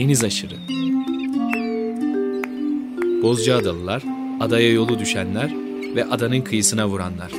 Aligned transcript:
deniz 0.00 0.24
aşırı. 0.24 0.54
Bozcaadalılar, 3.22 4.02
adaya 4.40 4.72
yolu 4.72 4.98
düşenler 4.98 5.54
ve 5.94 6.04
adanın 6.04 6.40
kıyısına 6.40 6.88
vuranlar. 6.88 7.32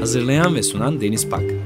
Hazırlayan 0.00 0.54
ve 0.54 0.62
sunan 0.62 1.00
Deniz 1.00 1.28
Pak. 1.28 1.57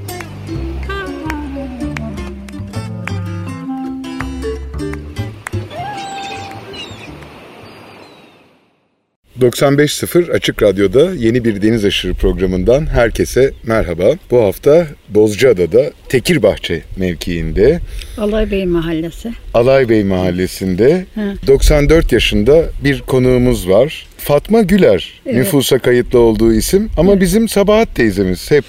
95.0 9.43 10.31
Açık 10.31 10.63
Radyo'da 10.63 11.15
yeni 11.15 11.43
bir 11.43 11.61
Deniz 11.61 11.85
Aşırı 11.85 12.13
programından 12.13 12.85
herkese 12.85 13.51
merhaba. 13.63 14.03
Bu 14.31 14.41
hafta 14.41 14.87
Bozcaada'da 15.09 15.91
Tekirbahçe 16.09 16.81
mevkiinde 16.97 17.79
Alaybey 18.17 18.65
Mahallesi. 18.65 19.31
Alaybey 19.53 20.03
Mahallesi'nde 20.03 21.05
Hı. 21.15 21.47
94 21.47 22.11
yaşında 22.11 22.63
bir 22.83 23.01
konuğumuz 23.01 23.69
var. 23.69 24.07
Fatma 24.17 24.61
Güler 24.61 25.21
Evet. 25.25 25.35
nüfusa 25.35 25.79
kayıtlı 25.79 26.19
olduğu 26.19 26.53
isim 26.53 26.89
ama 26.97 27.19
bizim 27.19 27.49
Sabahat 27.49 27.95
teyzemiz 27.95 28.51
hep 28.51 28.63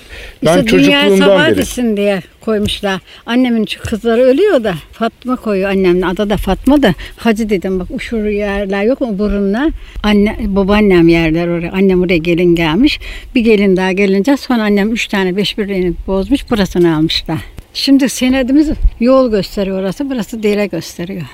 ben 0.44 0.58
İşte 0.58 0.66
çocukluğumdan 0.66 1.56
beri. 1.56 1.96
Diye 1.96 2.22
koymuşlar. 2.44 3.00
Annemin 3.26 3.66
kızları 3.84 4.22
ölüyor 4.22 4.64
da 4.64 4.74
Fatma 4.92 5.36
koyuyor 5.36 5.70
annemin 5.70 6.02
adı 6.02 6.30
da 6.30 6.36
Fatma 6.36 6.82
da 6.82 6.94
Hacı 7.16 7.50
dedim 7.50 7.80
bak 7.80 7.88
uşur 7.90 8.24
yerler 8.24 8.84
yok 8.84 9.00
mu 9.00 9.18
burunla 9.18 9.70
anne 10.02 10.36
babaannem 10.40 11.08
yerler 11.08 11.48
oraya 11.48 11.72
annem 11.72 12.02
oraya 12.02 12.18
gelin 12.18 12.54
gelmiş 12.54 13.00
bir 13.34 13.40
gelin 13.40 13.76
daha 13.76 13.92
gelince 13.92 14.36
sonra 14.36 14.62
annem 14.62 14.92
üç 14.92 15.06
tane 15.06 15.36
beş 15.36 15.58
birliğini 15.58 15.94
bozmuş 16.06 16.50
burasını 16.50 16.96
almışlar. 16.96 17.38
Şimdi 17.74 18.08
senedimiz 18.08 18.70
yol 19.00 19.30
gösteriyor 19.30 19.80
orası 19.80 20.10
burası 20.10 20.42
dere 20.42 20.66
gösteriyor. 20.66 21.26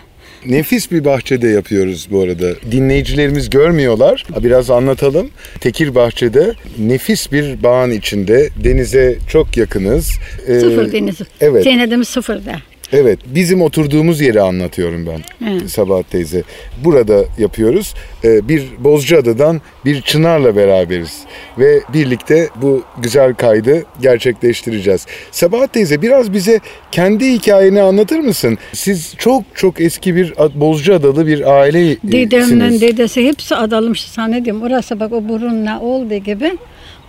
Nefis 0.46 0.90
bir 0.92 1.04
bahçede 1.04 1.48
yapıyoruz 1.48 2.08
bu 2.10 2.20
arada. 2.22 2.46
Dinleyicilerimiz 2.72 3.50
görmüyorlar. 3.50 4.24
Biraz 4.42 4.70
anlatalım. 4.70 5.30
Tekir 5.60 5.94
Bahçe'de 5.94 6.54
nefis 6.78 7.32
bir 7.32 7.62
bağın 7.62 7.90
içinde 7.90 8.48
denize 8.64 9.18
çok 9.28 9.56
yakınız. 9.56 10.10
Ee, 10.46 10.60
Sıfır 10.60 10.92
deniz. 10.92 11.16
evet. 11.40 11.64
Senedimiz 11.64 12.08
sıfırda. 12.08 12.56
Evet, 12.92 13.18
bizim 13.26 13.62
oturduğumuz 13.62 14.20
yeri 14.20 14.40
anlatıyorum 14.40 15.06
ben 15.06 15.48
Evet. 15.50 15.70
Sabahat 15.70 16.10
teyze. 16.10 16.42
Burada 16.84 17.24
yapıyoruz. 17.38 17.94
Ee, 18.24 18.48
bir 18.48 18.64
Bozcaada'dan 18.78 19.60
bir 19.84 20.02
Çınar'la 20.02 20.56
beraberiz. 20.56 21.20
Ve 21.58 21.80
birlikte 21.94 22.48
bu 22.62 22.82
güzel 23.02 23.34
kaydı 23.34 23.84
gerçekleştireceğiz. 24.02 25.06
Sabahat 25.30 25.72
teyze 25.72 26.02
biraz 26.02 26.32
bize 26.32 26.60
kendi 26.92 27.32
hikayeni 27.32 27.82
anlatır 27.82 28.18
mısın? 28.18 28.58
Siz 28.72 29.14
çok 29.18 29.42
çok 29.54 29.80
eski 29.80 30.16
bir 30.16 30.34
Bozcaadalı 30.54 31.26
bir 31.26 31.60
ailesiniz. 31.60 32.12
Dedemden 32.12 32.80
dedesi 32.80 33.24
hepsi 33.28 33.56
adalmış 33.56 34.04
zannediyorum. 34.04 34.62
Orası 34.62 35.00
bak 35.00 35.12
o 35.12 35.28
burunla 35.28 35.80
olduğu 35.80 36.14
gibi 36.14 36.58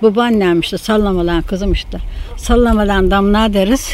babaannem 0.02 0.59
işte 0.59 0.78
sallamalan 0.78 1.42
kızım 1.42 1.72
işte. 1.72 1.98
Sallamalan 2.38 3.12
damla 3.12 3.54
deriz. 3.54 3.90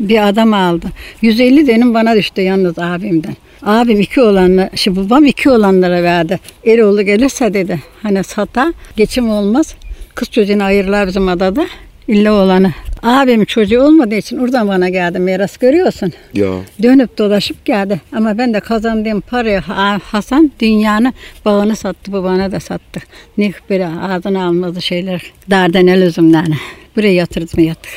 Bir 0.00 0.28
adam 0.28 0.54
aldı. 0.54 0.86
150 1.22 1.66
denim 1.66 1.94
bana 1.94 2.16
düştü 2.16 2.40
yalnız 2.42 2.78
abimden. 2.78 3.36
Abim 3.62 4.00
iki 4.00 4.20
olanla, 4.20 4.70
şimdi 4.74 5.00
babam 5.00 5.26
iki 5.26 5.50
olanlara 5.50 6.02
verdi. 6.02 6.40
Eroğlu 6.66 7.02
gelirse 7.02 7.54
dedi. 7.54 7.80
Hani 8.02 8.24
sata 8.24 8.72
geçim 8.96 9.30
olmaz. 9.30 9.74
Kız 10.14 10.30
çocuğunu 10.30 10.62
ayırırlar 10.64 11.06
bizim 11.08 11.28
adada. 11.28 11.66
İlla 12.08 12.32
olanı. 12.32 12.72
Abimin 13.02 13.44
çocuğu 13.44 13.82
olmadığı 13.82 14.14
için 14.14 14.38
oradan 14.38 14.68
bana 14.68 14.88
geldi 14.88 15.18
miras 15.18 15.56
görüyorsun. 15.56 16.12
Ya 16.34 16.48
Dönüp 16.82 17.18
dolaşıp 17.18 17.64
geldi. 17.64 18.00
Ama 18.12 18.38
ben 18.38 18.54
de 18.54 18.60
kazandığım 18.60 19.20
parayı 19.20 19.58
Ha- 19.58 20.00
Hasan 20.04 20.52
dünyanın 20.60 21.12
bağını 21.44 21.76
sattı, 21.76 22.12
babana 22.12 22.52
da 22.52 22.60
sattı. 22.60 23.00
Ne 23.38 23.52
böyle 23.70 23.86
ağzına 23.86 24.44
almadı 24.46 24.82
şeyler. 24.82 25.22
Dardanel 25.50 26.02
üzümlerini. 26.02 26.56
Buraya 26.96 27.12
yatırdım 27.14 27.64
yattık. 27.64 27.92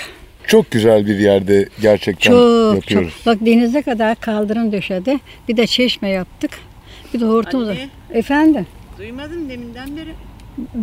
Çok 0.48 0.72
güzel 0.72 1.06
bir 1.06 1.20
yerde 1.20 1.70
gerçekten 1.82 2.32
Çok 2.32 2.76
yapıyoruz. 2.76 3.14
çok. 3.18 3.26
Bak 3.26 3.46
denize 3.46 3.82
kadar 3.82 4.16
kaldırım 4.16 4.72
döşedi. 4.72 5.18
Bir 5.50 5.58
de 5.58 5.68
çeşme 5.68 6.10
yaptık. 6.10 6.52
Bir 7.14 7.20
de 7.20 7.26
hortum. 7.26 7.64
Anne. 7.64 7.90
Efendim? 8.14 8.66
Duymadım 8.98 9.50
deminden 9.50 9.98
beri. 9.98 10.14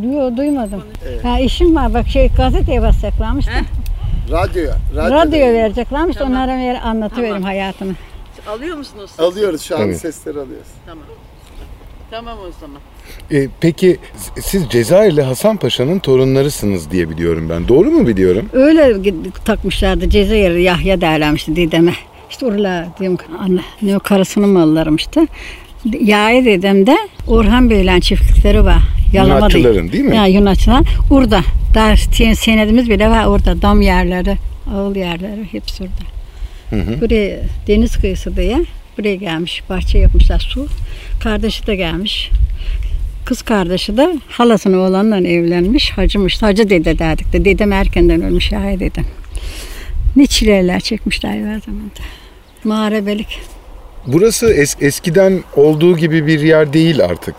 Duyuyor, 0.03 0.37
duymadım. 0.37 0.83
Ha 1.23 1.39
işim 1.41 1.75
var. 1.77 1.95
Bak 1.95 2.09
şey 2.09 2.29
gazeteye 2.37 2.83
basacaklarmış 2.83 3.47
da. 3.47 3.51
Radyoya. 4.31 4.77
Radyo 4.97 5.11
Radyoya 5.17 5.53
vereceklermiş. 5.53 6.17
Tamam. 6.17 6.33
Onlara 6.33 6.59
ver, 6.59 6.81
anlatıveririm 6.85 7.35
Tamam. 7.35 7.43
hayatımı. 7.49 7.95
Alıyor 8.49 8.77
musunuz? 8.77 9.11
Alıyoruz 9.19 9.63
şu 9.63 9.77
an 9.77 9.83
Evet. 9.83 10.01
sesleri 10.01 10.39
alıyoruz. 10.41 10.69
Tamam. 10.87 11.05
Tamam 12.11 12.39
o 12.39 12.61
zaman. 12.61 12.81
Ee, 13.33 13.49
peki 13.61 13.97
siz 14.41 14.69
Cezayirli 14.71 15.23
Hasan 15.23 15.57
Paşa'nın 15.57 15.99
torunlarısınız 15.99 16.91
diye 16.91 17.11
biliyorum 17.11 17.49
ben. 17.51 17.69
Doğru 17.69 17.91
mu 17.91 18.07
biliyorum? 18.07 18.49
Öyle 18.53 18.97
takmışlardı 19.45 20.11
Cezayir 20.11 20.57
Yahya 20.57 21.01
derlermişti 21.01 21.57
dedeme. 21.57 21.93
İşte 22.31 22.47
oralar 22.47 22.87
diyorum 23.01 23.19
anne 23.39 23.61
ne 23.83 23.97
o 23.97 24.01
karısının 24.01 24.49
mallarmıştı. 24.49 25.21
Yahya 26.01 26.45
dedemde 26.45 26.97
Orhan 27.27 27.71
Bey'le 27.71 28.01
çiftlikleri 28.01 28.65
var. 28.65 28.83
Yunatçıların 29.13 29.93
değil 29.93 30.05
mi? 30.05 30.17
Ya 30.17 30.27
Yunatçılar. 30.27 30.83
Orada. 31.11 31.41
Daha 31.75 31.97
sen- 31.97 32.33
senedimiz 32.33 32.91
bile 32.91 33.09
var 33.09 33.27
orada. 33.27 33.63
Dam 33.63 33.81
yerleri, 33.83 34.37
ağıl 34.75 34.97
yerleri 34.97 35.45
hepsi 35.53 35.83
orada. 35.83 37.01
Buraya 37.01 37.41
deniz 37.67 37.97
kıyısı 37.97 38.37
diye 38.37 38.59
buraya 38.99 39.15
gelmiş. 39.15 39.63
Bahçe 39.71 39.99
yapmışlar 39.99 40.39
su. 40.39 40.67
Kardeşi 41.21 41.67
de 41.67 41.77
gelmiş. 41.77 42.31
Kız 43.31 43.43
kardeşi 43.43 43.97
de 43.97 44.19
halasının 44.29 44.79
oğlanla 44.79 45.29
evlenmiş. 45.29 45.91
Hacımış. 45.91 46.43
Hacı 46.43 46.71
dede 46.71 46.99
derdik 46.99 47.33
de. 47.33 47.45
Dedem 47.45 47.73
erkenden 47.73 48.23
ölmüş 48.23 48.53
ya 48.53 48.81
dedem. 48.81 49.05
Ne 50.17 50.27
çileler 50.27 50.81
çekmişler 50.81 51.31
her 51.31 51.61
zamanda. 51.61 52.01
Mağarabelik. 52.65 53.41
Burası 54.07 54.47
es- 54.47 54.85
eskiden 54.85 55.41
olduğu 55.57 55.97
gibi 55.97 56.27
bir 56.27 56.41
yer 56.41 56.73
değil 56.73 57.05
artık. 57.05 57.35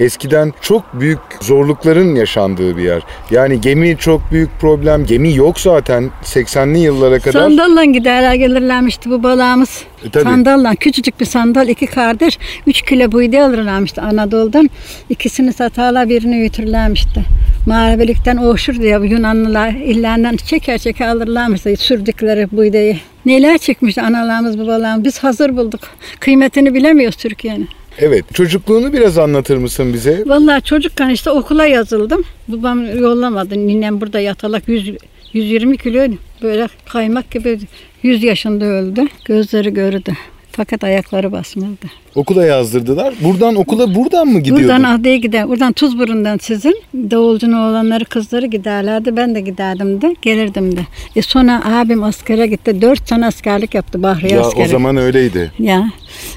Eskiden 0.00 0.52
çok 0.60 1.00
büyük 1.00 1.18
zorlukların 1.40 2.14
yaşandığı 2.14 2.76
bir 2.76 2.82
yer. 2.82 3.02
Yani 3.30 3.60
gemi 3.60 3.96
çok 3.98 4.32
büyük 4.32 4.50
problem. 4.60 5.06
Gemi 5.06 5.34
yok 5.34 5.60
zaten 5.60 6.10
80'li 6.22 6.78
yıllara 6.78 7.18
kadar. 7.18 7.40
Sandalla 7.40 7.84
giderler 7.84 8.34
gelirlermişti 8.34 9.10
bu 9.10 9.22
balağımız. 9.22 9.82
E, 10.04 10.10
tabii. 10.10 10.24
Sandalla 10.24 10.74
küçücük 10.74 11.20
bir 11.20 11.24
sandal 11.24 11.68
iki 11.68 11.86
kardeş 11.86 12.38
3 12.66 12.82
kilo 12.82 13.12
buğday 13.12 13.42
alırlarmıştı 13.42 14.02
Anadolu'dan. 14.02 14.70
İkisini 15.10 15.52
satarlar 15.52 16.08
birini 16.08 16.38
götürürlermişti. 16.42 17.24
Mağarabelikten 17.66 18.36
oğuşur 18.36 18.74
diye 18.74 18.98
Yunanlılar 19.02 19.70
illerinden 19.70 20.36
çeker 20.36 20.78
çeker 20.78 21.08
alırlarmıştı 21.08 21.76
sürdükleri 21.76 22.48
buğdayı. 22.52 22.96
Neler 23.26 23.58
çekmişti 23.58 24.02
analarımız 24.02 24.58
babalarımız. 24.58 25.04
Biz 25.04 25.18
hazır 25.18 25.56
bulduk. 25.56 25.80
Kıymetini 26.20 26.74
bilemiyoruz 26.74 27.16
Türkiye'nin. 27.16 27.68
Evet. 27.98 28.24
Çocukluğunu 28.34 28.92
biraz 28.92 29.18
anlatır 29.18 29.56
mısın 29.56 29.92
bize? 29.94 30.22
Vallahi 30.26 30.62
çocukken 30.62 31.08
işte 31.08 31.30
okula 31.30 31.66
yazıldım. 31.66 32.24
Babam 32.48 32.98
yollamadı. 32.98 33.66
Ninem 33.66 34.00
burada 34.00 34.20
yatalak 34.20 34.68
100, 34.68 34.92
120 35.32 35.76
kilo 35.76 36.06
böyle 36.42 36.68
kaymak 36.88 37.30
gibi 37.30 37.58
100 38.02 38.22
yaşında 38.22 38.64
öldü. 38.64 39.02
Gözleri 39.24 39.74
görüdü. 39.74 40.12
Fakat 40.56 40.84
ayakları 40.84 41.32
basmadı. 41.32 41.86
Okula 42.14 42.46
yazdırdılar. 42.46 43.14
Buradan 43.20 43.54
okula 43.54 43.94
buradan 43.94 44.28
mı 44.28 44.38
gidiyordun? 44.38 44.64
Buradan 44.64 44.82
adaya 44.82 45.16
gider. 45.16 45.48
Buradan 45.48 45.72
Tuzburun'dan 45.72 46.38
sizin 46.38 46.82
davulcunun 46.94 47.52
oğlanları 47.70 48.04
kızları 48.04 48.46
giderlerdi. 48.46 49.16
Ben 49.16 49.34
de 49.34 49.40
giderdim 49.40 50.00
de 50.02 50.16
gelirdim 50.22 50.76
de. 50.76 50.80
E 51.16 51.22
sonra 51.22 51.62
abim 51.64 52.02
askere 52.02 52.46
gitti. 52.46 52.80
4 52.82 53.08
sene 53.08 53.26
askerlik 53.26 53.74
yaptı 53.74 54.02
Bahriye 54.02 54.32
ya 54.34 54.40
askeri. 54.40 54.64
o 54.64 54.68
zaman 54.68 54.96
öyleydi. 54.96 55.52
Ya. 55.58 55.90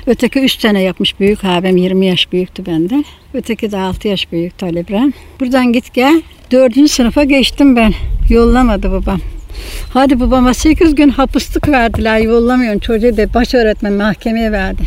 Öteki 0.08 0.40
3 0.40 0.60
sene 0.60 0.82
yapmış 0.82 1.20
büyük 1.20 1.44
abim 1.46 1.78
20 1.78 2.06
yaş 2.06 2.32
büyüktü 2.32 2.66
benden. 2.66 3.06
Öteki 3.34 3.72
de 3.72 3.78
6 3.78 4.08
yaş 4.08 4.32
büyüktü 4.32 4.66
Ali 4.66 4.80
İbrahim. 4.80 5.14
Buradan 5.40 5.74
git 5.74 5.94
gel. 5.94 6.22
4. 6.52 6.90
sınıfa 6.90 7.24
geçtim 7.24 7.76
ben. 7.76 7.94
Yollamadı 8.30 8.92
babam. 8.92 9.20
Hadi 9.94 10.20
babama 10.20 10.54
8 10.54 10.96
gün 10.96 11.10
hapıslık 11.10 11.70
verdiler. 11.70 12.18
Yollamıyorsun 12.18 12.80
çocuğu 12.80 13.18
da 13.18 13.34
baş 13.34 13.54
öğretmen 13.54 13.94
mahkemeye 13.94 14.52
verdi. 14.52 14.84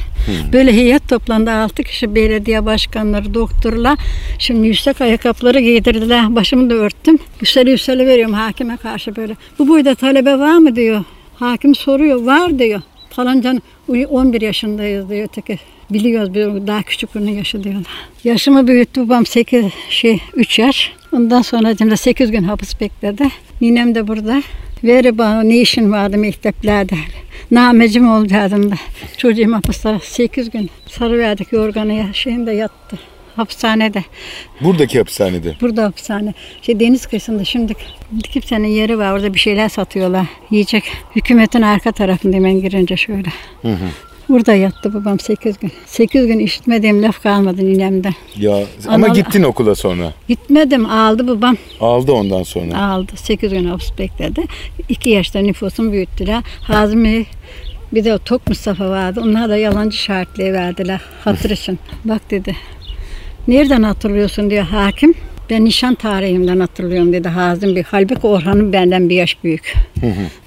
Böyle 0.53 0.73
heyet 0.73 1.09
toplandı 1.09 1.51
6 1.51 1.83
kişi 1.83 2.15
belediye 2.15 2.67
başkanları, 2.67 3.35
doktorlar. 3.35 3.99
Şimdi 4.39 4.67
yüksek 4.69 5.01
ayakkabıları 5.01 5.61
giydirdiler. 5.61 6.35
Başımı 6.37 6.71
da 6.71 6.75
örttüm. 6.75 7.19
Yükseli 7.41 7.71
yükseli 7.71 8.07
veriyorum 8.07 8.35
hakime 8.35 8.77
karşı 8.77 9.17
böyle. 9.17 9.37
Bu 9.59 9.69
boyda 9.69 9.95
talebe 9.95 10.39
var 10.39 10.59
mı 10.59 10.77
diyor. 10.77 11.05
Hakim 11.37 11.75
soruyor. 11.75 12.23
Var 12.23 12.59
diyor. 12.59 12.83
Falancan 13.11 13.63
11 13.89 14.41
yaşındayız 14.41 15.09
diyor 15.09 15.25
öteki. 15.25 15.59
Biliyoruz 15.91 16.35
bir 16.35 16.67
daha 16.67 16.83
küçük 16.83 17.17
onun 17.17 17.29
yaşı 17.31 17.65
diyorlar. 17.65 17.93
Yaşımı 18.25 18.67
büyüttü 18.67 19.09
babam 19.09 19.27
8 19.27 19.65
şey 19.91 20.19
3 20.35 20.59
yaş. 20.59 20.93
Ondan 21.13 21.43
sonra 21.43 21.79
da 21.79 21.97
8 21.97 22.31
gün 22.31 22.43
hapis 22.43 22.81
bekledi. 22.81 23.29
Ninem 23.61 23.95
de 23.95 24.09
burada. 24.09 24.43
Veri 24.85 25.19
bana 25.19 25.43
ne 25.43 25.59
işin 25.59 25.93
vardı 25.93 26.19
mekteplerde. 26.19 26.95
Namecim 27.51 28.09
oldu 28.09 28.35
adımda. 28.35 28.75
Çocuğum 29.17 29.53
hapiste 29.53 29.99
8 30.03 30.51
gün 30.51 30.71
sarı 30.87 31.19
verdik 31.19 31.53
yorganı 31.53 32.15
şeyinde 32.15 32.53
yattı. 32.53 32.99
Hapishanede. 33.37 34.05
Buradaki 34.61 34.99
hapishanede. 34.99 35.57
Burada 35.61 35.85
hapishane. 35.85 36.35
Şey 36.63 36.81
deniz 36.81 37.07
kıyısında 37.07 37.45
şimdi 37.45 37.75
kimsenin 38.23 38.69
yeri 38.69 38.99
var. 38.99 39.13
Orada 39.13 39.35
bir 39.35 39.39
şeyler 39.39 39.69
satıyorlar. 39.69 40.27
Yiyecek. 40.51 40.85
Hükümetin 41.17 41.63
arka 41.63 41.93
tarafında 41.93 42.37
hemen 42.37 42.61
girince 42.61 42.97
şöyle. 42.97 43.29
Burada 44.31 44.55
yattı 44.55 44.95
babam 44.95 45.21
8 45.21 45.59
gün. 45.59 45.73
8 45.87 46.27
gün 46.27 46.39
işitmediğim 46.39 47.03
laf 47.03 47.23
kalmadı 47.23 47.65
ninemden. 47.65 48.15
Ya 48.37 48.65
ama 48.89 49.07
Anal- 49.07 49.15
gittin 49.15 49.43
okula 49.43 49.75
sonra. 49.75 50.13
Gitmedim 50.29 50.87
aldı 50.87 51.29
babam. 51.29 51.57
Aldı 51.81 52.13
ondan 52.13 52.43
sonra. 52.43 52.83
Aldı. 52.83 53.13
8 53.17 53.53
gün 53.53 53.65
hapis 53.65 53.99
bekledi. 53.99 54.45
2 54.89 55.11
yaşta 55.11 55.39
nüfusum 55.41 55.93
büyüttüler. 55.93 56.43
Hazmi 56.61 57.27
bir 57.93 58.05
de 58.05 58.15
o 58.15 58.19
Tok 58.19 58.49
Mustafa 58.49 58.91
vardı. 58.91 59.21
Onlar 59.25 59.49
da 59.49 59.57
yalancı 59.57 59.97
şartlığı 59.97 60.53
verdiler. 60.53 61.01
Hatır 61.25 61.51
için. 61.51 61.79
Bak 62.05 62.31
dedi. 62.31 62.57
Nereden 63.49 63.83
hatırlıyorsun 63.83 64.51
diyor 64.51 64.65
hakim. 64.65 65.15
Ben 65.51 65.65
nişan 65.65 65.95
tarihimden 65.95 66.61
hatırlıyorum 66.61 67.13
dedi 67.13 67.29
Hazım 67.29 67.77
Bey. 67.77 67.83
Halbuki 67.87 68.27
Orhan'ın 68.27 68.73
benden 68.73 69.09
bir 69.09 69.15
yaş 69.15 69.37
büyük. 69.45 69.75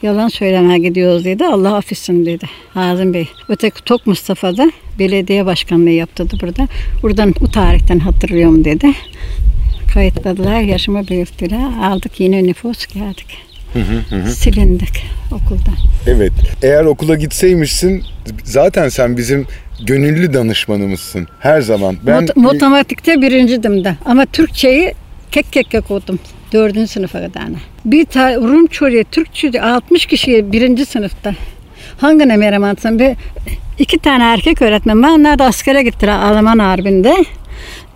Yalan 0.02 0.28
söylemeye 0.28 0.80
gidiyoruz 0.80 1.26
dedi. 1.26 1.46
Allah 1.46 1.76
affetsin 1.76 2.26
dedi 2.26 2.46
Hazım 2.74 3.14
Bey. 3.14 3.28
Öteki 3.50 3.84
Tok 3.84 4.08
Mustafa 4.08 4.58
da 4.58 4.72
belediye 5.00 5.46
başkanlığı 5.46 5.90
yaptırdı 5.90 6.38
burada. 6.42 6.68
Buradan 7.02 7.34
bu 7.40 7.52
tarihten 7.52 8.00
hatırlıyorum 8.00 8.66
dedi. 8.66 8.88
Kayıtladılar, 9.94 10.62
yaşımı 10.62 11.08
büyüttüler. 11.08 11.84
Aldık 11.84 12.20
yine 12.20 12.44
nüfus 12.44 12.86
geldik. 12.86 13.38
Silindik 14.28 15.06
okuldan. 15.32 15.76
Evet. 16.08 16.32
Eğer 16.64 16.86
okula 16.86 17.16
gitseymişsin 17.16 18.04
zaten 18.44 18.90
sen 18.90 19.18
bizim 19.18 19.46
gönüllü 19.86 20.34
danışmanımızsın. 20.34 21.28
Her 21.40 21.62
zaman. 21.62 21.98
Ben 22.06 22.24
Mot- 22.26 22.40
matematikte 22.40 23.22
birincidim 23.22 23.84
de. 23.84 23.96
Ama 24.06 24.26
Türkçeyi 24.26 24.94
kek 25.32 25.52
kek 25.54 25.72
kek 25.72 25.92
okudum. 25.92 26.20
Dördüncü 26.54 26.88
sınıfa 26.92 27.20
kadar. 27.20 27.44
Bir 27.86 28.06
ta 28.06 28.36
Rum 28.36 28.68
çocuğu, 28.68 29.04
Türk 29.12 29.36
çocuğu 29.36 29.62
60 29.62 30.06
kişiye 30.06 30.52
birinci 30.52 30.86
sınıfta. 30.86 31.34
Hangine 31.98 32.38
merhem 32.38 32.64
atsam? 32.64 33.00
Bir, 33.00 33.12
iki 33.80 34.00
tane 34.00 34.24
erkek 34.24 34.62
öğretmen 34.62 35.04
var. 35.04 35.10
Onlar 35.10 35.40
da 35.40 35.46
askere 35.46 35.84
gittiler 35.84 36.18
Alman 36.20 36.60
harbinde. 36.60 37.16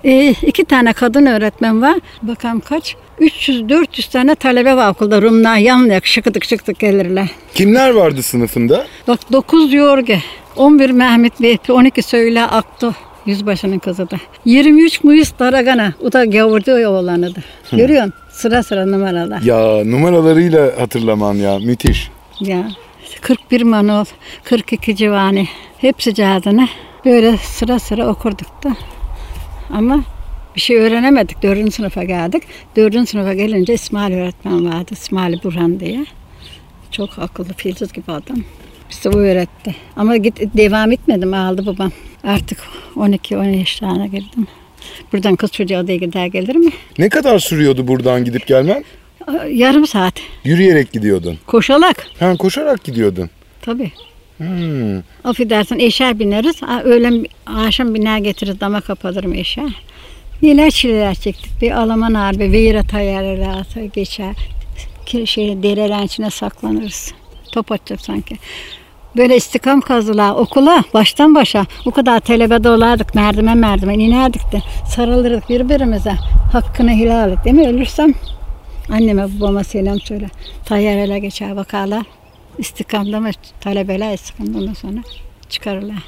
Ee, 0.05 0.29
iki 0.41 0.65
tane 0.65 0.93
kadın 0.93 1.25
öğretmen 1.25 1.81
var. 1.81 1.99
Bakalım 2.21 2.59
kaç? 2.59 2.95
300-400 3.19 4.11
tane 4.11 4.35
talebe 4.35 4.75
var 4.75 4.89
okulda. 4.91 5.21
Rumlar 5.21 5.57
yanlayak 5.57 6.05
şıkıdık 6.05 6.43
şıkıdık 6.45 6.79
gelirler. 6.79 7.27
kimler 7.53 7.89
vardı 7.89 8.23
sınıfında? 8.23 8.85
Bak 9.07 9.19
9 9.31 9.73
Yorge, 9.73 10.19
11 10.57 10.89
Mehmet 10.89 11.41
Bey, 11.41 11.57
12 11.69 12.01
Söyle 12.03 12.43
Aktu. 12.43 12.93
Yüzbaşının 13.25 13.79
kızı 13.79 14.11
da. 14.11 14.15
23 14.45 15.03
Muhis 15.03 15.33
Daragana. 15.39 15.93
O 16.03 16.11
da 16.11 16.25
gavurdu 16.25 16.71
oğlanı 16.71 17.35
da. 17.35 17.39
Görüyorsun? 17.71 18.13
Sıra 18.31 18.63
sıra 18.63 18.85
numaralar. 18.85 19.41
Ya 19.41 19.85
numaralarıyla 19.85 20.71
hatırlaman 20.79 21.35
ya 21.35 21.59
müthiş. 21.59 22.09
Ya. 22.39 22.71
41 23.21 23.61
Manol, 23.61 24.05
42 24.43 24.95
Civani. 24.95 25.47
Hepsi 25.77 26.13
cadını. 26.13 26.67
Böyle 27.05 27.37
sıra 27.37 27.79
sıra 27.79 28.07
okurduk 28.07 28.63
da. 28.63 28.75
Ama 29.73 30.03
bir 30.55 30.61
şey 30.61 30.77
öğrenemedik. 30.77 31.43
Dördüncü 31.43 31.71
sınıfa 31.71 32.03
geldik. 32.03 32.43
Dördüncü 32.75 33.11
sınıfa 33.11 33.33
gelince 33.33 33.73
İsmail 33.73 34.13
öğretmen 34.13 34.73
vardı. 34.73 34.91
İsmail 34.91 35.43
Burhan 35.43 35.79
diye. 35.79 36.05
Çok 36.91 37.19
akıllı, 37.19 37.53
filsiz 37.53 37.93
gibi 37.93 38.11
adam. 38.11 38.37
Bize 38.89 39.09
o 39.09 39.17
öğretti. 39.17 39.75
Ama 39.95 40.17
git 40.17 40.39
devam 40.57 40.91
etmedim. 40.91 41.33
Aldı 41.33 41.65
babam. 41.65 41.91
Artık 42.23 42.57
12-13 42.95 43.57
yaşlarına 43.57 44.05
girdim. 44.05 44.47
Buradan 45.13 45.35
kız 45.35 45.51
çocuğu 45.51 45.77
odaya 45.77 45.97
gider 45.97 46.25
gelir 46.25 46.55
mi? 46.55 46.71
Ne 46.97 47.09
kadar 47.09 47.39
sürüyordu 47.39 47.87
buradan 47.87 48.25
gidip 48.25 48.47
gelmen? 48.47 48.83
Yarım 49.51 49.87
saat. 49.87 50.13
Yürüyerek 50.43 50.91
gidiyordun. 50.91 51.37
Koşarak. 51.47 52.07
Ha 52.19 52.35
koşarak 52.37 52.83
gidiyordun. 52.83 53.29
Tabii. 53.61 53.91
Hmm. 54.37 54.97
Affedersin 55.23 55.79
eşer 55.79 56.19
bineriz. 56.19 56.55
Öğlen 56.83 57.25
akşam 57.45 57.93
biner 57.95 58.17
getiririz 58.17 58.59
dama 58.59 58.81
kapatırım 58.81 59.33
eşer. 59.33 59.69
Neler 60.41 60.71
çileler 60.71 61.15
çektik. 61.15 61.61
Bir 61.61 61.71
Alman 61.71 62.13
harbi, 62.13 62.51
Veyra 62.51 62.83
tayarları 62.83 63.87
geçer. 63.93 64.35
Ki- 65.05 65.27
Şey, 65.27 65.63
derelerin 65.63 66.05
içine 66.05 66.29
saklanırız. 66.29 67.13
Top 67.57 67.71
atacak 67.71 68.01
sanki. 68.01 68.37
Böyle 69.15 69.35
istikam 69.35 69.81
kazılar 69.81 70.31
okula 70.31 70.83
baştan 70.93 71.35
başa. 71.35 71.65
O 71.85 71.91
kadar 71.91 72.19
telebe 72.19 72.63
dolardık 72.63 73.15
merdiven 73.15 73.57
merdiven 73.57 73.99
inerdik 73.99 74.51
de 74.51 74.61
sarılırdık 74.89 75.49
birbirimize. 75.49 76.13
Hakkını 76.51 76.91
helal 76.91 77.31
et 77.31 77.45
değil 77.45 77.55
mi? 77.55 77.67
Ölürsem 77.67 78.13
anneme 78.89 79.27
babama 79.39 79.63
selam 79.63 79.99
söyle. 79.99 80.29
Tayyar 80.65 80.97
ele 80.97 81.19
geçer 81.19 81.55
bakarlar. 81.55 82.03
İstikamda 82.57 83.19
mı 83.19 83.29
talebeler 83.61 84.13
istikamda 84.13 84.57
ondan 84.57 84.73
sonra 84.73 84.99
çıkarırlar. 85.49 86.03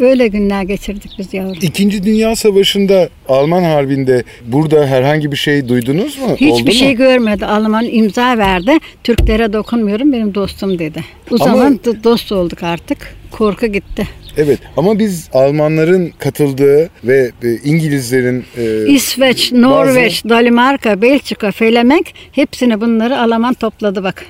Öyle 0.00 0.28
günler 0.28 0.62
geçirdik 0.62 1.10
biz 1.18 1.34
yavrum. 1.34 1.56
İkinci 1.62 2.04
Dünya 2.04 2.36
Savaşı'nda 2.36 3.08
Alman 3.28 3.62
Harbi'nde 3.62 4.24
burada 4.46 4.86
herhangi 4.86 5.32
bir 5.32 5.36
şey 5.36 5.68
duydunuz 5.68 6.18
mu? 6.18 6.24
Oldu 6.26 6.36
Hiçbir 6.40 6.72
mu? 6.72 6.78
şey 6.78 6.94
görmedi. 6.94 7.46
Alman 7.46 7.84
imza 7.90 8.38
verdi. 8.38 8.78
Türklere 9.04 9.52
dokunmuyorum 9.52 10.12
benim 10.12 10.34
dostum 10.34 10.78
dedi. 10.78 11.04
O 11.30 11.34
Ama- 11.34 11.44
zaman 11.44 11.80
dost 12.04 12.32
olduk 12.32 12.62
artık. 12.62 12.98
Korku 13.30 13.66
gitti. 13.66 14.08
Evet 14.36 14.58
ama 14.76 14.98
biz 14.98 15.28
Almanların 15.32 16.12
katıldığı 16.18 16.90
ve 17.04 17.30
e, 17.42 17.48
İngilizlerin 17.64 18.44
e, 18.56 18.86
İsveç, 18.88 19.52
Norveç, 19.52 20.24
Danimarka, 20.28 21.02
Belçika, 21.02 21.50
Felemek 21.52 22.14
hepsini 22.32 22.80
bunları 22.80 23.20
Alman 23.20 23.54
topladı 23.54 24.02
bak. 24.04 24.26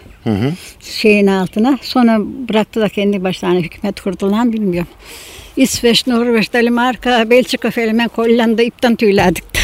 Şeyin 0.81 1.27
altına. 1.27 1.79
Sonra 1.83 2.19
bıraktı 2.49 2.81
da 2.81 2.89
kendi 2.89 3.25
başlarına 3.25 3.59
hükümet 3.61 4.01
kurdular 4.01 4.53
bilmiyorum. 4.53 4.89
İsveç, 5.56 6.06
Norveç, 6.06 6.53
Danimarka, 6.53 7.31
Belçika, 7.31 7.71
Felemek, 7.71 8.19
Hollanda 8.19 8.62
ipten 8.62 8.97
tüylerdik. 8.97 9.45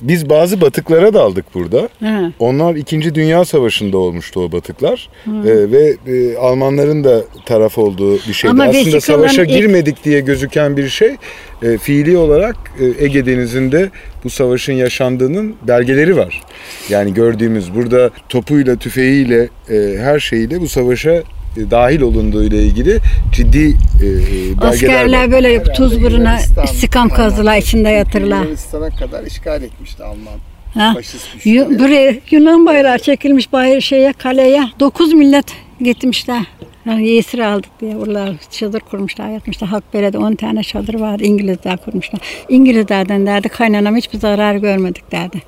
biz 0.00 0.28
bazı 0.28 0.60
batıklara 0.60 1.14
daldık 1.14 1.54
burada. 1.54 1.88
Ha. 2.00 2.32
Onlar 2.38 2.74
2. 2.74 3.14
Dünya 3.14 3.44
Savaşı'nda 3.44 3.98
olmuştu 3.98 4.40
o 4.40 4.52
batıklar. 4.52 5.08
E, 5.26 5.70
ve 5.72 5.96
e, 6.06 6.36
Almanların 6.36 7.04
da 7.04 7.24
taraf 7.46 7.78
olduğu 7.78 8.14
bir 8.14 8.32
şeydi. 8.32 8.50
Ama 8.50 8.64
Aslında 8.64 9.00
savaşa 9.00 9.42
ilk- 9.42 9.50
girmedik 9.50 10.04
diye 10.04 10.20
gözüken 10.20 10.76
bir 10.76 10.88
şey 10.88 11.16
e, 11.62 11.78
fiili 11.78 12.16
olarak 12.16 12.56
e, 12.80 13.04
Ege 13.04 13.26
Denizi'nde 13.26 13.90
bu 14.24 14.30
savaşın 14.30 14.72
yaşandığının 14.72 15.56
belgeleri 15.68 16.16
var. 16.16 16.42
Yani 16.88 17.14
gördüğümüz 17.14 17.74
burada 17.74 18.10
topuyla, 18.28 18.76
tüfeğiyle, 18.76 19.48
e, 19.70 19.98
her 19.98 20.20
şeyiyle 20.20 20.60
bu 20.60 20.68
savaşa 20.68 21.22
dahil 21.56 22.00
olunduğu 22.00 22.44
ile 22.44 22.62
ilgili 22.62 23.00
ciddi 23.32 23.76
e, 24.02 24.66
Askerler 24.66 25.22
var. 25.24 25.32
böyle 25.32 25.48
Herhalde 25.48 25.72
tuz 25.72 26.02
buruna 26.02 26.30
Yunanistan, 26.30 26.64
istikam 26.64 27.08
kazdılar 27.08 27.56
içinde 27.56 27.88
yatırlar. 27.88 28.42
Yunanistan'a 28.42 28.90
kadar 28.90 29.26
işgal 29.26 29.62
etmişti 29.62 30.04
Alman. 30.04 30.38
Ha? 30.74 30.92
Faşist 30.94 31.46
buraya 31.46 32.14
Yunan 32.30 32.66
bayrağı 32.66 32.98
çekilmiş 32.98 33.52
bayır 33.52 33.80
şeye 33.80 34.12
kaleye. 34.12 34.64
Dokuz 34.80 35.12
millet 35.12 35.46
gitmişler. 35.84 36.42
Yani 36.86 37.08
yesir 37.08 37.38
aldık 37.38 37.70
diye 37.80 37.96
oralar 37.96 38.34
çadır 38.50 38.80
kurmuşlar, 38.80 39.28
yatmışlar. 39.30 39.68
Halk 39.68 39.94
Belediye 39.94 40.22
10 40.22 40.34
tane 40.34 40.62
çadır 40.62 40.94
vardı. 40.94 41.24
İngilizler 41.24 41.76
kurmuşlar. 41.76 42.20
İngilizlerden 42.48 43.26
derdi 43.26 43.48
kaynanam 43.48 43.96
hiçbir 43.96 44.18
zarar 44.18 44.54
görmedik 44.56 45.12
derdi. 45.12 45.42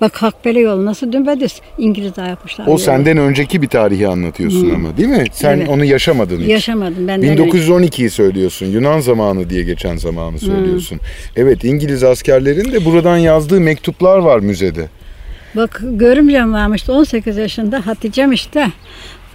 Bak 0.00 0.22
Halk 0.22 0.44
Belediye 0.44 0.64
yolu 0.64 0.84
nasıl 0.84 1.12
dümdüz 1.12 1.60
İngilizler 1.78 2.28
yapmışlar. 2.28 2.66
O 2.66 2.70
yolu. 2.70 2.78
senden 2.78 3.16
önceki 3.16 3.62
bir 3.62 3.68
tarihi 3.68 4.08
anlatıyorsun 4.08 4.70
ama 4.74 4.96
değil 4.96 5.08
mi? 5.08 5.24
Sen 5.32 5.56
Evet. 5.58 5.68
onu 5.68 5.84
yaşamadın 5.84 6.40
hiç. 6.40 6.48
Yaşamadım 6.48 7.08
ben. 7.08 7.22
de 7.22 7.30
öyle- 7.30 7.42
1912'yi 7.42 8.10
söylüyorsun. 8.10 8.66
Yunan 8.66 9.00
zamanı 9.00 9.50
diye 9.50 9.62
geçen 9.62 9.96
zamanı 9.96 10.38
söylüyorsun. 10.38 11.00
Evet 11.36 11.64
İngiliz 11.64 12.04
askerlerin 12.04 12.72
de 12.72 12.84
buradan 12.84 13.16
yazdığı 13.18 13.60
mektuplar 13.60 14.18
var 14.18 14.38
müzede. 14.40 14.88
Bak 15.56 15.80
görümcem 15.82 16.52
varmış 16.52 16.90
18 16.90 17.36
yaşında 17.36 17.86
Hatice'm 17.86 18.32
işte. 18.32 18.66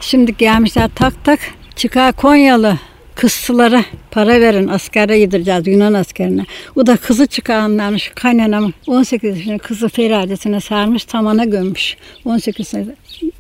Şimdi 0.02 0.38
gelmişler 0.38 0.90
tak 0.96 1.26
tak 1.26 1.40
çıkar 1.76 2.14
Konyalı 2.14 2.78
kızlara 3.16 3.86
para 4.12 4.42
verin 4.42 4.68
askere 4.68 5.18
yedireceğiz 5.18 5.68
Yunan 5.68 5.94
askerine. 5.94 6.46
O 6.76 6.88
da 6.88 6.98
kızı 6.98 7.28
çıkaranlarmış 7.28 8.12
kaynanam 8.16 8.74
18 8.88 9.38
yaşında 9.38 9.58
kızı 9.58 9.90
feracesine 9.90 10.62
sarmış 10.62 11.06
tamana 11.06 11.46
gömmüş. 11.46 11.98
18 12.26 12.68
sene 12.68 12.86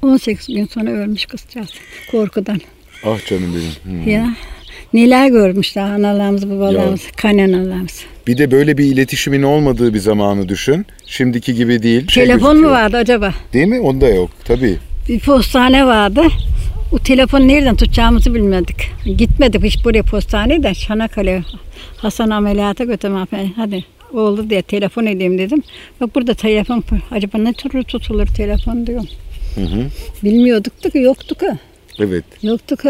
18 0.01 0.47
gün 0.47 0.65
sonra 0.65 0.89
ölmüş 0.89 1.25
kızcağız 1.25 1.69
korkudan. 2.11 2.61
Ah 3.05 3.25
canım 3.29 3.55
benim. 3.55 4.03
Hmm. 4.03 4.11
Ya 4.11 4.29
Neler 4.93 5.27
görmüşler 5.27 5.81
analarımız, 5.81 6.49
babalarımız, 6.49 7.01
kaynalarımız. 7.17 8.01
Bir 8.27 8.37
de 8.37 8.51
böyle 8.51 8.77
bir 8.77 8.85
iletişimin 8.85 9.43
olmadığı 9.43 9.93
bir 9.93 9.99
zamanı 9.99 10.49
düşün. 10.49 10.85
Şimdiki 11.05 11.53
gibi 11.55 11.83
değil. 11.83 12.07
Şey 12.07 12.23
Telefon 12.23 12.47
mu 12.47 12.53
gözüküyor. 12.53 12.71
vardı 12.71 12.97
acaba? 12.97 13.33
Değil 13.53 13.67
mi? 13.67 13.79
Onda 13.79 14.09
yok 14.09 14.29
tabii. 14.45 14.77
Bir 15.09 15.19
postane 15.19 15.85
vardı. 15.85 16.21
O 16.91 16.99
telefonu 16.99 17.47
nereden 17.47 17.75
tutacağımızı 17.75 18.35
bilmedik. 18.35 18.75
Gitmedik 19.17 19.63
hiç 19.63 19.85
buraya 19.85 20.03
postaneye 20.03 20.63
de 20.63 20.73
Çanakkale 20.73 21.43
Hasan 21.97 22.29
ameliyata 22.29 22.83
götürmem. 22.83 23.27
Ben, 23.31 23.45
Hadi 23.55 23.85
oldu 24.13 24.49
diye 24.49 24.61
telefon 24.61 25.05
edeyim 25.05 25.37
dedim. 25.37 25.63
Bak 26.01 26.15
burada 26.15 26.33
telefon 26.33 26.83
acaba 27.11 27.37
ne 27.37 27.53
türlü 27.53 27.83
tutulur 27.83 28.27
telefon 28.27 28.87
diyorum. 28.87 29.07
Bilmiyorduk 30.23 30.83
da 30.83 30.89
ki 30.89 30.97
yoktu 30.97 31.35
ki. 31.35 31.47
Evet. 31.99 32.23
Yoktu 32.43 32.77
ki. 32.77 32.89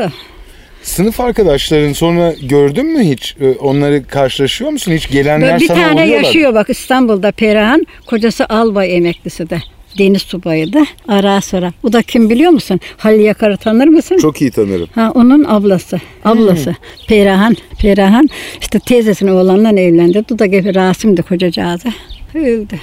Sınıf 0.83 1.19
arkadaşların 1.19 1.93
sonra 1.93 2.33
gördün 2.43 2.85
mü 2.85 3.03
hiç? 3.03 3.35
Onları 3.59 4.07
karşılaşıyor 4.07 4.71
musun? 4.71 4.91
Hiç 4.91 5.09
gelenler 5.09 5.49
Böyle 5.49 5.59
bir 5.61 5.67
sana 5.67 5.77
tane 5.77 5.93
oluyorlar. 6.03 6.23
yaşıyor 6.23 6.53
bak 6.53 6.69
İstanbul'da 6.69 7.31
Perihan. 7.31 7.85
Kocası 8.05 8.45
albay 8.49 8.95
emeklisi 8.97 9.49
de. 9.49 9.59
Deniz 9.97 10.21
subayı 10.21 10.73
da. 10.73 10.85
Ara 11.07 11.41
sıra. 11.41 11.73
O 11.83 11.93
da 11.93 12.01
kim 12.01 12.29
biliyor 12.29 12.51
musun? 12.51 12.79
Halil 12.97 13.19
Yakar'ı 13.19 13.57
tanır 13.57 13.87
mısın? 13.87 14.17
Çok 14.17 14.41
iyi 14.41 14.51
tanırım. 14.51 14.87
Ha 14.95 15.11
onun 15.15 15.43
ablası. 15.43 15.99
Ablası. 16.25 16.75
Perihan. 17.07 17.55
Perihan 17.79 18.29
işte 18.61 18.79
teyzesinin 18.79 19.31
oğlanla 19.31 19.69
evlendi. 19.69 20.23
O 20.33 20.39
da 20.39 20.45
gibi 20.45 20.75
Rasim'di 20.75 21.21
kocacağızı. 21.21 21.87
Öldü. 22.35 22.75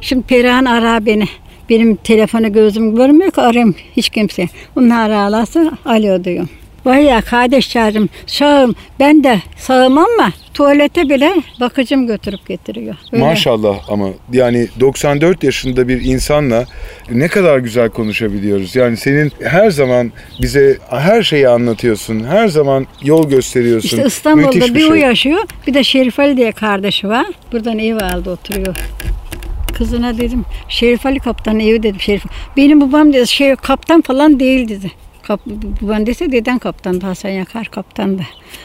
Şimdi 0.00 0.22
Perihan 0.22 0.64
ara 0.64 1.06
beni. 1.06 1.24
Benim 1.68 1.96
telefonu 1.96 2.52
gözüm 2.52 2.96
görmüyor 2.96 3.30
ki 3.30 3.40
arayayım 3.40 3.74
hiç 3.96 4.08
kimse. 4.08 4.48
Onlar 4.76 5.10
ararsa 5.10 5.70
alo 5.84 6.24
diyorum. 6.24 6.48
Vay 6.86 7.04
ya 7.04 7.20
kardeşlerim 7.20 8.08
sağım. 8.26 8.74
Ben 9.00 9.24
de 9.24 9.40
sağım 9.56 9.98
ama 9.98 10.32
tuvalete 10.54 11.08
bile 11.08 11.32
bakıcım 11.60 12.06
götürüp 12.06 12.46
getiriyor. 12.46 12.94
Öyle. 13.12 13.24
Maşallah 13.24 13.76
ama 13.88 14.08
yani 14.32 14.68
94 14.80 15.44
yaşında 15.44 15.88
bir 15.88 16.04
insanla 16.04 16.64
ne 17.10 17.28
kadar 17.28 17.58
güzel 17.58 17.90
konuşabiliyoruz. 17.90 18.76
Yani 18.76 18.96
senin 18.96 19.32
her 19.42 19.70
zaman 19.70 20.12
bize 20.42 20.78
her 20.90 21.22
şeyi 21.22 21.48
anlatıyorsun. 21.48 22.24
Her 22.24 22.48
zaman 22.48 22.86
yol 23.02 23.28
gösteriyorsun. 23.28 23.88
İşte 23.88 24.06
İstanbul'da 24.06 24.46
Müthiş 24.46 24.70
bir, 24.70 24.74
bir 24.74 24.90
o 24.90 24.92
şey. 24.92 25.02
yaşıyor. 25.02 25.40
Bir 25.66 25.74
de 25.74 25.84
Şerif 25.84 26.20
Ali 26.20 26.36
diye 26.36 26.52
kardeşi 26.52 27.08
var. 27.08 27.26
Buradan 27.52 27.78
ev 27.78 27.96
aldı 27.96 28.30
oturuyor. 28.30 28.76
Kızına 29.74 30.18
dedim 30.18 30.44
Şerif 30.68 31.06
Ali 31.06 31.18
kaptan 31.18 31.60
evi 31.60 31.82
dedim 31.82 32.00
Şerif. 32.00 32.22
Benim 32.56 32.80
babam 32.80 33.12
dedi 33.12 33.26
şey 33.26 33.56
kaptan 33.56 34.00
falan 34.00 34.40
değil 34.40 34.68
dedi. 34.68 34.92
Kap, 35.26 35.40
babam 35.82 36.06
dese 36.06 36.32
deden 36.32 36.58
kaptandı. 36.58 37.06
Hasan 37.06 37.28
Yakar 37.28 37.66
kaptandı. 37.66 38.22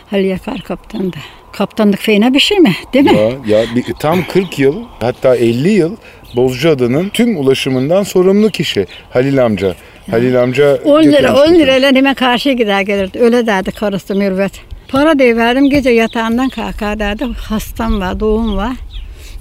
Halil 0.10 0.26
Yakar 0.26 0.62
kaptandı. 0.62 1.18
Kaptanlık 1.52 2.00
fena 2.00 2.34
bir 2.34 2.40
şey 2.40 2.60
mi? 2.60 2.76
Değil 2.94 3.06
mi? 3.06 3.18
Ya, 3.48 3.60
ya 3.60 3.66
bir, 3.76 3.84
tam 4.00 4.24
40 4.28 4.60
yıl 4.60 4.84
hatta 5.00 5.36
50 5.36 5.70
yıl 5.70 5.96
Bozcaada'nın 6.36 7.10
tüm 7.10 7.38
ulaşımından 7.38 8.04
sorumlu 8.04 8.50
kişi 8.50 8.88
Halil 9.10 9.46
amca. 9.46 9.76
Halil 10.12 10.42
amca 10.42 10.76
10 10.86 11.04
lira, 11.04 11.18
dükkan 11.18 11.36
10 11.36 11.44
işletiyor. 11.44 11.60
lirayla 11.60 11.92
hemen 11.92 12.14
karşıya 12.14 12.56
gider 12.56 12.82
gelirdi. 12.82 13.20
Öyle 13.20 13.46
derdi 13.46 13.72
karısı 13.72 14.16
Mürvet. 14.16 14.52
Para 14.88 15.20
diye 15.20 15.38
verdim 15.38 15.70
gece 15.70 15.90
yatağından 15.90 16.50
kalkar 16.50 17.00
derdi. 17.00 17.24
Hastam 17.24 18.00
var, 18.00 18.20
doğum 18.20 18.58
var. 18.58 18.74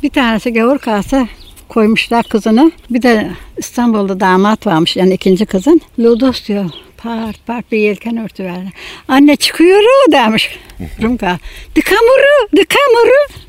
Bir 0.03 0.11
tanesi 0.11 0.53
gavur 0.53 0.79
kalsa 0.79 1.29
koymuşlar 1.69 2.23
kızını. 2.23 2.73
Bir 2.91 3.03
de 3.03 3.31
İstanbul'da 3.57 4.21
damat 4.21 4.67
varmış 4.67 4.97
yani 4.97 5.15
ikinci 5.15 5.47
kızın. 5.47 5.81
Lodos 5.99 6.49
diyor. 6.49 6.71
Part 7.03 7.47
part 7.47 7.73
bir 7.73 7.79
yelken 7.79 8.17
örtü 8.17 8.45
verdi. 8.45 8.71
Anne 9.09 9.37
çıkıyor 9.37 9.83
o 9.83 10.13
demiş. 10.13 10.59
Rumka. 11.03 11.39
Dıkamuru, 11.77 12.49
dıkamuru. 12.57 13.41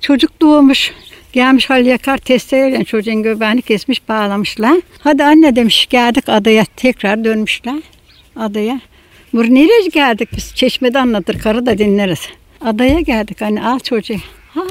Çocuk 0.00 0.40
doğmuş. 0.40 0.92
Gelmiş 1.32 1.70
Halil 1.70 1.86
Yakar 1.86 2.18
testereyle 2.18 2.84
çocuğun 2.84 3.22
göbeğini 3.22 3.62
kesmiş 3.62 4.08
bağlamışlar. 4.08 4.80
Hadi 4.98 5.24
anne 5.24 5.56
demiş 5.56 5.86
geldik 5.86 6.24
adaya 6.28 6.64
tekrar 6.76 7.24
dönmüşler 7.24 7.82
adaya. 8.36 8.80
Bur 9.32 9.44
nereye 9.44 9.88
geldik 9.88 10.28
biz? 10.36 10.54
Çeşmede 10.54 10.98
anlatır 10.98 11.38
karı 11.38 11.66
da 11.66 11.78
dinleriz. 11.78 12.28
Adaya 12.60 13.00
geldik 13.00 13.40
hani 13.40 13.62
al 13.62 13.78
çocuğu. 13.78 14.16
Ha. 14.54 14.62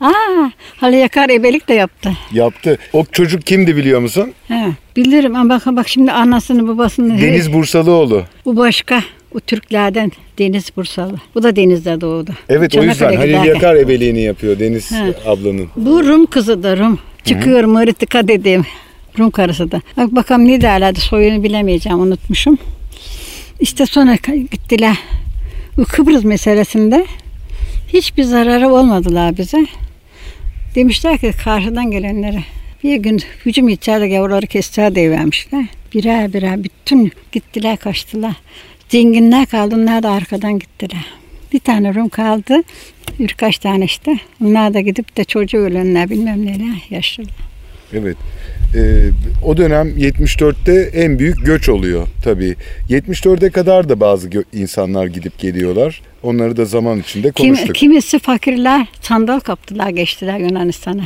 Aa, 0.00 0.50
Halil 0.76 0.96
Yakar 0.98 1.28
ebelik 1.30 1.68
de 1.68 1.74
yaptı. 1.74 2.12
Yaptı. 2.32 2.78
O 2.92 3.04
çocuk 3.12 3.46
kimdi 3.46 3.76
biliyor 3.76 4.00
musun? 4.00 4.32
He, 4.48 4.66
bilirim 4.96 5.36
ama 5.36 5.54
bak, 5.54 5.76
bak 5.76 5.88
şimdi 5.88 6.12
anasını 6.12 6.68
babasını. 6.68 7.20
Deniz 7.20 7.52
Bursalıoğlu. 7.52 8.24
Bu 8.44 8.56
başka. 8.56 9.02
O 9.34 9.40
Türklerden 9.40 10.12
Deniz 10.38 10.76
Bursalı. 10.76 11.14
Bu 11.34 11.42
da 11.42 11.56
denizde 11.56 12.00
doğdu. 12.00 12.30
Evet 12.48 12.76
o 12.76 12.82
yüzden 12.82 12.94
Çanakkale 12.98 13.16
Halil 13.18 13.30
giderken. 13.32 13.54
Yakar 13.54 13.74
ebeliğini 13.74 14.20
yapıyor 14.22 14.58
Deniz 14.58 14.92
He. 14.92 15.14
ablanın. 15.26 15.68
Bu 15.76 16.04
Rum 16.04 16.26
kızı 16.26 16.62
da 16.62 16.76
Rum. 16.76 16.98
Çıkıyor 17.24 17.64
Maritika 17.64 18.28
dediğim 18.28 18.66
Rum 19.18 19.30
karısı 19.30 19.70
da. 19.70 19.80
Bak 19.96 20.14
bakalım 20.14 20.48
ne 20.48 20.60
derlerdi 20.60 21.00
soyunu 21.00 21.42
bilemeyeceğim 21.42 22.00
unutmuşum. 22.00 22.58
İşte 23.60 23.86
sonra 23.86 24.16
gittiler. 24.50 24.96
Bu 25.76 25.84
Kıbrıs 25.84 26.24
meselesinde 26.24 27.06
hiçbir 27.92 28.22
zararı 28.22 28.68
olmadılar 28.68 29.36
bize. 29.38 29.66
Demişler 30.76 31.18
ki 31.18 31.32
karşıdan 31.44 31.90
gelenlere 31.90 32.44
bir 32.84 32.96
gün 32.96 33.20
hücum 33.46 33.68
içeride 33.68 34.08
gavurları 34.08 34.46
kestiler 34.46 34.94
diye 34.94 35.10
vermişler. 35.10 35.66
Birer 35.94 36.32
birer 36.32 36.64
bütün 36.64 37.12
gittiler 37.32 37.76
kaçtılar. 37.76 38.36
Zenginler 38.88 39.46
kaldı 39.46 39.74
onlar 39.76 40.02
da 40.02 40.10
arkadan 40.10 40.58
gittiler. 40.58 41.04
Bir 41.52 41.58
tane 41.58 41.94
Rum 41.94 42.08
kaldı. 42.08 42.62
Birkaç 43.18 43.58
tane 43.58 43.84
işte. 43.84 44.18
Onlar 44.44 44.74
da 44.74 44.80
gidip 44.80 45.16
de 45.16 45.24
çocuğu 45.24 45.58
ölenler 45.58 46.10
bilmem 46.10 46.46
neler 46.46 46.86
yaşlılar. 46.90 47.34
Evet. 47.92 48.16
Ee, 48.74 49.10
o 49.44 49.56
dönem 49.56 49.88
74'te 49.88 50.72
en 50.82 51.18
büyük 51.18 51.46
göç 51.46 51.68
oluyor 51.68 52.08
tabii. 52.24 52.56
74'e 52.90 53.50
kadar 53.50 53.88
da 53.88 54.00
bazı 54.00 54.30
insanlar 54.52 55.06
gidip 55.06 55.38
geliyorlar. 55.38 56.02
Onları 56.22 56.56
da 56.56 56.64
zaman 56.64 57.00
içinde 57.00 57.32
Kim, 57.32 57.46
konuştuk. 57.46 57.74
kimisi 57.74 58.18
fakirler 58.18 58.86
sandal 59.00 59.40
kaptılar 59.40 59.88
geçtiler 59.88 60.38
Yunanistan'a. 60.38 61.04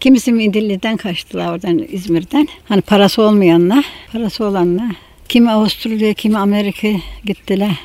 Kimisi 0.00 0.32
Midilli'den 0.32 0.96
kaçtılar 0.96 1.52
oradan 1.52 1.86
İzmir'den. 1.92 2.48
Hani 2.64 2.80
parası 2.80 3.22
olmayanlar, 3.22 3.84
parası 4.12 4.44
olanlar. 4.44 4.96
Kimi 5.28 5.50
Avusturya, 5.50 6.14
kimi 6.14 6.38
Amerika 6.38 6.88
gittiler. 7.24 7.80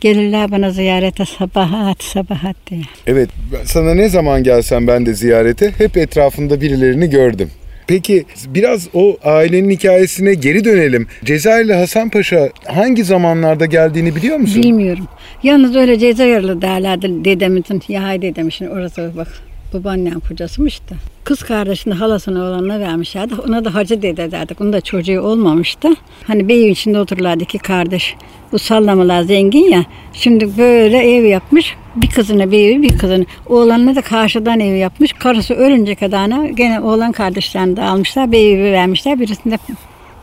Gelirler 0.00 0.50
bana 0.50 0.70
ziyarete 0.70 1.24
sabahat 1.24 2.02
sabahat 2.02 2.56
diye. 2.70 2.82
Evet, 3.06 3.30
sana 3.64 3.94
ne 3.94 4.08
zaman 4.08 4.42
gelsem 4.42 4.86
ben 4.86 5.06
de 5.06 5.14
ziyarete 5.14 5.72
hep 5.78 5.96
etrafında 5.96 6.60
birilerini 6.60 7.10
gördüm. 7.10 7.50
Peki 7.86 8.24
biraz 8.48 8.88
o 8.94 9.16
ailenin 9.24 9.70
hikayesine 9.70 10.34
geri 10.34 10.64
dönelim. 10.64 11.06
Cezayirli 11.24 11.74
Hasan 11.74 12.08
Paşa 12.08 12.48
hangi 12.64 13.04
zamanlarda 13.04 13.66
geldiğini 13.66 14.16
biliyor 14.16 14.36
musun? 14.36 14.62
Bilmiyorum. 14.62 15.08
Yalnız 15.42 15.76
öyle 15.76 15.98
Cezayirli 15.98 16.62
derlerdi 16.62 17.24
dedemizin. 17.24 17.82
Yahay 17.88 18.22
dedemişin 18.22 18.66
orası 18.66 19.12
bak. 19.16 19.28
Babaannem 19.74 20.20
kocasıymış 20.20 20.80
da. 20.80 20.94
Kız 21.24 21.42
kardeşini 21.42 21.94
halasına 21.94 22.38
olanına 22.38 22.80
vermişlerdi. 22.80 23.34
Ona 23.34 23.64
da 23.64 23.74
hacı 23.74 24.02
dede 24.02 24.30
derdik. 24.30 24.60
Onun 24.60 24.72
da 24.72 24.80
çocuğu 24.80 25.20
olmamıştı. 25.20 25.88
Hani 26.26 26.48
beyin 26.48 26.72
içinde 26.72 26.98
otururlardı 27.00 27.44
iki 27.44 27.58
kardeş. 27.58 28.14
Bu 28.52 28.58
sallamalar 28.58 29.22
zengin 29.22 29.70
ya. 29.70 29.84
Şimdi 30.12 30.58
böyle 30.58 30.98
ev 30.98 31.24
yapmış. 31.24 31.74
Bir 31.96 32.08
kızına 32.08 32.50
bir 32.50 32.58
evi 32.58 32.82
bir 32.82 32.98
kızını. 32.98 33.26
Oğlanına 33.46 33.96
da 33.96 34.00
karşıdan 34.00 34.60
ev 34.60 34.74
yapmış. 34.74 35.12
Karısı 35.12 35.54
ölünce 35.54 35.94
kadarına 35.94 36.46
gene 36.46 36.80
oğlan 36.80 37.12
kardeşlerini 37.12 37.76
de 37.76 37.82
almışlar. 37.82 38.32
Bir 38.32 38.38
evi 38.38 38.72
vermişler. 38.72 39.20
Birisinde 39.20 39.58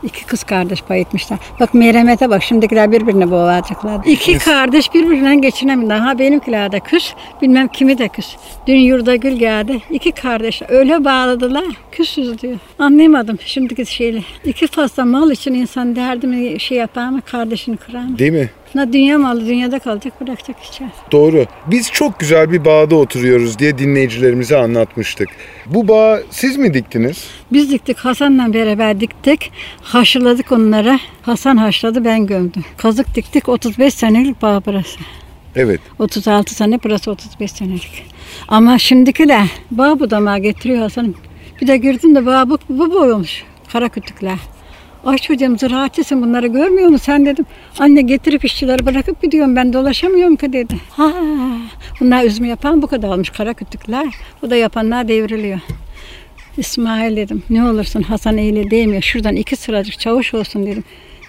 İki 0.04 0.26
kız 0.26 0.44
kardeş 0.44 0.82
pay 0.82 1.00
etmişler. 1.00 1.38
Bak 1.60 1.74
merhamete 1.74 2.30
bak 2.30 2.42
şimdikiler 2.42 2.92
birbirine 2.92 3.30
boğacaklar. 3.30 4.04
İki 4.06 4.38
kardeş 4.38 4.94
birbirinden 4.94 5.40
geçinemiyorlar. 5.40 6.00
Ha 6.00 6.18
benimkiler 6.18 6.72
de 6.72 6.80
küs. 6.80 7.12
Bilmem 7.42 7.68
kimi 7.68 7.98
de 7.98 8.08
küs. 8.08 8.36
Dün 8.66 8.76
yurda 8.78 9.16
gül 9.16 9.32
geldi. 9.32 9.82
İki 9.90 10.12
kardeş 10.12 10.62
öyle 10.68 11.04
bağladılar. 11.04 11.64
Küsüz 11.92 12.42
diyor. 12.42 12.56
Anlayamadım 12.78 13.38
şimdiki 13.44 13.86
şeyle. 13.86 14.22
İki 14.44 14.66
fazla 14.66 15.04
mal 15.04 15.30
için 15.30 15.54
insan 15.54 15.96
derdimi 15.96 16.60
şey 16.60 16.78
yapar 16.78 17.08
mı 17.08 17.20
kardeşini 17.22 17.76
kırar 17.76 18.04
mı? 18.04 18.18
Değil 18.18 18.32
mi? 18.32 18.50
Na 18.74 18.92
dünya 18.92 19.18
malı 19.18 19.46
dünyada 19.46 19.78
kalacak 19.78 20.20
bırakacak 20.20 20.62
içer. 20.64 20.88
Doğru. 21.12 21.46
Biz 21.66 21.90
çok 21.92 22.18
güzel 22.20 22.52
bir 22.52 22.64
bağda 22.64 22.94
oturuyoruz 22.96 23.58
diye 23.58 23.78
dinleyicilerimize 23.78 24.56
anlatmıştık. 24.56 25.28
Bu 25.66 25.88
bağı 25.88 26.22
siz 26.30 26.56
mi 26.56 26.74
diktiniz? 26.74 27.24
Biz 27.52 27.70
diktik 27.70 27.98
Hasan'la 27.98 28.52
beraber 28.54 29.00
diktik. 29.00 29.52
Haşladık 29.82 30.52
onlara. 30.52 30.98
Hasan 31.22 31.56
haşladı 31.56 32.04
ben 32.04 32.26
gömdüm. 32.26 32.64
Kazık 32.76 33.14
diktik 33.14 33.48
35 33.48 33.94
senelik 33.94 34.42
bağ 34.42 34.62
burası. 34.66 34.98
Evet. 35.56 35.80
36 35.98 36.54
sene 36.54 36.78
burası 36.84 37.10
35 37.10 37.52
senelik. 37.52 38.04
Ama 38.48 38.78
şimdiki 38.78 39.28
de 39.28 39.40
bağ 39.70 40.00
budamağı 40.00 40.38
getiriyor 40.38 40.78
Hasan'ım. 40.78 41.14
Bir 41.60 41.66
de 41.66 41.76
girdim 41.76 42.14
de 42.14 42.26
bağ 42.26 42.50
bu, 42.50 42.58
bu 42.68 42.92
boyumuş. 42.94 43.44
Kara 43.72 43.88
kütükler. 43.88 44.38
Ay 45.04 45.18
çocuğum 45.18 45.56
ziraatçısın 45.58 46.22
bunları 46.22 46.46
görmüyor 46.46 46.88
musun 46.88 47.04
sen 47.04 47.26
dedim. 47.26 47.46
Anne 47.78 48.02
getirip 48.02 48.44
işçileri 48.44 48.86
bırakıp 48.86 49.22
gidiyorum 49.22 49.56
ben 49.56 49.72
dolaşamıyorum 49.72 50.36
ki 50.36 50.52
dedi. 50.52 50.74
Ha 50.90 51.12
bunlar 52.00 52.24
üzüm 52.24 52.44
yapan 52.44 52.82
bu 52.82 52.86
kadar 52.86 53.08
olmuş 53.08 53.30
kara 53.30 53.54
kütükler. 53.54 54.06
Bu 54.42 54.50
da 54.50 54.56
yapanlar 54.56 55.08
devriliyor. 55.08 55.58
İsmail 56.56 57.16
dedim 57.16 57.42
ne 57.50 57.64
olursun 57.64 58.02
Hasan 58.02 58.38
eyle 58.38 58.70
değmiyor. 58.70 59.02
Şuradan 59.02 59.36
iki 59.36 59.56
sıracık 59.56 59.98
çavuş 59.98 60.34
olsun 60.34 60.66
dedim. 60.66 60.84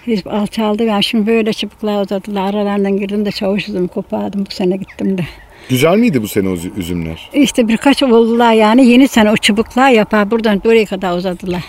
Hiç 0.08 0.28
alçaldı 0.28 0.88
ben 0.88 1.02
şimdi 1.02 1.28
böyle 1.28 1.54
çıpıklar 1.54 2.02
uzadılar. 2.04 2.54
Aralarından 2.54 2.98
girdim 2.98 3.26
de 3.26 3.32
çavuş 3.32 3.70
üzümü 3.70 3.88
kopardım 3.88 4.46
bu 4.50 4.54
sene 4.54 4.78
gittim 4.78 5.18
de. 5.18 5.22
Güzel 5.70 5.98
miydi 5.98 6.22
bu 6.22 6.28
sene 6.28 6.50
üzümler? 6.78 7.30
İşte 7.34 7.68
birkaç 7.68 8.04
oldular 8.04 8.54
yani 8.54 8.88
yeni 8.88 9.08
sene 9.08 9.32
o 9.32 9.38
çubuklar 9.38 9.90
yapar 9.90 10.32
buradan 10.32 10.62
buraya 10.66 10.86
kadar 10.86 11.18
uzadılar. 11.18 11.64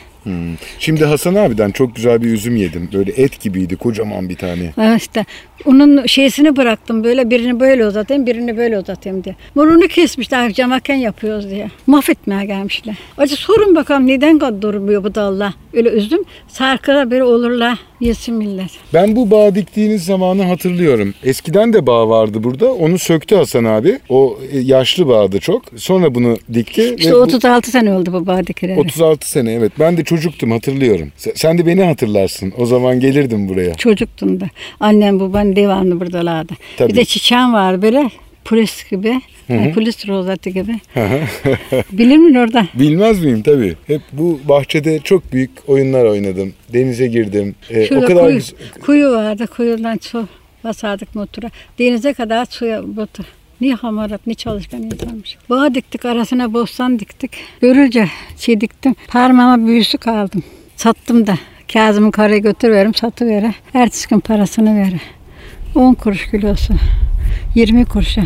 Şimdi 0.79 1.05
Hasan 1.05 1.35
abiden 1.35 1.71
çok 1.71 1.97
güzel 1.97 2.23
bir 2.23 2.27
üzüm 2.33 2.57
yedim. 2.57 2.89
Böyle 2.93 3.13
et 3.13 3.41
gibiydi 3.41 3.77
kocaman 3.77 4.29
bir 4.29 4.37
tane. 4.37 4.73
Ha 4.77 4.95
işte 4.97 5.25
onun 5.65 6.07
şeysini 6.07 6.57
bıraktım 6.57 7.05
böyle 7.05 7.31
birini 7.31 7.61
böyle 7.61 7.87
uzatayım 7.87 8.27
birini 8.27 8.57
böyle 8.57 8.79
uzatayım 8.79 9.25
diye. 9.25 9.37
Burunu 9.57 9.89
kesmişler 9.89 10.53
camaken 10.53 10.95
yapıyoruz 10.95 11.51
diye. 11.51 11.71
Mahvetmeye 11.87 12.45
gelmişler. 12.45 12.95
Acı 13.19 13.37
sorun 13.37 13.75
bakalım 13.75 14.07
neden 14.07 14.39
kadar 14.39 14.63
durmuyor 14.63 15.05
bu 15.05 15.15
dallar. 15.15 15.53
Öyle 15.75 15.89
üzüm 15.89 16.25
sarkıda 16.49 17.11
böyle 17.11 17.25
olurlar 17.25 17.79
yesin 18.01 18.35
millet. 18.35 18.71
Ben 18.95 19.17
bu 19.17 19.31
bağ 19.31 19.55
diktiğiniz 19.55 20.05
zamanı 20.05 20.43
hatırlıyorum. 20.43 21.15
Eskiden 21.25 21.73
de 21.73 21.87
bağ 21.87 22.09
vardı 22.09 22.45
burada. 22.45 22.73
Onu 22.73 22.99
söktü 22.99 23.37
Hasan 23.37 23.65
abi. 23.65 23.99
O 24.09 24.39
e, 24.53 24.59
yaşlı 24.59 25.09
bağdı 25.09 25.39
çok. 25.41 25.63
Sonra 25.77 26.15
bunu 26.15 26.37
dikti. 26.53 26.95
İşte 26.99 27.11
ve 27.11 27.15
bu- 27.15 27.19
36 27.19 27.71
sene 27.71 27.93
oldu 27.93 28.13
bu 28.13 28.27
bardakileri. 28.27 28.79
36 28.81 29.31
sene 29.31 29.53
evet. 29.53 29.73
Ben 29.79 29.97
de 29.97 30.05
çocuktum 30.17 30.51
hatırlıyorum. 30.51 31.13
Sen, 31.35 31.59
de 31.59 31.67
beni 31.67 31.83
hatırlarsın. 31.85 32.53
O 32.59 32.67
zaman 32.67 33.01
gelirdim 33.01 33.49
buraya. 33.49 33.75
Çocuktun 33.75 34.41
da. 34.41 34.47
Annem 34.81 35.21
baban 35.21 35.57
devamlı 35.57 36.01
buradalardı. 36.01 36.53
Tabii. 36.77 36.93
Bir 36.93 36.97
de 36.97 37.05
çiçeğim 37.05 37.53
var 37.53 37.83
böyle 37.83 38.11
polis 38.45 38.91
gibi. 38.91 39.21
Yani 39.49 39.73
polis 39.73 40.09
rozeti 40.09 40.53
gibi. 40.53 40.73
Bilir 41.93 42.17
misin 42.17 42.35
orada? 42.35 42.67
Bilmez 42.75 43.25
miyim 43.25 43.43
tabii. 43.43 43.75
Hep 43.87 44.01
bu 44.13 44.41
bahçede 44.45 44.99
çok 44.99 45.33
büyük 45.33 45.51
oyunlar 45.67 46.05
oynadım. 46.05 46.55
Denize 46.73 47.07
girdim. 47.07 47.55
Ee, 47.71 47.83
o 47.83 47.87
Şurada 47.87 48.07
kadar 48.07 48.25
kuyu, 48.25 48.35
güzel. 48.35 48.57
kuyu 48.81 49.11
vardı. 49.11 49.47
Kuyudan 49.47 49.99
su 50.01 50.29
basardık 50.65 51.15
motora. 51.15 51.51
Denize 51.79 52.13
kadar 52.13 52.45
suya 52.45 52.97
batı. 52.97 53.25
Ne 53.61 53.73
hamarat, 53.73 54.27
ne 54.27 54.35
çalışkan 54.35 54.83
insanmış. 54.83 55.37
Bağ 55.51 55.75
diktik, 55.75 56.05
arasına 56.05 56.53
bostan 56.53 56.99
diktik. 56.99 57.31
Görülce 57.61 58.09
şey 58.39 58.61
diktim. 58.61 58.95
Parmağıma 59.09 59.67
büyüsü 59.67 59.99
kaldım. 59.99 60.43
Sattım 60.77 61.27
da. 61.27 61.35
Kazım'ın 61.73 62.11
karayı 62.11 62.43
götürüverim, 62.43 62.95
satıvere. 62.95 63.55
Ertesi 63.75 64.09
gün 64.09 64.21
parasını 64.21 64.77
vere. 64.79 65.01
10 65.75 65.95
kuruş 65.95 66.31
kilosu. 66.31 66.75
20 67.55 67.85
kuruşa. 67.85 68.23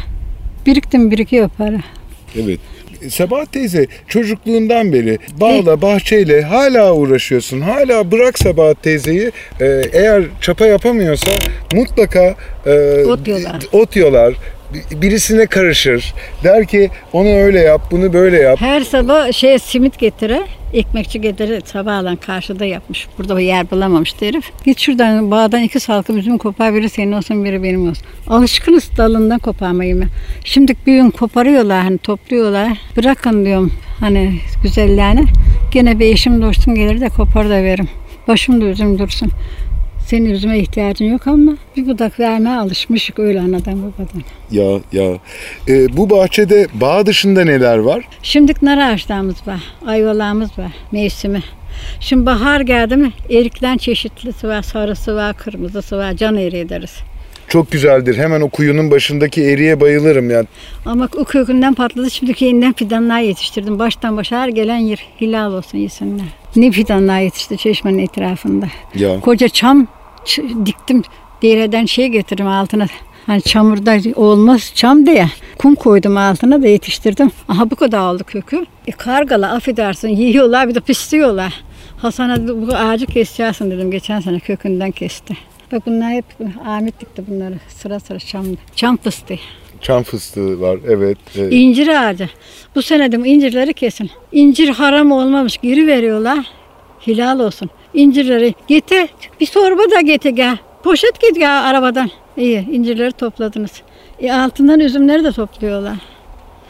Biriktim 0.66 1.10
birikiyor 1.10 1.48
para. 1.58 1.78
Evet. 2.36 2.60
Sebahat 3.08 3.52
teyze 3.52 3.86
çocukluğundan 4.08 4.92
beri 4.92 5.18
bağla 5.40 5.82
bahçeyle 5.82 6.42
hala 6.42 6.94
uğraşıyorsun. 6.94 7.60
Hala 7.60 8.10
bırak 8.12 8.38
Sebahat 8.38 8.82
teyzeyi. 8.82 9.32
Ee, 9.60 9.82
eğer 9.92 10.22
çapa 10.40 10.66
yapamıyorsa 10.66 11.30
mutlaka 11.74 12.34
e, 12.66 13.04
Ot 13.04 13.28
yolar. 13.28 13.62
ot 13.72 13.96
yolar. 13.96 14.34
Bir- 14.74 15.02
Birisine 15.02 15.46
karışır. 15.46 16.14
Der 16.44 16.66
ki 16.66 16.90
onu 17.12 17.28
öyle 17.28 17.60
yap, 17.60 17.82
bunu 17.90 18.12
böyle 18.12 18.36
yap. 18.38 18.60
Her 18.60 18.80
sabah 18.80 19.32
şey 19.32 19.58
simit 19.58 19.98
getirir. 19.98 20.40
Ekmekçi 20.72 21.20
getirir 21.20 21.62
sabahlan 21.64 22.16
karşıda 22.16 22.64
yapmış. 22.64 23.06
Burada 23.18 23.36
bir 23.38 23.42
yer 23.42 23.70
bulamamış 23.70 24.14
herif. 24.20 24.50
Git 24.64 24.78
şuradan 24.78 25.30
bağdan 25.30 25.62
iki 25.62 25.80
salkım 25.80 26.18
üzüm 26.18 26.38
kopar 26.38 26.74
biri 26.74 26.88
senin 26.90 27.12
olsun 27.12 27.44
biri 27.44 27.62
benim 27.62 27.88
olsun. 27.90 28.04
Alışkınız 28.28 28.90
dalından 28.96 29.38
koparmayı 29.38 30.00
ben. 30.00 30.08
Şimdi 30.44 30.74
büyüğün 30.86 31.10
koparıyorlar 31.10 31.82
hani 31.82 31.98
topluyorlar. 31.98 32.68
Bırakın 32.96 33.44
diyorum 33.44 33.72
hani 34.00 34.32
güzellerini. 34.62 35.24
Gene 35.72 35.98
bir 35.98 36.06
eşim 36.06 36.42
dostum 36.42 36.74
gelir 36.74 37.00
de 37.00 37.08
kopar 37.08 37.44
da 37.50 37.62
veririm. 37.62 37.88
Başımda 38.28 38.64
üzüm 38.64 38.98
dursun. 38.98 39.30
Senin 40.10 40.30
üzüme 40.30 40.58
ihtiyacın 40.58 41.04
yok 41.04 41.26
ama 41.26 41.52
bir 41.76 41.86
budak 41.86 42.20
vermeye 42.20 42.56
alışmışık 42.56 43.18
öyle 43.18 43.40
anadan 43.40 43.82
babadan. 43.82 44.22
Ya 44.50 44.80
ya. 44.92 45.18
Ee, 45.68 45.96
bu 45.96 46.10
bahçede 46.10 46.66
bağ 46.74 47.06
dışında 47.06 47.44
neler 47.44 47.78
var? 47.78 48.08
Şimdi 48.22 48.52
nar 48.62 48.78
ağaçlarımız 48.92 49.46
var, 49.46 49.60
ayvalarımız 49.86 50.58
var, 50.58 50.72
mevsimi. 50.92 51.42
Şimdi 52.00 52.26
bahar 52.26 52.60
geldi 52.60 52.96
mi 52.96 53.12
erikten 53.30 53.76
çeşitlisi 53.76 54.48
var, 54.48 54.62
sarısı 54.62 55.16
var, 55.16 55.36
kırmızısı 55.36 55.96
var, 55.96 56.12
can 56.12 56.36
eriği 56.36 56.68
deriz. 56.68 56.96
Çok 57.48 57.70
güzeldir. 57.70 58.16
Hemen 58.16 58.40
o 58.40 58.48
kuyunun 58.48 58.90
başındaki 58.90 59.42
eriye 59.42 59.80
bayılırım 59.80 60.30
ya. 60.30 60.44
Ama 60.86 61.08
o 61.16 61.24
kökünden 61.24 61.74
patladı, 61.74 62.10
şimdiki 62.10 62.44
yeniden 62.44 62.72
fidanlar 62.72 63.20
yetiştirdim. 63.20 63.78
Baştan 63.78 64.16
başa 64.16 64.40
her 64.40 64.48
gelen 64.48 64.78
yer, 64.78 65.06
hilal 65.20 65.52
olsun 65.52 65.78
yesinler. 65.78 66.26
Ne 66.56 66.70
fidanlar 66.70 67.20
yetişti 67.20 67.56
çeşmenin 67.56 67.98
etrafında. 67.98 68.66
Ya. 68.94 69.20
Koca 69.20 69.48
çam 69.48 69.86
diktim, 70.66 71.02
dereden 71.42 71.84
şey 71.84 72.08
getirdim 72.08 72.46
altına. 72.46 72.86
Hani 73.26 73.42
çamurda 73.42 74.20
olmaz 74.20 74.72
çam 74.74 75.06
diye. 75.06 75.28
Kum 75.58 75.74
koydum 75.74 76.16
altına 76.16 76.62
da 76.62 76.68
yetiştirdim. 76.68 77.30
Aha 77.48 77.70
bu 77.70 77.76
kadar 77.76 78.14
oldu 78.14 78.24
kökü. 78.26 78.66
E 78.86 78.92
kargalar 78.92 79.56
affedersin 79.56 80.08
yiyorlar 80.08 80.68
bir 80.68 80.74
de 80.74 80.80
pisliyorlar. 80.80 81.64
Hasan'a 81.96 82.48
bu 82.48 82.74
ağacı 82.74 83.06
keseceksin 83.06 83.70
dedim. 83.70 83.90
Geçen 83.90 84.20
sene 84.20 84.40
kökünden 84.40 84.90
kesti. 84.90 85.36
Bak 85.72 85.86
bunlar 85.86 86.12
hep 86.12 86.24
Ahmet 86.66 87.00
dikti 87.00 87.24
bunları 87.28 87.54
sıra 87.68 88.00
sıra 88.00 88.18
çam. 88.18 88.46
Çam 88.76 88.96
fıstığı. 88.96 89.38
Çam 89.80 90.02
fıstığı 90.02 90.60
var. 90.60 90.78
Evet. 90.88 91.18
evet. 91.36 91.52
İncir 91.52 91.88
ağacı. 91.88 92.28
Bu 92.74 92.82
sene 92.82 93.12
de 93.12 93.20
bu 93.20 93.26
incirleri 93.26 93.74
kesin. 93.74 94.10
İncir 94.32 94.68
haram 94.68 95.12
olmamış 95.12 95.58
geri 95.58 95.86
veriyorlar. 95.86 96.46
Hilal 97.06 97.40
olsun. 97.40 97.70
İncirleri 97.94 98.54
getir. 98.68 99.08
Bir 99.40 99.46
torba 99.46 99.90
da 99.90 100.00
getir 100.00 100.30
gel. 100.30 100.56
Poşet 100.84 101.20
git 101.20 101.38
gel 101.38 101.68
arabadan. 101.70 102.10
İyi 102.36 102.70
incirleri 102.70 103.12
topladınız. 103.12 103.72
E, 104.20 104.32
altından 104.32 104.80
üzümleri 104.80 105.24
de 105.24 105.32
topluyorlar. 105.32 105.96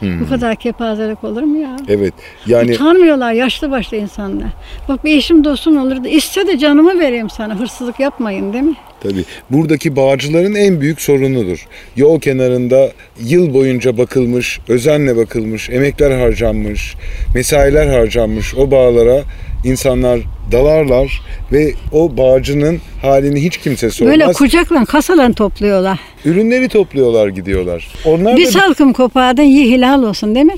Bu 0.01 0.29
kadar 0.29 0.55
kepazelik 0.55 1.23
olur 1.23 1.41
mu 1.41 1.57
ya? 1.57 1.77
Evet. 1.87 2.13
Yani 2.47 2.73
Utanmıyorlar 2.73 3.33
yaşlı 3.33 3.71
başlı 3.71 3.97
insanlar. 3.97 4.47
Bak 4.89 5.05
bir 5.05 5.17
eşim 5.17 5.43
dostum 5.43 5.77
olur 5.77 6.03
da 6.03 6.09
iste 6.09 6.47
de 6.47 6.57
canımı 6.57 6.99
vereyim 6.99 7.29
sana. 7.29 7.59
Hırsızlık 7.59 7.99
yapmayın 7.99 8.53
değil 8.53 8.63
mi? 8.63 8.75
Tabii. 9.03 9.23
Buradaki 9.49 9.95
bağcıların 9.95 10.55
en 10.55 10.81
büyük 10.81 11.01
sorunudur. 11.01 11.67
Yol 11.95 12.19
kenarında 12.19 12.91
yıl 13.19 13.53
boyunca 13.53 13.97
bakılmış, 13.97 14.59
özenle 14.67 15.17
bakılmış, 15.17 15.69
emekler 15.69 16.11
harcanmış, 16.19 16.95
mesailer 17.35 17.87
harcanmış 17.87 18.55
o 18.55 18.71
bağlara 18.71 19.21
insanlar 19.63 20.19
dalarlar 20.51 21.21
ve 21.51 21.73
o 21.91 22.17
bağcının 22.17 22.81
halini 23.01 23.43
hiç 23.43 23.57
kimse 23.57 23.89
sormaz. 23.89 24.11
Böyle 24.11 24.33
kucakla 24.33 24.85
kasalan 24.85 25.33
topluyorlar. 25.33 25.99
Ürünleri 26.25 26.69
topluyorlar 26.69 27.27
gidiyorlar. 27.27 27.87
Onlar 28.05 28.37
Bir 28.37 28.45
da 28.45 28.51
salkım 28.51 28.93
kopardın 28.93 29.43
ye 29.43 29.65
hilal 29.65 30.03
olsun 30.03 30.35
değil 30.35 30.45
mi? 30.45 30.55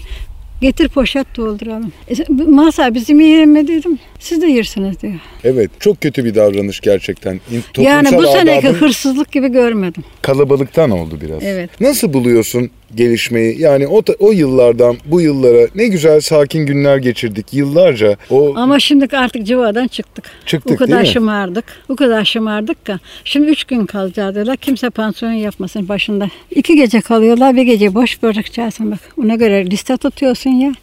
Getir 0.61 0.89
poşet 0.89 1.37
dolduralım. 1.37 1.91
E, 2.09 2.13
masa 2.47 2.93
bizim 2.93 3.19
yiyelim 3.19 3.51
mi 3.51 3.67
dedim. 3.67 3.99
Siz 4.19 4.41
de 4.41 4.47
yersiniz 4.47 5.01
diyor. 5.01 5.13
evet 5.43 5.71
çok 5.79 6.01
kötü 6.01 6.25
bir 6.25 6.35
davranış 6.35 6.79
gerçekten. 6.79 7.33
İn- 7.51 7.83
yani 7.83 8.05
bu 8.07 8.11
toplumsal 8.11 8.33
seneki 8.39 8.67
hırsızlık 8.67 9.31
gibi 9.31 9.47
görmedim. 9.47 10.03
kalabalıktan 10.21 10.91
oldu 10.91 11.17
biraz. 11.21 11.43
Evet. 11.43 11.81
Nasıl 11.81 12.13
buluyorsun 12.13 12.69
gelişmeyi? 12.95 13.61
Yani 13.61 13.87
o 13.87 14.01
o 14.19 14.31
yıllardan 14.31 14.97
bu 15.05 15.21
yıllara 15.21 15.67
ne 15.75 15.87
güzel 15.87 16.21
sakin 16.21 16.65
günler 16.65 16.97
geçirdik 16.97 17.53
yıllarca. 17.53 18.17
O 18.29 18.53
Ama 18.55 18.79
şimdi 18.79 19.17
artık 19.17 19.43
civadan 19.45 19.87
çıktık. 19.87 20.25
Çıktık, 20.45 20.71
Bu 20.73 20.77
kadar 20.77 20.97
değil 20.97 21.07
mi? 21.07 21.13
şımardık. 21.13 21.65
Bu 21.89 21.95
kadar 21.95 22.25
şımardık 22.25 22.85
ki. 22.85 22.93
Şimdi 23.23 23.51
üç 23.51 23.63
gün 23.63 23.85
kalacağız 23.85 24.35
diyorlar. 24.35 24.57
Kimse 24.57 24.89
pansiyon 24.89 25.31
yapmasın 25.31 25.89
başında. 25.89 26.27
İki 26.51 26.75
gece 26.75 27.01
kalıyorlar. 27.01 27.55
Bir 27.55 27.61
gece 27.61 27.95
boş 27.95 28.23
bırakacaksın 28.23 28.91
bak. 28.91 28.99
Ona 29.23 29.35
göre 29.35 29.65
liste 29.65 29.97
tutuyorsun 29.97 30.49
ya. 30.49 30.73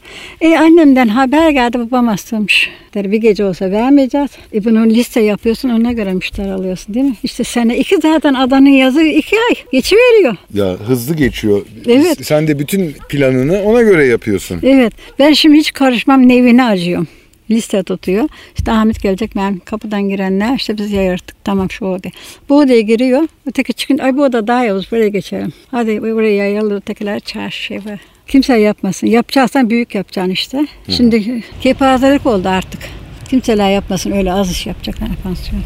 E 0.40 0.56
annemden 0.58 1.08
haber 1.08 1.50
geldi 1.50 1.78
babam 1.78 2.06
hastaymış. 2.08 2.70
Der, 2.94 3.12
bir 3.12 3.18
gece 3.18 3.44
olsa 3.44 3.70
vermeyeceğiz. 3.70 4.30
E 4.54 4.64
bunu 4.64 4.86
liste 4.86 5.20
yapıyorsun 5.20 5.68
ona 5.68 5.92
göre 5.92 6.12
müşteri 6.12 6.52
alıyorsun 6.52 6.94
değil 6.94 7.06
mi? 7.06 7.14
İşte 7.22 7.44
sene 7.44 7.78
iki 7.78 7.96
zaten 8.00 8.34
adanın 8.34 8.68
yazı 8.68 9.02
iki 9.02 9.36
ay 9.36 9.54
geçiveriyor. 9.72 10.36
ya 10.54 10.66
hızlı 10.86 11.14
geçiyor. 11.14 11.62
Evet. 11.86 11.99
Sen 12.22 12.48
de 12.48 12.58
bütün 12.58 12.94
planını 13.08 13.62
ona 13.62 13.82
göre 13.82 14.06
yapıyorsun. 14.06 14.60
Evet. 14.62 14.92
Ben 15.18 15.32
şimdi 15.32 15.56
hiç 15.56 15.72
karışmam 15.72 16.28
nevini 16.28 16.64
acıyorum. 16.64 17.08
Liste 17.50 17.82
tutuyor. 17.82 18.28
İşte 18.58 18.72
Ahmet 18.72 19.02
gelecek 19.02 19.36
ben 19.36 19.58
kapıdan 19.58 20.08
girenler 20.08 20.56
işte 20.56 20.78
biz 20.78 20.92
yayırttık 20.92 21.44
tamam 21.44 21.70
şu 21.70 21.84
odaya. 21.84 22.12
Bu 22.48 22.58
odaya 22.58 22.80
giriyor. 22.80 23.22
Öteki 23.46 23.72
çıkın 23.72 23.98
ay 23.98 24.16
bu 24.16 24.22
oda 24.22 24.46
daha 24.46 24.64
yavuz 24.64 24.92
buraya 24.92 25.08
geçelim. 25.08 25.52
Hadi 25.70 26.02
buraya 26.02 26.34
yayalım 26.34 26.76
ötekiler 26.76 27.20
çarşı 27.20 27.62
şey 27.62 27.76
var. 27.76 28.00
Kimse 28.26 28.56
yapmasın. 28.56 29.06
Yapacaksan 29.06 29.70
büyük 29.70 29.94
yapacaksın 29.94 30.32
işte. 30.32 30.66
Şimdi 30.88 31.42
kepazelik 31.60 32.26
oldu 32.26 32.48
artık. 32.48 32.80
Kimseler 33.28 33.70
yapmasın 33.70 34.12
öyle 34.12 34.32
az 34.32 34.50
iş 34.50 34.66
yapacak 34.66 35.00
hani 35.00 35.16
pansiyon. 35.22 35.62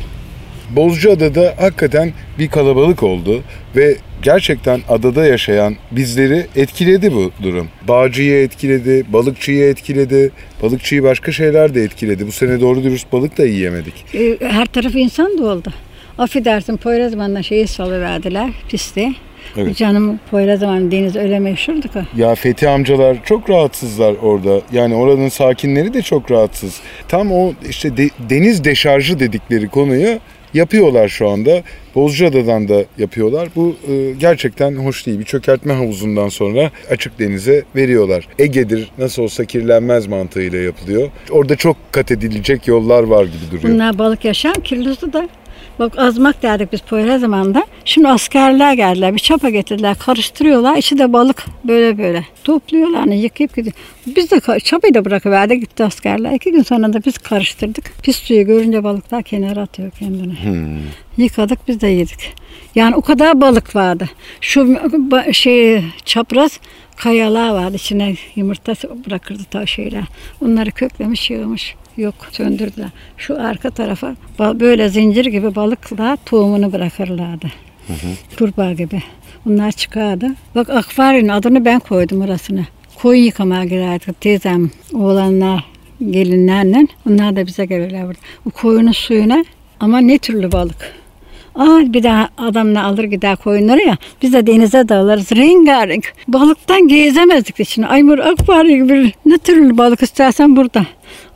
Bozcaada'da 0.71 1.55
hakikaten 1.59 2.13
bir 2.39 2.49
kalabalık 2.49 3.03
oldu 3.03 3.43
ve 3.77 3.97
gerçekten 4.23 4.81
adada 4.89 5.27
yaşayan 5.27 5.77
bizleri 5.91 6.47
etkiledi 6.57 7.13
bu 7.15 7.31
durum. 7.43 7.69
Bağcıyı 7.89 8.43
etkiledi, 8.43 9.05
balıkçıyı 9.13 9.65
etkiledi, 9.65 10.31
balıkçıyı 10.63 11.03
başka 11.03 11.33
şeyler 11.33 11.75
de 11.75 11.83
etkiledi. 11.83 12.27
Bu 12.27 12.33
sene 12.33 12.61
doğru 12.61 12.83
dürüst 12.85 13.13
balık 13.13 13.39
da 13.39 13.47
yiyemedik. 13.47 13.95
Ee, 14.15 14.37
Her 14.49 14.67
tarafı 14.67 14.99
insan 14.99 15.39
da 15.39 15.45
oldu. 15.47 15.73
Affedersin 16.19 16.77
Poyrazman'da 16.77 17.43
şeyi 17.43 17.67
salıverdiler 17.67 18.51
pisti. 18.69 19.09
Evet. 19.57 19.77
Canım 19.77 20.21
Poyrazman 20.31 20.91
deniz 20.91 21.17
öyle 21.17 21.39
meşhurdu 21.39 21.81
ki. 21.89 21.99
Ya 22.17 22.35
Fethi 22.35 22.69
amcalar 22.69 23.17
çok 23.25 23.51
rahatsızlar 23.51 24.15
orada. 24.23 24.61
Yani 24.73 24.95
oranın 24.95 25.29
sakinleri 25.29 25.95
de 25.95 26.03
çok 26.03 26.31
rahatsız. 26.31 26.81
Tam 27.09 27.33
o 27.33 27.53
işte 27.69 27.97
de- 27.97 28.11
deniz 28.31 28.65
deşarjı 28.65 29.21
dedikleri 29.21 29.69
konuyu 29.69 30.19
yapıyorlar 30.55 31.09
şu 31.09 31.29
anda. 31.29 31.63
Bozcaada'dan 31.95 32.69
da 32.69 32.85
yapıyorlar. 32.99 33.49
Bu 33.57 33.77
e, 33.89 34.13
gerçekten 34.19 34.77
hoş 34.77 35.07
değil. 35.07 35.19
Bir 35.19 35.25
çökertme 35.25 35.73
havuzundan 35.75 36.29
sonra 36.29 36.71
açık 36.91 37.19
denize 37.19 37.65
veriyorlar. 37.77 38.29
Ege'dir 38.39 38.91
nasıl 38.99 39.23
olsa 39.23 39.45
kirlenmez 39.45 40.07
mantığıyla 40.07 40.59
yapılıyor. 40.59 41.11
Orada 41.31 41.57
çok 41.57 41.77
kat 41.93 42.11
edilecek 42.11 42.69
yollar 42.69 43.03
var 43.03 43.25
gibi 43.25 43.51
duruyor. 43.53 43.75
Bunlar 43.75 43.99
balık 43.99 44.25
yaşam 44.25 44.55
kirlosu 44.55 45.13
da. 45.13 45.29
Bak 45.79 45.99
azmak 45.99 46.43
derdik 46.43 46.73
biz 46.73 46.81
Poyraz 46.81 47.21
zamanında. 47.21 47.67
Şimdi 47.85 48.09
askerler 48.09 48.73
geldiler. 48.73 49.15
Bir 49.15 49.19
çapa 49.19 49.51
getirdiler. 49.51 49.99
Karıştırıyorlar. 49.99 50.77
İçi 50.77 50.99
de 50.99 51.13
balık 51.13 51.45
böyle 51.65 51.99
böyle. 51.99 52.25
Topluyorlar 52.45 53.01
hani 53.01 53.19
yıkayıp 53.19 53.57
gidiyor. 53.57 53.75
Biz 54.07 54.31
de 54.31 54.61
çapayı 54.61 54.95
da 54.95 55.05
bırakıverdik 55.05 55.61
gitti 55.61 55.85
askerler. 55.85 56.33
İki 56.33 56.53
gün 56.53 56.63
sonra 56.63 56.93
da 56.93 57.05
biz 57.05 57.19
karıştırdık. 57.19 57.93
Pis 58.03 58.17
suyu 58.17 58.47
görünce 58.47 58.85
balıklar 58.85 59.23
kenara 59.23 59.61
atıyor 59.61 59.91
kendini. 59.91 60.35
Yıkadık 61.17 61.69
biz 61.69 61.81
de 61.81 61.87
yedik. 61.87 62.35
Yani 62.75 62.97
o 62.97 63.01
kadar 63.01 63.41
balık 63.41 63.77
vardı. 63.77 64.09
Şu 64.41 64.79
şey 65.33 65.85
çapraz 66.05 66.61
kayalar 66.97 67.51
vardı. 67.51 67.77
İçine 67.77 68.15
yumurta 68.37 68.75
bırakırdı 69.07 69.43
ta 69.51 69.67
şeyler. 69.67 70.05
Onları 70.41 70.71
köklemiş 70.71 71.31
yığmış. 71.31 71.75
Yok 71.97 72.15
söndürdüler. 72.31 72.89
Şu 73.17 73.41
arka 73.43 73.71
tarafa 73.71 74.15
böyle 74.39 74.89
zincir 74.89 75.27
gibi 75.27 75.55
balıklar 75.55 76.19
tohumunu 76.27 76.73
bırakırlardı. 76.73 77.47
Kurbağa 78.39 78.73
gibi. 78.73 79.03
Bunlar 79.47 79.73
çıkardı. 79.73 80.27
Bak 80.55 80.71
akvaryum 80.71 81.31
adını 81.31 81.65
ben 81.65 81.81
koydum 81.81 82.21
orasına. 82.21 82.61
Koyun 83.03 83.23
yıkamaya 83.23 83.65
girerdik 83.65 84.21
teyzem, 84.21 84.71
oğlanlar, 84.95 85.65
gelinlerle. 86.11 86.87
Onlar 87.11 87.37
da 87.37 87.47
bize 87.47 87.65
gelirler 87.67 88.07
burada. 88.07 88.19
Bu 88.45 88.51
koyunun 88.51 88.93
suyuna 88.93 89.45
ama 89.81 89.99
ne 89.99 90.19
türlü 90.19 90.53
balık. 90.53 90.95
Aa, 91.55 91.81
bir 91.93 92.03
daha 92.03 92.29
adamla 92.39 92.85
alır 92.85 93.05
gider 93.05 93.37
koyunları 93.37 93.81
ya. 93.81 93.97
Biz 94.23 94.33
de 94.33 94.47
denize 94.47 94.89
dalarız. 94.89 95.33
Rengarenk. 95.33 96.13
Balıktan 96.29 96.89
gezemezdik 96.89 97.61
içine. 97.61 97.87
Aymur 97.87 98.19
akvaryum 98.19 98.89
gibi 98.89 99.13
ne 99.27 99.39
türlü 99.39 99.79
balık 99.79 100.03
istersen 100.03 100.57
burada. 100.57 100.87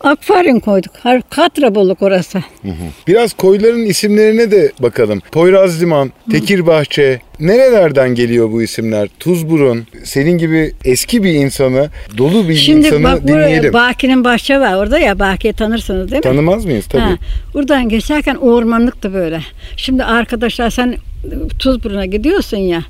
Akvaryum 0.01 0.61
koyduk. 0.61 0.93
Har 1.03 1.23
katra 1.31 1.75
balık 1.75 2.03
orası. 2.03 2.43
Biraz 3.07 3.33
koyların 3.33 3.85
isimlerine 3.87 4.51
de 4.51 4.73
bakalım. 4.81 5.21
Poyraz 5.33 5.83
Liman, 5.83 6.13
Tekirbahçe, 6.31 7.21
nerelerden 7.41 8.15
geliyor 8.15 8.53
bu 8.53 8.63
isimler? 8.63 9.09
Tuzburun, 9.21 9.87
senin 10.05 10.39
gibi 10.39 10.73
eski 10.85 11.23
bir 11.23 11.33
insanı, 11.33 11.91
dolu 12.19 12.49
bir 12.49 12.55
Şimdi 12.55 12.87
insanı 12.87 13.05
bak 13.05 13.29
dinleyelim. 13.29 13.73
Baki'nin 13.73 14.25
bahçe 14.25 14.61
var 14.61 14.75
orada 14.75 14.99
ya. 14.99 15.19
Baki'yi 15.19 15.53
tanırsınız 15.53 16.11
değil 16.11 16.19
mi? 16.19 16.23
Tanımaz 16.23 16.65
mıyız? 16.65 16.87
Tabii. 16.87 17.03
Ha, 17.03 17.17
buradan 17.55 17.89
geçerken 17.89 18.35
ormanlıktı 18.35 19.15
böyle. 19.15 19.41
Şimdi 19.77 20.05
arkadaşlar 20.05 20.71
sen 20.71 20.97
Tuzburun'a 21.59 22.07
gidiyorsun 22.07 22.57
ya. 22.57 22.83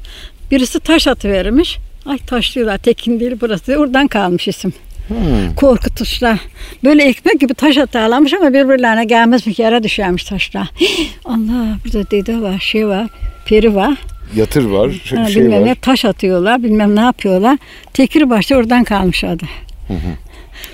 Birisi 0.51 0.81
taş 0.81 1.07
atıvermiş. 1.09 1.79
Ay 2.07 2.18
taş 2.18 2.55
diyorlar 2.55 2.79
Tekin 2.79 3.20
değil 3.20 3.37
burası. 3.40 3.77
Oradan 3.77 4.07
kalmış 4.07 4.48
isim. 4.48 4.72
Hmm. 5.09 6.38
Böyle 6.85 7.05
ekmek 7.05 7.40
gibi 7.40 7.55
taş 7.55 7.79
atarlarmış 7.79 8.33
ama 8.35 8.49
birbirlerine 8.53 9.05
gelmezmiş 9.05 9.59
yere 9.59 9.83
düşermiş 9.83 10.25
taşlar. 10.25 10.68
Allah 11.25 11.77
burada 11.85 12.11
dede 12.11 12.40
var, 12.40 12.59
şey 12.59 12.88
var, 12.88 13.07
peri 13.47 13.75
var. 13.75 13.94
Yatır 14.37 14.64
var, 14.64 14.90
Ha, 15.16 15.27
şey 15.27 15.42
bilmem 15.42 15.61
var. 15.61 15.66
ne 15.66 15.75
taş 15.75 16.05
atıyorlar, 16.05 16.62
bilmem 16.62 16.97
ne 16.97 17.01
yapıyorlar. 17.01 17.59
Tekirbaş'ta 17.94 18.57
oradan 18.57 18.85
kalmış 18.85 19.25
adı. 19.25 19.44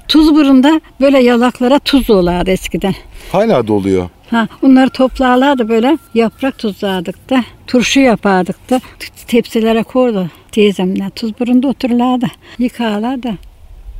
Tuzburun'da 0.08 0.80
böyle 1.00 1.18
yalaklara 1.18 1.78
tuz 1.78 2.10
olardı 2.10 2.50
eskiden. 2.50 2.94
Hala 3.32 3.66
doluyor. 3.66 4.08
Ha, 4.30 4.48
onları 4.62 4.90
toplarlardı 4.90 5.68
böyle 5.68 5.98
yaprak 6.14 6.58
tuzlardık 6.58 7.30
da 7.30 7.44
turşu 7.66 8.00
yapardık 8.00 8.70
da 8.70 8.80
tepsilere 9.26 9.82
koydu 9.82 10.30
teyzemler. 10.52 11.10
Tuzburun'da 11.10 11.68
otururlardı. 11.68 12.26
Yıkarlardı. 12.58 13.32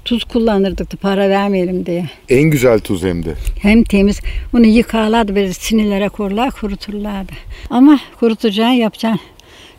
Tuz 0.05 0.25
kullanırdık 0.25 1.01
para 1.03 1.29
vermeyelim 1.29 1.87
diye. 1.87 2.07
En 2.29 2.43
güzel 2.43 2.79
tuz 2.81 3.03
hem 3.05 3.25
de. 3.25 3.35
Hem 3.63 3.85
temiz. 3.85 4.21
Onu 4.55 4.67
yıkarlardı 4.67 5.37
böyle 5.37 5.53
sinirlere 5.53 6.09
korlar 6.09 6.51
kuruturlardı. 6.51 7.33
Ama 7.71 8.01
kurutacaksın 8.21 8.73
yapacaksın. 8.73 9.21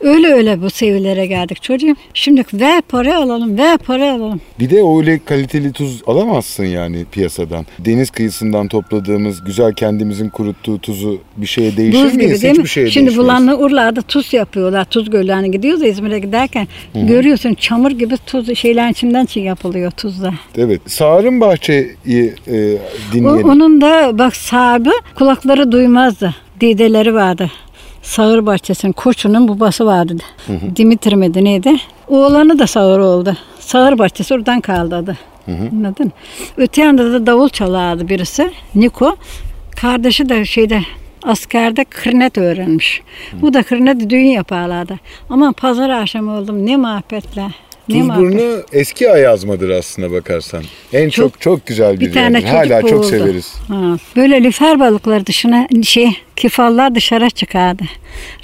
Öyle 0.02 0.28
öyle 0.28 0.62
bu 0.62 0.70
sevilere 0.70 1.26
geldik 1.26 1.62
çocuğum. 1.64 1.96
Şimdi 2.14 2.44
ver 2.54 2.82
para 2.82 3.18
alalım, 3.18 3.58
ver 3.58 3.78
para 3.78 4.12
alalım. 4.14 4.42
Bir 4.60 4.70
de 4.70 4.76
öyle 4.98 5.20
kaliteli 5.26 5.72
tuz 5.72 6.02
alamazsın 6.08 6.66
yani 6.66 7.06
piyasadan. 7.12 7.66
Deniz 7.80 8.10
kıyısından 8.10 8.68
topladığımız 8.68 9.44
güzel 9.44 9.74
kendimizin 9.74 10.30
kuruttuğu 10.30 10.80
tuzu 10.80 11.22
bir 11.38 11.46
şeye 11.48 11.78
değişir 11.78 12.04
Buz 12.04 12.12
gibi 12.12 12.26
miyiz? 12.26 12.44
mi? 12.44 12.50
Hiçbir 12.50 12.66
şeye 12.68 12.90
Şimdi 12.92 13.18
bulanlı 13.18 13.58
Urla'da 13.58 14.02
tuz 14.02 14.34
yapıyorlar. 14.34 14.86
Tuz 14.86 15.10
göllerine 15.10 15.48
gidiyoruz 15.48 15.82
ya 15.82 15.88
İzmir'e 15.88 16.20
giderken. 16.20 16.68
Görüyorsun 16.96 17.54
çamur 17.54 17.92
gibi 17.92 18.16
tuz 18.26 18.58
şeylerin 18.58 18.92
içinden 18.92 19.26
çi- 19.26 19.40
yapılıyor 19.40 19.92
tuzla. 19.92 20.34
Evet. 20.58 20.82
Sağırın 20.88 21.42
Bahçe'yi 21.42 22.34
e, 22.48 22.54
O, 22.74 23.14
dinleyelim. 23.14 23.50
onun 23.50 23.82
da 23.82 24.18
bak 24.20 24.36
sahibi 24.36 24.90
kulakları 25.16 25.72
duymazdı. 25.72 26.36
Dideleri 26.62 27.14
vardı. 27.14 27.52
Sağır 28.06 28.46
bahçesinin 28.46 28.92
koçunun 28.92 29.48
babası 29.48 29.86
vardı. 29.86 30.16
Dimitri 30.76 31.16
miydi 31.16 31.44
neydi? 31.44 31.76
Oğlanı 32.08 32.60
da 32.60 32.68
sağır 32.68 33.00
oldu. 33.00 33.38
Sağır 33.60 33.98
bahçesi 33.98 34.34
oradan 34.34 34.62
kaldı 34.62 34.96
adı. 34.96 35.18
Anladın? 35.72 36.12
Öte 36.58 36.82
yanda 36.82 37.12
da 37.14 37.26
davul 37.26 37.50
çalardı 37.50 38.10
birisi. 38.10 38.52
Niko. 38.76 39.16
Kardeşi 39.82 40.30
de 40.30 40.46
şeyde 40.46 40.82
askerde 41.24 41.84
kırnet 41.86 42.38
öğrenmiş. 42.38 43.02
Bu 43.42 43.54
da 43.54 43.64
kırnet 43.64 44.10
düğün 44.10 44.26
yaparlardı. 44.26 45.00
Ama 45.30 45.52
pazar 45.52 45.90
akşamı 45.90 46.32
oldum 46.38 46.66
ne 46.66 46.78
muhabbetler. 46.78 47.52
Tuzburnu 47.90 48.64
eski 48.72 49.12
Ayazma'dır 49.12 49.70
aslına 49.70 50.12
bakarsan. 50.12 50.64
En 50.94 51.10
çok 51.10 51.32
çok, 51.34 51.42
Çok- 51.42 51.66
güzel 51.66 52.00
bir, 52.00 52.06
Bir 52.06 52.14
tane 52.14 52.38
yerdir. 52.40 52.50
Hala 52.50 52.82
çok 52.82 52.92
boğuldu. 52.92 53.04
severiz. 53.04 53.54
Ha, 53.68 53.98
böyle 54.16 54.44
lüfer 54.44 54.80
balıkları 54.80 55.26
dışına 55.26 55.68
şey 55.84 56.10
kifallar 56.36 56.96
dışarı 56.96 57.30
çıkardı. 57.30 57.84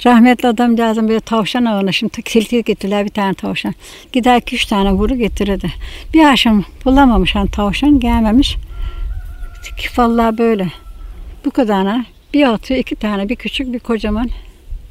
Rahmetli 0.06 0.48
adamcağızın 0.48 1.08
böyle 1.08 1.20
tavşan 1.20 1.64
avına 1.64 1.92
şimdi 1.92 2.22
tilki 2.22 2.62
getirdiler 2.64 3.04
bir 3.04 3.10
tane 3.10 3.34
tavşan. 3.34 3.74
Gider 4.12 4.36
iki 4.40 4.56
üç 4.56 4.64
tane 4.64 4.92
vuru 4.92 5.14
getirirdi. 5.16 5.72
Bir 6.14 6.24
akşam 6.24 6.64
bulamamış 6.84 7.34
hani 7.34 7.50
tavşan 7.50 8.00
gelmemiş. 8.00 8.56
Kifallar 9.78 10.38
böyle. 10.38 10.66
Bu 11.44 11.50
kadar 11.50 11.86
ha. 11.86 12.04
Bir 12.34 12.52
atıyor 12.52 12.80
iki 12.80 12.96
tane 12.96 13.28
bir 13.28 13.36
küçük 13.36 13.72
bir 13.72 13.78
kocaman 13.78 14.30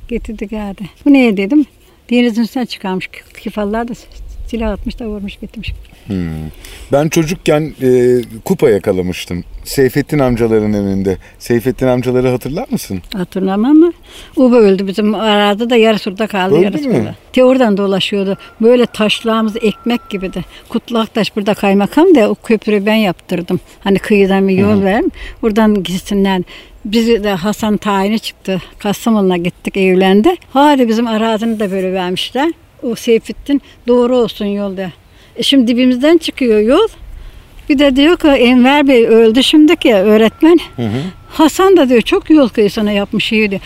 getirdi 0.10 0.48
geldi. 0.48 0.84
Bu 1.06 1.14
neye 1.14 1.38
dedim? 1.38 1.66
Denizin 2.10 2.42
üstüne 2.44 2.66
çıkarmış. 2.66 3.10
Kifallar 3.42 3.88
da 3.88 3.94
silah 4.52 4.72
atmış 4.72 5.00
da 5.00 5.08
vurmuş 5.08 5.36
gitmiş. 5.36 5.74
Ben 6.92 7.10
çocukken 7.10 7.74
e, 7.82 8.22
kupa 8.46 8.70
yakalamıştım. 8.70 9.44
Seyfettin 9.64 10.20
amcaların 10.20 10.74
önünde. 10.74 11.18
Seyfettin 11.40 11.88
amcaları 11.88 12.28
hatırlar 12.30 12.68
mısın? 12.72 13.02
Hatırlamam 13.14 13.74
mı? 13.76 13.92
O 14.38 14.52
öldü 14.54 14.88
bizim 14.88 15.16
arada 15.16 15.70
da 15.70 15.76
yarısı 15.76 16.10
orada 16.10 16.28
kaldı 16.28 16.56
Öldü 16.56 16.64
yarısı 16.64 16.88
mü? 16.90 16.96
burada. 16.96 17.16
Te 17.34 17.44
oradan 17.44 17.78
dolaşıyordu. 17.78 18.38
Böyle 18.62 18.86
taşlarımız 18.86 19.56
ekmek 19.56 20.10
gibiydi. 20.10 20.46
Kutlaktaş 20.70 21.36
burada 21.36 21.54
kaymakam 21.54 22.16
da 22.16 22.30
o 22.30 22.36
köprüyü 22.36 22.86
ben 22.86 22.96
yaptırdım. 22.96 23.60
Hani 23.80 24.00
kıyıdan 24.00 24.48
bir 24.48 24.58
yol 24.58 24.84
verim. 24.84 25.12
Oradan 25.44 25.84
gitsinler. 25.84 26.42
Biz 26.86 27.08
de 27.24 27.30
Hasan 27.32 27.78
tayini 27.78 28.20
çıktı. 28.20 28.62
Kastamonu'na 28.80 29.38
gittik 29.38 29.78
evlendi. 29.78 30.36
Hadi 30.54 30.88
bizim 30.88 31.08
arazini 31.08 31.60
de 31.60 31.72
böyle 31.72 31.94
vermişler. 31.94 32.52
O 32.84 32.96
Seyfettin 32.96 33.62
doğru 33.88 34.17
olsun 34.17 34.46
yolda. 34.46 34.91
E 35.36 35.44
şimdi 35.44 35.67
dibimizden 35.67 36.17
çıkıyor 36.17 36.60
yol. 36.60 36.88
Bir 37.70 37.80
de 37.80 37.96
diyor 37.96 38.17
ki 38.17 38.28
Enver 38.28 38.88
Bey 38.88 39.08
öldü 39.08 39.44
şimdiki 39.44 39.94
öğretmen. 39.96 40.60
Hasan 41.30 41.78
da 41.78 41.89
diyor 41.89 42.02
çok 42.02 42.30
yol 42.30 42.50
kıyısına 42.50 42.91
yapmış 42.91 43.32
iyi 43.32 43.52
diyor. 43.52 43.62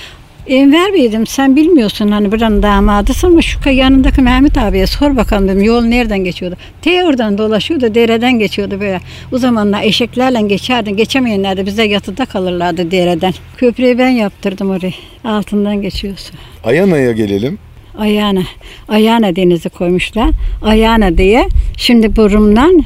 Enver 0.47 0.93
Bey'dim 0.93 1.28
sen 1.28 1.56
bilmiyorsun 1.56 2.12
hani 2.12 2.32
buranın 2.32 2.63
damadısın 2.63 3.28
ama 3.28 3.41
şu 3.41 3.69
yanındaki 3.69 4.21
Mehmet 4.21 4.58
abiye 4.58 4.88
sor 4.88 5.17
bakalım 5.17 5.47
dedim 5.47 5.62
yol 5.63 5.82
nereden 5.82 6.23
geçiyordu. 6.23 6.56
Te 6.82 7.04
oradan 7.06 7.38
dolaşıyordu 7.38 7.95
dereden 7.95 8.39
geçiyordu 8.39 8.80
böyle. 8.80 8.99
O 9.32 9.38
zamanlar 9.38 9.84
eşeklerle 9.84 10.41
geçerdi 10.41 10.95
geçemeyenler 10.95 11.58
de 11.58 11.65
bize 11.65 11.84
yatıda 11.84 12.25
kalırlardı 12.25 12.91
dereden. 12.91 13.34
Köprüyü 13.58 13.97
ben 13.97 14.10
yaptırdım 14.10 14.69
orayı 14.69 14.93
altından 15.23 15.82
geçiyorsun. 15.82 16.36
Ayana'ya 16.63 17.12
gelelim. 17.12 17.58
Ayağına, 17.97 18.43
Ayağına 18.88 19.36
denizi 19.36 19.69
koymuşlar. 19.69 20.29
Ayağına 20.62 21.17
diye. 21.17 21.47
Şimdi 21.77 22.15
bu 22.15 22.31
Rum'dan 22.31 22.84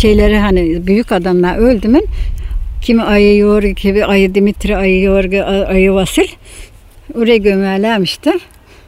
şeyleri 0.00 0.38
hani 0.38 0.86
büyük 0.86 1.12
adamlar 1.12 1.56
öldü 1.56 1.88
mü 1.88 2.00
kimi 2.82 3.02
ayı 3.02 3.36
Yorgi, 3.36 3.74
kimi 3.74 4.04
ayı 4.04 4.34
Dimitri, 4.34 4.76
ayı 4.76 5.02
Yorgi, 5.02 5.44
ayı 5.44 5.92
Vasil 5.92 6.28
oraya 7.14 7.36
gömerlermişti. 7.36 8.32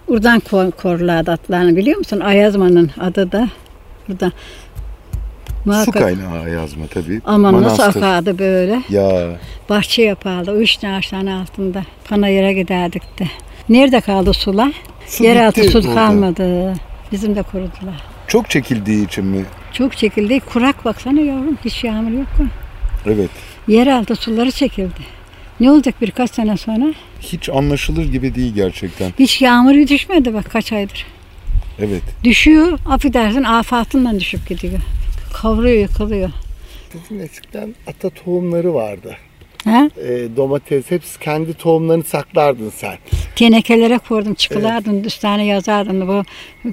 Oradan 0.09 0.41
kor, 0.41 0.71
korlardı 0.71 1.31
atlarını 1.31 1.77
biliyor 1.77 1.99
musun? 1.99 2.21
Ayazma'nın 2.21 2.91
adı 3.01 3.33
da 3.33 3.49
burada. 4.09 4.33
Su 5.65 5.69
Muhakkak. 5.71 5.95
kaynağı 6.03 6.51
yazma 6.51 6.87
tabii. 6.87 7.21
Ama 7.25 7.53
nasıl 7.53 7.79
Manastır. 7.79 8.03
akardı 8.03 8.39
böyle. 8.39 8.83
Ya 8.89 9.29
Bahçe 9.69 10.03
yapardı. 10.03 10.61
Üç 10.61 10.85
ağaçların 10.85 11.27
altında. 11.27 11.83
Panayır'a 12.09 12.53
giderdik 12.53 13.19
de. 13.19 13.25
Nerede 13.69 14.01
kaldı 14.01 14.33
sular? 14.33 14.73
Su 15.07 15.25
Yeraltı 15.25 15.61
bitti 15.61 15.73
su 15.73 15.79
orada. 15.79 15.95
kalmadı. 15.95 16.75
Bizim 17.13 17.37
de 17.37 17.43
kurudular. 17.43 18.03
çok 18.29 18.51
çekildiği 18.51 19.07
için 19.07 19.25
mi? 19.25 19.45
Çok 19.73 19.97
çekildi. 19.97 20.41
Kurak 20.41 20.85
baksana 20.85 21.21
yavrum. 21.21 21.59
Hiç 21.65 21.85
yağmur 21.85 22.11
yok 22.11 22.39
mu? 22.41 22.47
Evet. 23.07 23.31
Yeraltı 23.69 24.17
suları 24.17 24.51
çekildi. 24.51 25.01
Ne 25.61 25.71
olacak 25.71 25.95
birkaç 26.01 26.31
sene 26.35 26.57
sonra? 26.57 26.95
Hiç 27.21 27.49
anlaşılır 27.49 28.05
gibi 28.05 28.35
değil 28.35 28.55
gerçekten. 28.55 29.13
Hiç 29.19 29.43
yağmur 29.43 29.75
düşmedi 29.89 30.35
bak 30.35 30.51
kaç 30.51 30.73
aydır. 30.73 31.07
Evet. 31.79 32.03
Düşüyor, 32.25 32.79
affedersin 32.87 33.43
afatından 33.43 34.21
düşüp 34.21 34.49
gidiyor. 34.49 34.81
Kavruyor, 35.35 35.77
yıkılıyor. 35.77 36.31
Sizin 36.93 37.21
eskiden 37.23 37.75
ata 37.87 38.11
tohumları 38.11 38.75
vardı. 38.75 39.17
Ha? 39.65 39.91
Ee, 40.05 40.37
domates 40.37 40.91
hepsi 40.91 41.19
kendi 41.21 41.55
tohumlarını 41.55 42.05
saklardın 42.05 42.71
sen. 42.77 42.95
Tenekelere 43.37 43.99
koydum, 43.99 44.35
çıkılardın, 44.35 45.05
üstlerine 45.05 45.47
yazardın 45.47 46.09
bu 46.09 46.23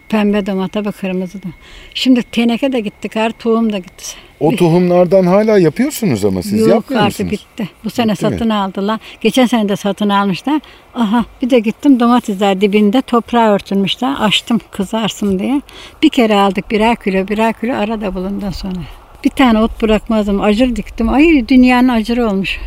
pembe 0.09 0.45
domata 0.45 0.85
ve 0.85 0.91
kırmızı 0.91 1.43
da. 1.43 1.47
Şimdi 1.93 2.23
teneke 2.23 2.71
de 2.71 2.79
gitti, 2.79 3.09
kar 3.09 3.29
tohum 3.31 3.73
da 3.73 3.77
gitti. 3.77 4.05
O 4.39 4.55
tohumlardan 4.55 5.25
hala 5.25 5.57
yapıyorsunuz 5.59 6.25
ama 6.25 6.41
siz 6.43 6.59
Yok 6.59 6.69
yapmıyor 6.69 7.03
artık 7.03 7.19
musunuz? 7.31 7.45
bitti. 7.57 7.69
Bu 7.83 7.89
sene 7.89 8.11
Bitti 8.13 8.25
mi? 8.25 8.31
satın 8.31 8.49
aldılar. 8.49 8.99
Geçen 9.21 9.45
sene 9.45 9.69
de 9.69 9.75
satın 9.75 10.09
almışlar. 10.09 10.61
Aha 10.95 11.25
bir 11.41 11.49
de 11.49 11.59
gittim 11.59 11.99
domatesler 11.99 12.61
dibinde 12.61 13.01
toprağa 13.01 13.53
örtülmüşler. 13.53 14.15
Açtım 14.19 14.59
kızarsın 14.71 15.39
diye. 15.39 15.61
Bir 16.03 16.09
kere 16.09 16.35
aldık 16.35 16.71
birer 16.71 16.95
kilo 16.95 17.27
birer 17.27 17.53
kilo 17.53 17.73
arada 17.75 18.15
bulundan 18.15 18.51
sonra. 18.51 18.79
Bir 19.23 19.29
tane 19.29 19.59
ot 19.59 19.81
bırakmazdım. 19.81 20.41
Acır 20.41 20.75
diktim. 20.75 21.09
Ay 21.09 21.47
dünyanın 21.47 21.87
acırı 21.89 22.27
olmuş. 22.29 22.59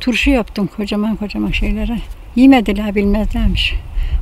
Turşu 0.00 0.30
yaptım 0.30 0.68
kocaman 0.76 1.16
kocaman 1.16 1.50
şeylere. 1.50 1.98
Yemediler 2.36 2.94
bilmezlermiş. 2.94 3.74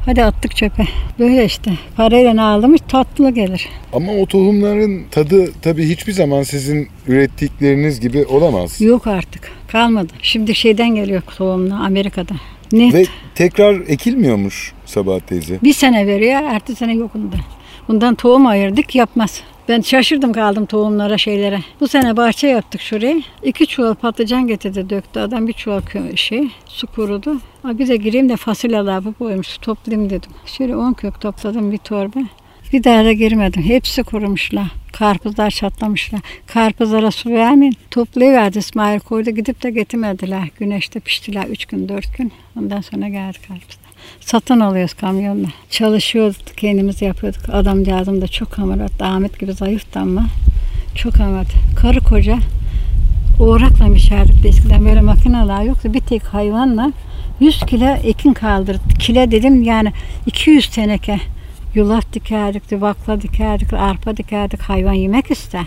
Hadi 0.06 0.24
attık 0.24 0.56
çöpe. 0.56 0.84
Böyle 1.18 1.44
işte. 1.44 1.72
Parayla 1.96 2.44
aldım 2.44 2.76
tatlı 2.76 3.30
gelir. 3.30 3.68
Ama 3.92 4.12
o 4.12 4.26
tohumların 4.26 5.02
tadı 5.10 5.52
tabii 5.62 5.88
hiçbir 5.88 6.12
zaman 6.12 6.42
sizin 6.42 6.88
ürettikleriniz 7.06 8.00
gibi 8.00 8.24
olamaz. 8.24 8.80
Yok 8.80 9.06
artık. 9.06 9.52
Kalmadı. 9.68 10.12
Şimdi 10.22 10.54
şeyden 10.54 10.94
geliyor 10.94 11.22
tohumlu 11.36 11.74
Amerika'dan. 11.74 12.38
Ne? 12.72 12.92
Ve 12.92 13.04
tekrar 13.34 13.80
ekilmiyormuş 13.88 14.72
Sabahat 14.92 15.28
teyze. 15.28 15.58
Bir 15.62 15.72
sene 15.72 16.06
veriyor, 16.06 16.42
ertesi 16.42 16.78
sene 16.78 16.94
yok 16.94 17.14
bunda. 17.14 17.36
Bundan 17.88 18.14
tohum 18.14 18.46
ayırdık, 18.46 18.94
yapmaz. 18.94 19.42
Ben 19.68 19.80
şaşırdım 19.80 20.32
kaldım 20.32 20.66
tohumlara 20.66 21.18
şeylere. 21.18 21.60
Bu 21.80 21.88
sene 21.88 22.16
bahçe 22.16 22.46
yaptık 22.46 22.80
şuraya. 22.80 23.22
İki 23.42 23.66
çuval 23.66 23.94
patlıcan 23.94 24.46
getirdi 24.46 24.90
döktü 24.90 25.20
adam. 25.20 25.48
Bir 25.48 25.52
çuval 25.52 25.80
şey 26.16 26.48
su 26.66 26.86
kurudu. 26.86 27.40
Ha, 27.62 27.78
bir 27.78 27.88
de 27.88 27.96
gireyim 27.96 28.28
de 28.28 28.36
fasulyeler 28.36 29.04
bu 29.04 29.14
boymuş 29.20 29.58
toplayayım 29.58 30.10
dedim. 30.10 30.30
Şöyle 30.46 30.76
on 30.76 30.92
kök 30.92 31.20
topladım 31.20 31.72
bir 31.72 31.78
torba. 31.78 32.20
Bir 32.72 32.84
daha 32.84 33.04
da 33.04 33.12
girmedim. 33.12 33.62
Hepsi 33.62 34.02
kurumuşlar. 34.02 34.66
Karpuzlar 34.92 35.50
çatlamışlar. 35.50 36.20
Karpuzlara 36.46 37.10
su 37.10 37.30
vermeyin. 37.30 37.76
Toplayıverdi 37.90 38.58
İsmail 38.58 39.00
koydu. 39.00 39.30
Gidip 39.30 39.62
de 39.62 39.70
getirmediler. 39.70 40.48
Güneşte 40.58 41.00
piştiler. 41.00 41.44
Üç 41.44 41.66
gün, 41.66 41.88
dört 41.88 42.18
gün. 42.18 42.32
Ondan 42.58 42.80
sonra 42.80 43.08
geldi 43.08 43.38
karpuzlar. 43.48 43.81
Satın 44.26 44.60
alıyoruz 44.60 44.94
kamyonla. 44.94 45.48
Çalışıyorduk, 45.70 46.56
kendimiz 46.56 47.02
yapıyorduk. 47.02 47.42
Adamcağızım 47.48 48.20
da 48.20 48.28
çok 48.28 48.58
hamarat. 48.58 49.02
Ahmet 49.02 49.38
gibi 49.38 49.52
zayıftı 49.52 50.00
ama 50.00 50.26
çok 50.94 51.14
hamarat. 51.14 51.46
Karı 51.76 52.00
koca 52.00 52.38
uğrakla 53.40 53.94
biçerdik 53.94 54.42
de 54.42 54.48
eskiden 54.48 54.84
böyle 54.84 55.00
makineler 55.00 55.62
yoktu. 55.62 55.94
Bir 55.94 56.00
tek 56.00 56.24
hayvanla 56.24 56.92
100 57.40 57.60
kilo 57.60 57.88
ekin 57.88 58.32
kaldırdık. 58.32 59.00
Kile 59.00 59.30
dedim 59.30 59.62
yani 59.62 59.92
200 60.26 60.68
teneke. 60.68 61.20
Yulaf 61.74 62.12
dikerdik, 62.12 62.80
bakla 62.80 63.22
dikerdik, 63.22 63.72
arpa 63.72 64.16
dikerdik. 64.16 64.60
Hayvan 64.60 64.92
yemek 64.92 65.30
ister. 65.30 65.64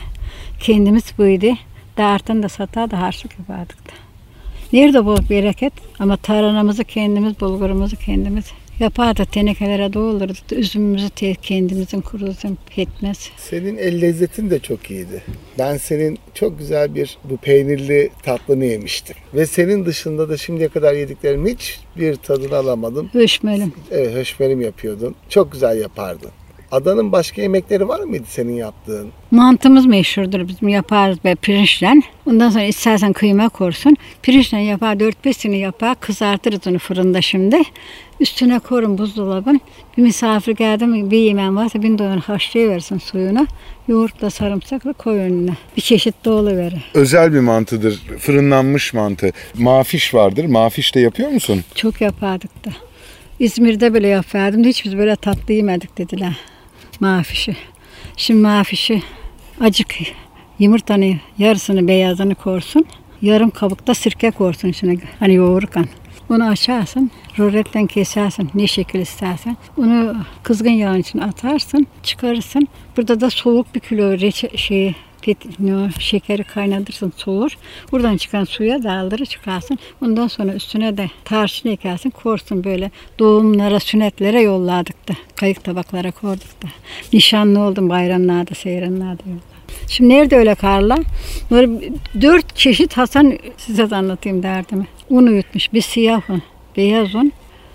Kendimiz 0.59 1.17
buydu. 1.17 1.57
Dağıtın 1.97 2.43
da 2.43 2.49
satar 2.49 2.91
da 2.91 3.01
harçlık 3.01 3.39
yapardık 3.39 3.87
da. 3.87 4.04
Nerede 4.73 5.05
bu 5.05 5.17
bereket? 5.29 5.73
Ama 5.99 6.17
taranamızı 6.17 6.83
kendimiz, 6.83 7.39
bulgurumuzu 7.39 7.95
kendimiz 7.95 8.45
yapardık. 8.79 9.31
Tenekelere 9.31 9.93
doldurduk. 9.93 10.37
Üzümümüzü 10.51 11.09
kendimizin 11.41 12.01
kurudum 12.01 12.57
pekmez. 12.75 13.29
Senin 13.37 13.77
el 13.77 14.01
lezzetin 14.01 14.49
de 14.49 14.59
çok 14.59 14.91
iyiydi. 14.91 15.23
Ben 15.59 15.77
senin 15.77 16.17
çok 16.33 16.59
güzel 16.59 16.95
bir 16.95 17.17
bu 17.23 17.37
peynirli 17.37 18.09
tatlını 18.23 18.65
yemiştim. 18.65 19.15
Ve 19.33 19.45
senin 19.45 19.85
dışında 19.85 20.29
da 20.29 20.37
şimdiye 20.37 20.69
kadar 20.69 20.93
yediklerim 20.93 21.47
hiç 21.47 21.79
bir 21.97 22.15
tadını 22.15 22.55
alamadım. 22.55 23.09
Höşmelim. 23.13 23.73
Evet, 23.91 24.15
höşmerim 24.15 24.61
yapıyordun. 24.61 25.15
Çok 25.29 25.51
güzel 25.51 25.81
yapardın. 25.81 26.31
Adanın 26.75 27.11
başka 27.11 27.41
yemekleri 27.41 27.87
var 27.87 27.99
mıydı 27.99 28.23
senin 28.27 28.53
yaptığın? 28.53 29.07
Mantımız 29.31 29.85
meşhurdur 29.85 30.47
bizim 30.47 30.67
yaparız 30.67 31.23
be 31.23 31.35
pirinçle. 31.35 31.93
Ondan 32.25 32.49
sonra 32.49 32.63
istersen 32.63 33.13
kıyma 33.13 33.49
korsun. 33.49 33.97
Pirinçle 34.21 34.57
yapar 34.57 34.95
4-5 34.95 35.33
sene 35.33 35.57
yapar 35.57 35.95
kızartırız 35.99 36.67
onu 36.67 36.79
fırında 36.79 37.21
şimdi. 37.21 37.61
Üstüne 38.19 38.59
korun 38.59 38.97
buzdolabın. 38.97 39.61
Bir 39.97 40.01
misafir 40.01 40.51
geldi 40.55 40.85
mi 40.85 41.11
bir 41.11 41.17
yemeğin 41.17 41.55
varsa 41.55 41.81
bin 41.81 41.99
dolar 41.99 42.19
haşlayıversin 42.19 42.97
suyunu. 42.97 43.47
Yoğurtla 43.87 44.29
sarımsakla 44.29 44.93
koy 44.93 45.19
önüne. 45.19 45.53
Bir 45.77 45.81
çeşit 45.81 46.25
de 46.25 46.57
verir. 46.57 46.91
Özel 46.93 47.33
bir 47.33 47.39
mantıdır. 47.39 48.01
Fırınlanmış 48.19 48.93
mantı. 48.93 49.31
Mafiş 49.57 50.13
vardır. 50.13 50.45
Mafiş 50.45 50.95
de 50.95 50.99
yapıyor 50.99 51.29
musun? 51.29 51.61
Çok 51.75 52.01
yapardık 52.01 52.65
da. 52.65 52.69
İzmir'de 53.39 53.93
bile 53.93 54.07
yapardım 54.07 54.63
hiç 54.63 54.85
biz 54.85 54.97
böyle 54.97 55.15
tatlı 55.15 55.53
yemedik 55.53 55.97
dediler. 55.97 56.35
Mafişi. 56.99 57.55
Şimdi 58.17 58.41
mafişi 58.41 59.03
acık 59.59 59.95
yumurtanın 60.59 61.19
yarısını 61.37 61.87
beyazını 61.87 62.35
korsun. 62.35 62.85
Yarım 63.21 63.49
kabukta 63.49 63.93
sirke 63.93 64.31
korsun 64.31 64.67
içine. 64.67 64.97
Hani 65.19 65.33
yoğururken. 65.33 65.85
Onu 66.29 66.47
açarsın, 66.47 67.11
roletten 67.39 67.87
kesersin 67.87 68.49
ne 68.53 68.67
şekil 68.67 68.99
istersen. 68.99 69.57
Onu 69.77 70.15
kızgın 70.43 70.71
yağın 70.71 70.99
içine 70.99 71.23
atarsın, 71.23 71.87
çıkarırsın. 72.03 72.67
Burada 72.97 73.21
da 73.21 73.29
soğuk 73.29 73.75
bir 73.75 73.79
kilo 73.79 74.11
reçe, 74.11 74.57
şey, 74.57 74.95
pet, 75.25 75.59
ne 75.59 75.75
o, 75.75 75.89
şekeri 75.99 76.43
kaynatırsın 76.43 77.13
soğur. 77.17 77.57
Buradan 77.91 78.17
çıkan 78.17 78.43
suya 78.43 78.83
daldırır 78.83 79.25
çıkarsın. 79.25 79.79
Ondan 80.01 80.27
sonra 80.27 80.53
üstüne 80.53 80.97
de 80.97 81.09
tarçın 81.23 81.69
ekersin. 81.69 82.09
Korsun 82.09 82.63
böyle 82.63 82.91
doğumlara, 83.19 83.79
sünnetlere 83.79 84.41
yolladık 84.41 85.07
da. 85.07 85.13
Kayık 85.35 85.63
tabaklara 85.63 86.11
koyduk 86.11 86.63
da. 86.63 86.67
Nişanlı 87.13 87.59
oldum 87.59 87.89
bayramlarda, 87.89 88.55
seyranlarda 88.55 89.23
yolladık. 89.25 89.55
Şimdi 89.87 90.09
nerede 90.09 90.35
öyle 90.37 90.55
karla? 90.55 90.97
Böyle 91.51 91.91
dört 92.21 92.55
çeşit 92.55 92.97
Hasan 92.97 93.37
size 93.57 93.89
de 93.89 93.95
anlatayım 93.95 94.43
derdimi. 94.43 94.87
Un 95.09 95.27
uyutmuş. 95.27 95.73
Bir 95.73 95.81
siyah 95.81 96.29
un, 96.29 96.41
beyaz 96.77 97.15
un, 97.15 97.31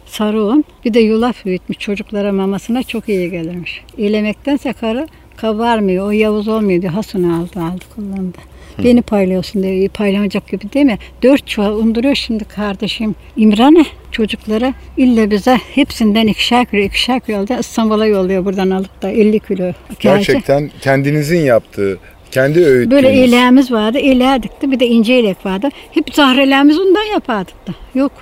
sarı 0.06 0.44
un, 0.44 0.64
bir 0.84 0.94
de 0.94 1.00
yulaf 1.00 1.46
uyutmuş. 1.46 1.78
Çocuklara 1.78 2.32
mamasına 2.32 2.82
çok 2.82 3.08
iyi 3.08 3.30
gelirmiş. 3.30 3.82
İlemektense 3.96 4.72
karı 4.72 5.08
kabarmıyor. 5.40 6.06
O 6.06 6.10
Yavuz 6.10 6.48
olmuyor 6.48 6.82
diyor. 6.82 6.92
Hasan'ı 6.92 7.36
aldı 7.36 7.60
aldı 7.60 7.84
kullandı. 7.96 8.38
Beni 8.84 9.02
paylıyorsun 9.02 9.62
diyor. 9.62 9.88
Paylamayacak 9.88 10.48
gibi 10.48 10.72
değil 10.72 10.86
mi? 10.86 10.98
Dört 11.22 11.46
çuval 11.46 11.72
unduruyor 11.72 12.14
şimdi 12.14 12.44
kardeşim 12.44 13.14
İmran'e 13.36 13.84
çocuklara 14.12 14.74
illa 14.96 15.30
bize 15.30 15.58
hepsinden 15.74 16.26
ikişer 16.26 16.66
kilo 16.66 16.80
ikişer 16.80 17.20
kilo 17.20 17.38
aldı. 17.38 17.56
İstanbul'a 17.60 18.06
yolluyor 18.06 18.44
buradan 18.44 18.70
alıp 18.70 19.02
da 19.02 19.10
50 19.10 19.40
kilo. 19.40 19.64
Gerçi 20.00 20.32
Gerçekten 20.32 20.70
kendinizin 20.80 21.40
yaptığı, 21.40 21.98
kendi 22.30 22.58
öğüttüğünüz. 22.64 22.90
Böyle 22.90 23.14
ileğimiz 23.24 23.72
vardı. 23.72 23.98
İleğe 23.98 24.42
dikti. 24.42 24.70
Bir 24.70 24.80
de 24.80 24.86
ince 24.86 25.20
ilek 25.20 25.46
vardı. 25.46 25.68
Hep 25.90 26.14
zahrelerimiz 26.14 26.78
ondan 26.78 27.12
yapardık 27.12 27.66
da. 27.66 27.72
Yok. 27.94 28.12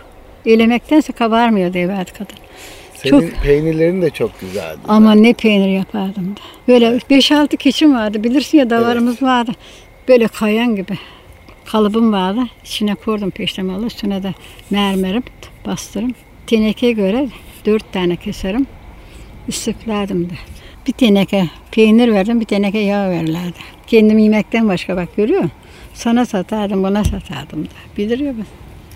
Elemektense 0.46 1.12
kabarmıyor 1.12 1.72
diye 1.72 1.88
verdi 1.88 2.10
kadın. 2.18 2.36
Senin 3.02 3.32
peynirlerin 3.42 4.02
de 4.02 4.10
çok 4.10 4.40
güzeldi. 4.40 4.78
Ama 4.88 5.14
ne 5.14 5.32
peynir 5.32 5.68
yapardım 5.68 6.36
da. 6.36 6.40
Böyle 6.68 6.86
5-6 6.86 7.56
keçim 7.56 7.94
vardı. 7.94 8.24
Bilirsin 8.24 8.58
ya 8.58 8.70
davarımız 8.70 9.22
vardı. 9.22 9.52
Böyle 10.08 10.28
kayan 10.28 10.76
gibi. 10.76 10.98
Kalıbım 11.64 12.12
vardı. 12.12 12.40
İçine 12.64 12.94
koydum 12.94 13.30
peştemalı. 13.30 13.86
Üstüne 13.86 14.22
de 14.22 14.34
mermerim 14.70 15.22
bastırım. 15.66 16.14
Tenekeye 16.46 16.92
göre 16.92 17.28
dört 17.66 17.92
tane 17.92 18.16
keserim. 18.16 18.66
İstiflerdim 19.48 20.30
de. 20.30 20.34
Bir 20.86 20.92
teneke 20.92 21.48
peynir 21.70 22.12
verdim, 22.12 22.40
bir 22.40 22.44
teneke 22.44 22.78
yağ 22.78 23.10
verirlerdi. 23.10 23.58
Kendim 23.86 24.18
yemekten 24.18 24.68
başka 24.68 24.96
bak 24.96 25.16
görüyor 25.16 25.42
musun? 25.42 25.56
Sana 25.94 26.26
satardım, 26.26 26.84
buna 26.84 27.04
satardım 27.04 27.64
da. 27.64 27.70
Bilir 27.96 28.18
ya 28.18 28.34
ben. 28.38 28.46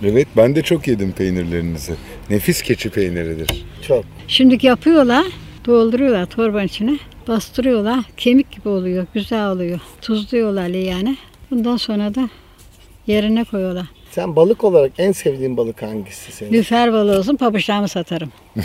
Evet 0.05 0.29
ben 0.37 0.57
de 0.57 0.62
çok 0.62 0.88
yedim 0.88 1.12
peynirlerinizi. 1.12 1.95
Nefis 2.31 2.62
keçi 2.62 2.91
peyniridir. 2.91 3.65
Çok. 3.88 4.05
Şimdiki 4.29 4.67
yapıyorlar, 4.67 5.25
dolduruyorlar 5.67 6.27
torbanın 6.27 6.67
içine, 6.67 6.99
bastırıyorlar, 7.29 8.05
kemik 8.17 8.51
gibi 8.53 8.69
oluyor, 8.69 9.07
güzel 9.15 9.49
oluyor. 9.49 9.81
Tuzluyorlar 10.01 10.69
yani. 10.69 11.17
Bundan 11.51 11.77
sonra 11.77 12.15
da 12.15 12.29
yerine 13.07 13.45
koyuyorlar. 13.45 13.87
Sen 14.11 14.37
balık 14.37 14.65
olarak 14.65 14.93
en 14.99 15.12
sevdiğin 15.12 15.57
balık 15.57 15.83
hangisi 15.83 16.33
senin? 16.33 16.53
Lüfer 16.53 16.93
balığı 16.93 17.19
olsun, 17.19 17.37
pabuçlarımı 17.37 17.88
satarım. 17.88 18.33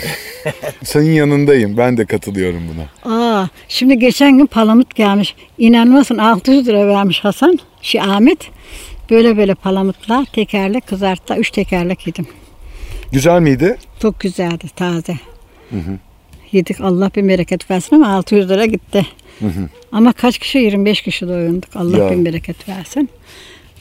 Senin 0.84 1.10
yanındayım. 1.10 1.76
Ben 1.76 1.96
de 1.96 2.06
katılıyorum 2.06 2.62
buna. 2.74 3.14
Aa, 3.14 3.46
şimdi 3.68 3.98
geçen 3.98 4.38
gün 4.38 4.46
palamut 4.46 4.94
gelmiş. 4.94 5.34
İnanmazsın 5.58 6.18
600 6.18 6.66
lira 6.68 6.86
vermiş 6.86 7.24
Hasan, 7.24 7.58
şey 7.82 8.00
Ahmet. 8.00 8.38
Böyle 9.10 9.36
böyle 9.36 9.54
palamutlar, 9.54 10.24
tekerlek 10.24 10.86
kızarttı. 10.86 11.34
Üç 11.36 11.50
tekerlek 11.50 12.06
yedim. 12.06 12.26
Güzel 13.12 13.40
miydi? 13.40 13.76
Çok 14.02 14.20
güzeldi, 14.20 14.66
taze. 14.76 15.16
Yedik 16.52 16.80
Allah 16.80 17.10
bir 17.16 17.28
bereket 17.28 17.70
versin 17.70 17.96
ama 17.96 18.08
600 18.08 18.48
lira 18.48 18.66
gitti. 18.66 19.06
Ama 19.92 20.12
kaç 20.12 20.38
kişi? 20.38 20.58
25 20.58 21.02
kişi 21.02 21.28
doyunduk. 21.28 21.76
Allah 21.76 21.98
Ya. 21.98 22.10
bin 22.10 22.24
bereket 22.24 22.68
versin. 22.68 23.08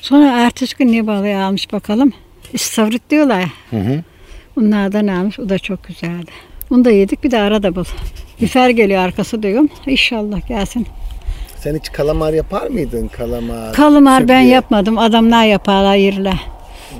Sonra 0.02 0.42
ertesi 0.46 0.78
gün 0.78 0.92
ne 0.92 1.08
balığı 1.08 1.44
almış 1.44 1.74
bakalım. 1.74 2.14
İstavrit 2.54 3.10
diyorlar 3.10 3.40
ya. 3.40 3.50
Hı 3.70 3.78
hı. 3.78 4.04
Onlardan 4.60 5.08
almış. 5.08 5.40
O 5.40 5.50
da 5.50 5.60
çok 5.60 5.84
güzeldi. 5.84 6.32
Onu 6.72 6.86
da 6.86 6.92
yedik. 6.92 7.24
Bir 7.24 7.32
de 7.32 7.40
arada 7.40 7.76
bul. 7.76 7.84
Bifer 8.42 8.70
geliyor 8.70 9.00
arkası 9.02 9.44
diyorum. 9.44 9.70
İnşallah 9.88 10.48
gelsin. 10.48 10.88
Sen 11.68 11.76
hiç 11.76 11.92
kalamar 11.92 12.34
yapar 12.34 12.68
mıydın? 12.68 13.08
Kalamar. 13.08 13.74
Kalamar 13.74 14.28
ben 14.28 14.42
sübye, 14.42 14.54
yapmadım. 14.54 14.98
Adamlar 14.98 15.46
yaparlar 15.46 15.96
yerler. 15.96 16.40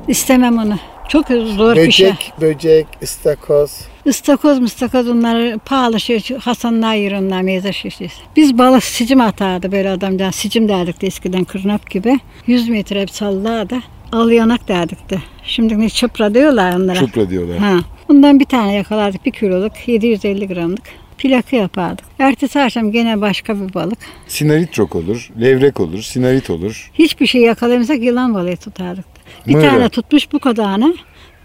İstemem 0.08 0.58
onu. 0.58 0.78
Çok 1.10 1.28
zor 1.28 1.76
bir 1.76 1.92
şey. 1.92 2.08
Böcek, 2.08 2.34
böcek, 2.42 2.88
istakoz. 3.02 3.72
Istakoz 4.06 4.60
mıstakoz 4.60 5.10
onları 5.10 5.60
pahalı 5.66 6.00
şey. 6.00 6.24
Hasanlar 6.40 6.96
yer 6.96 7.12
onlar 7.12 7.42
meyze 7.42 7.74
şişesi. 7.74 8.22
Biz 8.36 8.58
balık 8.58 8.84
sicim 8.84 9.22
atardı 9.22 9.72
böyle 9.72 9.90
adamcan. 9.90 10.32
Sicim 10.32 10.70
derdik 10.70 11.02
de 11.02 11.08
eskiden 11.08 11.44
kırnap 11.44 11.90
gibi. 11.90 12.20
100 12.48 12.70
metre 12.70 13.02
hep 13.02 13.10
sallardı. 13.10 13.76
Al 14.12 14.32
yanak 14.32 14.68
derdik 14.68 15.10
de. 15.10 15.18
Şimdi 15.44 15.80
ne 15.80 15.90
çıpra 15.90 16.34
diyorlar 16.34 16.76
onlara. 16.76 17.00
Çupra 17.00 17.30
diyorlar. 17.30 17.58
Ha. 17.58 17.76
Bundan 18.10 18.40
bir 18.40 18.46
tane 18.46 18.74
yakalardık. 18.74 19.26
Bir 19.26 19.32
kiloluk 19.32 19.88
750 19.88 20.48
gramlık. 20.48 21.07
Plakı 21.18 21.56
yapardık. 21.56 22.06
Ertesi 22.20 22.60
akşam 22.60 22.92
gene 22.92 23.22
başka 23.22 23.62
bir 23.62 23.74
balık. 23.74 24.00
Sinarit 24.28 24.74
çok 24.74 24.96
olur. 24.96 25.30
Levrek 25.42 25.80
olur. 25.80 26.02
Sinarit 26.02 26.50
olur. 26.50 26.92
Hiçbir 26.94 27.28
şey 27.28 27.42
yakalayamasak 27.42 28.04
yılan 28.04 28.34
balığı 28.34 28.56
tutardık. 28.56 29.06
Bir 29.48 29.56
Mığra. 29.56 29.70
tane 29.70 29.90
tutmuş 29.90 30.32
bu 30.32 30.40
kadarını. 30.40 30.96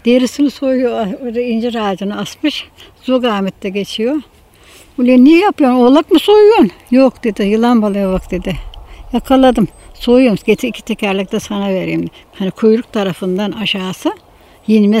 Derisini 0.05 0.51
soyuyor, 0.51 1.07
incir 1.35 1.75
ağacını 1.75 2.17
asmış. 2.19 2.67
Zogamet'te 3.03 3.69
geçiyor. 3.69 4.15
Ulan 4.97 5.23
niye 5.23 5.39
yapıyorsun? 5.39 5.77
Oğlak 5.77 6.11
mı 6.11 6.19
soyuyorsun? 6.19 6.71
Yok 6.91 7.23
dedi, 7.23 7.43
yılan 7.43 7.81
balığı 7.81 8.13
bak 8.13 8.31
dedi. 8.31 8.55
Yakaladım. 9.13 9.67
Soyuyorum. 9.93 10.37
Getir 10.45 10.67
iki 10.67 10.81
tekerlek 10.81 11.31
de 11.31 11.39
sana 11.39 11.69
vereyim. 11.69 12.07
Hani 12.39 12.51
kuyruk 12.51 12.93
tarafından 12.93 13.51
aşağısı 13.51 14.13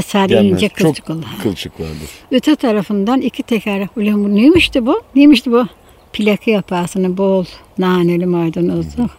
sadece 0.01 0.35
Gelmez. 0.35 0.51
ince 0.51 0.67
Çok 0.69 0.77
kılçık 0.77 1.09
olur. 1.09 1.23
kılçık 1.43 1.79
vardır. 1.79 2.09
Öte 2.31 2.55
tarafından 2.55 3.21
iki 3.21 3.43
tekerlek. 3.43 3.97
Ulan 3.97 4.23
bu 4.25 4.35
neymişti 4.35 4.85
bu? 4.85 5.01
Neymişti 5.15 5.51
bu? 5.51 5.67
Plakı 6.13 6.49
yaparsın 6.49 7.17
bol 7.17 7.45
naneli 7.77 8.25
maydanozlu 8.25 9.09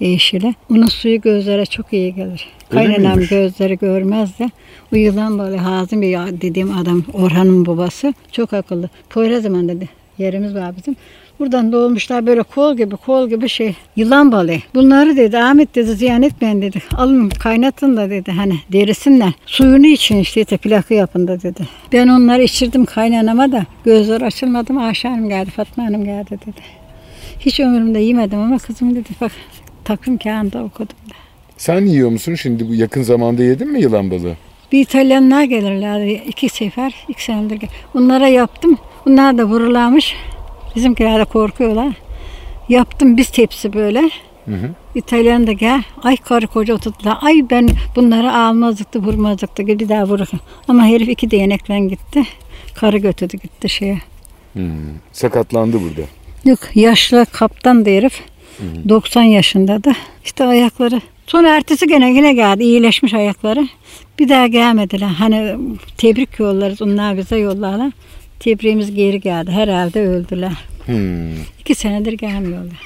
yeşili. 0.00 0.54
Onun 0.70 0.86
suyu 0.86 1.20
gözlere 1.20 1.66
çok 1.66 1.92
iyi 1.92 2.14
gelir. 2.14 2.46
Öyle 2.70 2.84
Kaynanam 2.86 3.12
miymiş? 3.12 3.28
gözleri 3.28 3.78
görmez 3.78 4.38
de. 4.38 4.50
Bu 4.92 4.96
yılan 4.96 5.38
balığı 5.38 5.56
Hazım 5.56 6.02
Bey 6.02 6.12
dediğim 6.12 6.78
adam 6.78 7.04
Orhan'ın 7.12 7.66
babası 7.66 8.14
çok 8.32 8.52
akıllı. 8.52 8.88
Poyraz 9.10 9.42
zaman 9.42 9.68
dedi. 9.68 9.88
Yerimiz 10.18 10.54
var 10.54 10.76
bizim. 10.76 10.96
Buradan 11.42 11.72
doğmuşlar 11.72 12.26
böyle 12.26 12.42
kol 12.42 12.76
gibi 12.76 12.96
kol 12.96 13.28
gibi 13.28 13.48
şey 13.48 13.74
yılan 13.96 14.32
balığı. 14.32 14.56
Bunları 14.74 15.16
dedi 15.16 15.38
Ahmet 15.38 15.74
dedi 15.74 15.92
ziyan 15.94 16.22
etmeyin 16.22 16.62
dedi. 16.62 16.82
Alın 16.96 17.28
kaynatın 17.28 17.96
da 17.96 18.10
dedi 18.10 18.30
hani 18.32 18.54
derisinden. 18.72 19.32
Suyunu 19.46 19.86
için 19.86 20.16
işte 20.16 20.56
plakı 20.56 20.94
yapın 20.94 21.28
da 21.28 21.42
dedi. 21.42 21.68
Ben 21.92 22.08
onları 22.08 22.42
içirdim 22.42 22.84
kaynanama 22.84 23.52
da 23.52 23.66
gözler 23.84 24.20
açılmadı 24.20 24.72
mı 24.72 24.84
Ayşe 24.84 25.08
Hanım 25.08 25.28
geldi 25.28 25.50
Fatma 25.50 25.84
Hanım 25.84 26.04
geldi 26.04 26.30
dedi. 26.30 26.60
Hiç 27.40 27.60
ömrümde 27.60 27.98
yemedim 27.98 28.38
ama 28.38 28.58
kızım 28.58 28.94
dedi 28.94 29.08
bak 29.20 29.32
takvim 29.84 30.18
kağında 30.18 30.64
okudum 30.64 30.96
da. 31.10 31.14
Sen 31.56 31.86
yiyor 31.86 32.10
musun 32.10 32.34
şimdi 32.34 32.68
bu 32.68 32.74
yakın 32.74 33.02
zamanda 33.02 33.42
yedin 33.42 33.72
mi 33.72 33.80
yılan 33.80 34.10
balığı? 34.10 34.36
Bir 34.72 34.80
İtalyanlar 34.80 35.42
gelirlerdi 35.42 36.22
iki 36.28 36.48
sefer, 36.48 36.94
iki 37.08 37.24
senedir. 37.24 37.60
Onlara 37.94 38.28
yaptım. 38.28 38.78
Onlar 39.06 39.38
da 39.38 39.44
vurularmış. 39.44 40.14
Bizimkiler 40.76 41.20
de 41.20 41.24
korkuyorlar. 41.24 41.92
Yaptım 42.68 43.16
biz 43.16 43.30
tepsi 43.30 43.72
böyle. 43.72 44.10
İtalyan 44.94 45.46
da 45.46 45.52
gel. 45.52 45.82
Ay 46.02 46.16
karı 46.16 46.46
koca 46.46 46.74
oturttular. 46.74 47.18
Ay 47.20 47.44
ben 47.50 47.68
bunları 47.96 48.32
almazdık 48.36 48.94
da 48.94 48.98
vurmazdık 48.98 49.58
da 49.58 49.66
bir 49.66 49.88
daha 49.88 50.04
vurur. 50.04 50.28
Ama 50.68 50.86
herif 50.86 51.08
iki 51.08 51.30
değnekle 51.30 51.80
gitti. 51.80 52.22
Karı 52.74 52.98
götürdü 52.98 53.36
gitti 53.36 53.68
şeye. 53.68 53.98
Sakatlandı 55.12 55.80
burada. 55.80 56.00
Yok 56.44 56.58
yaşlı 56.74 57.26
kaptan 57.32 57.84
da 57.84 57.90
herif. 57.90 58.20
90 58.88 59.22
yaşında 59.22 59.84
da. 59.84 59.94
İşte 60.24 60.44
ayakları. 60.44 61.00
Sonra 61.26 61.56
ertesi 61.56 61.86
gene 61.86 62.12
yine 62.12 62.32
geldi. 62.32 62.62
iyileşmiş 62.62 63.14
ayakları. 63.14 63.68
Bir 64.18 64.28
daha 64.28 64.46
gelmediler. 64.46 65.06
Hani 65.08 65.54
tebrik 65.98 66.38
yollarız. 66.38 66.82
Onlar 66.82 67.16
bize 67.16 67.36
yollarlar. 67.36 67.92
Tebriğimiz 68.42 68.94
geri 68.94 69.20
geldi. 69.20 69.50
Herhalde 69.50 70.00
öldüler. 70.00 70.52
Hmm. 70.86 71.42
İki 71.60 71.74
senedir 71.74 72.12
gelmiyorlar. 72.12 72.80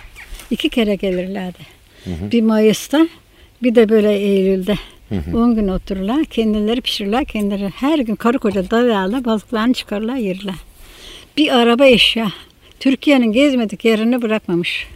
İki 0.50 0.68
kere 0.68 0.94
gelirlerdi. 0.94 1.58
Bir 2.06 2.42
Mayıs'ta 2.42 3.08
bir 3.62 3.74
de 3.74 3.88
böyle 3.88 4.18
Eylül'de. 4.18 4.74
10 5.34 5.54
gün 5.54 5.68
otururlar. 5.68 6.24
Kendileri 6.24 6.80
pişirirler. 6.80 7.24
Kendileri 7.24 7.68
her 7.68 7.98
gün 7.98 8.14
karı 8.14 8.38
koca 8.38 8.70
davarla 8.70 9.24
balıklarını 9.24 9.72
çıkarırlar 9.72 10.16
yerler. 10.16 10.54
Bir 11.36 11.48
araba 11.48 11.86
eşya. 11.86 12.32
Türkiye'nin 12.80 13.32
gezmedik 13.32 13.84
yerini 13.84 14.22
bırakmamış. 14.22 14.86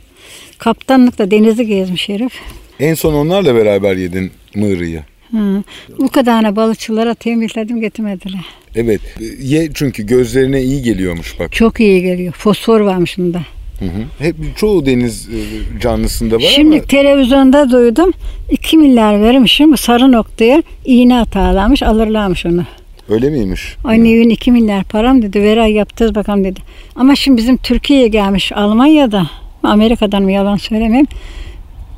Kaptanlıkta 0.59 1.31
denizi 1.31 1.67
gezmiş 1.67 2.09
herif. 2.09 2.33
En 2.81 2.95
son 2.95 3.15
onlarla 3.15 3.55
beraber 3.55 3.97
yedin 3.97 4.31
mığrıyı. 4.55 5.03
Hı. 5.31 5.63
Bu 5.99 6.09
kadarına 6.09 6.57
balıkçılara 6.57 7.15
tembihledim 7.15 7.81
getirmediler. 7.81 8.45
Evet. 8.75 9.01
Ye 9.41 9.71
çünkü 9.75 10.07
gözlerine 10.07 10.63
iyi 10.63 10.83
geliyormuş 10.83 11.41
bak. 11.41 11.53
Çok 11.53 11.81
iyi 11.81 12.03
geliyor. 12.03 12.33
Fosfor 12.33 12.81
varmış 12.81 13.19
bunda. 13.19 13.41
Hı 13.79 13.85
hı. 13.85 14.25
Hep 14.25 14.37
çoğu 14.57 14.87
deniz 14.87 15.29
e, 15.29 15.39
canlısında 15.81 16.35
var 16.37 16.41
Şimdi 16.41 16.77
ama 16.77 16.85
televizyonda 16.85 17.71
duydum. 17.71 18.13
2 18.51 18.79
milyar 18.79 19.21
vermişim 19.23 19.77
sarı 19.77 20.13
noktaya 20.13 20.63
iğne 20.85 21.19
atarlarmış 21.19 21.83
alırlarmış 21.83 22.47
onu. 22.47 22.65
öyle 23.09 23.31
miymiş? 23.31 23.77
Gün 23.85 24.31
2 24.31 24.53
milyar 24.53 24.85
param 24.85 25.23
dedi. 25.23 25.43
Ver 25.43 25.57
ay 25.57 25.73
yaptırız 25.73 26.15
bakalım 26.15 26.45
dedi. 26.45 26.61
Ama 26.97 27.17
şimdi 27.17 27.37
bizim 27.37 27.57
Türkiye'ye 27.57 28.09
gelmiş 28.09 28.53
Almanya'da 28.53 29.27
Amerika'dan 29.63 30.23
mı 30.23 30.33
yalan 30.33 30.57
söylemeyeyim. 30.57 31.07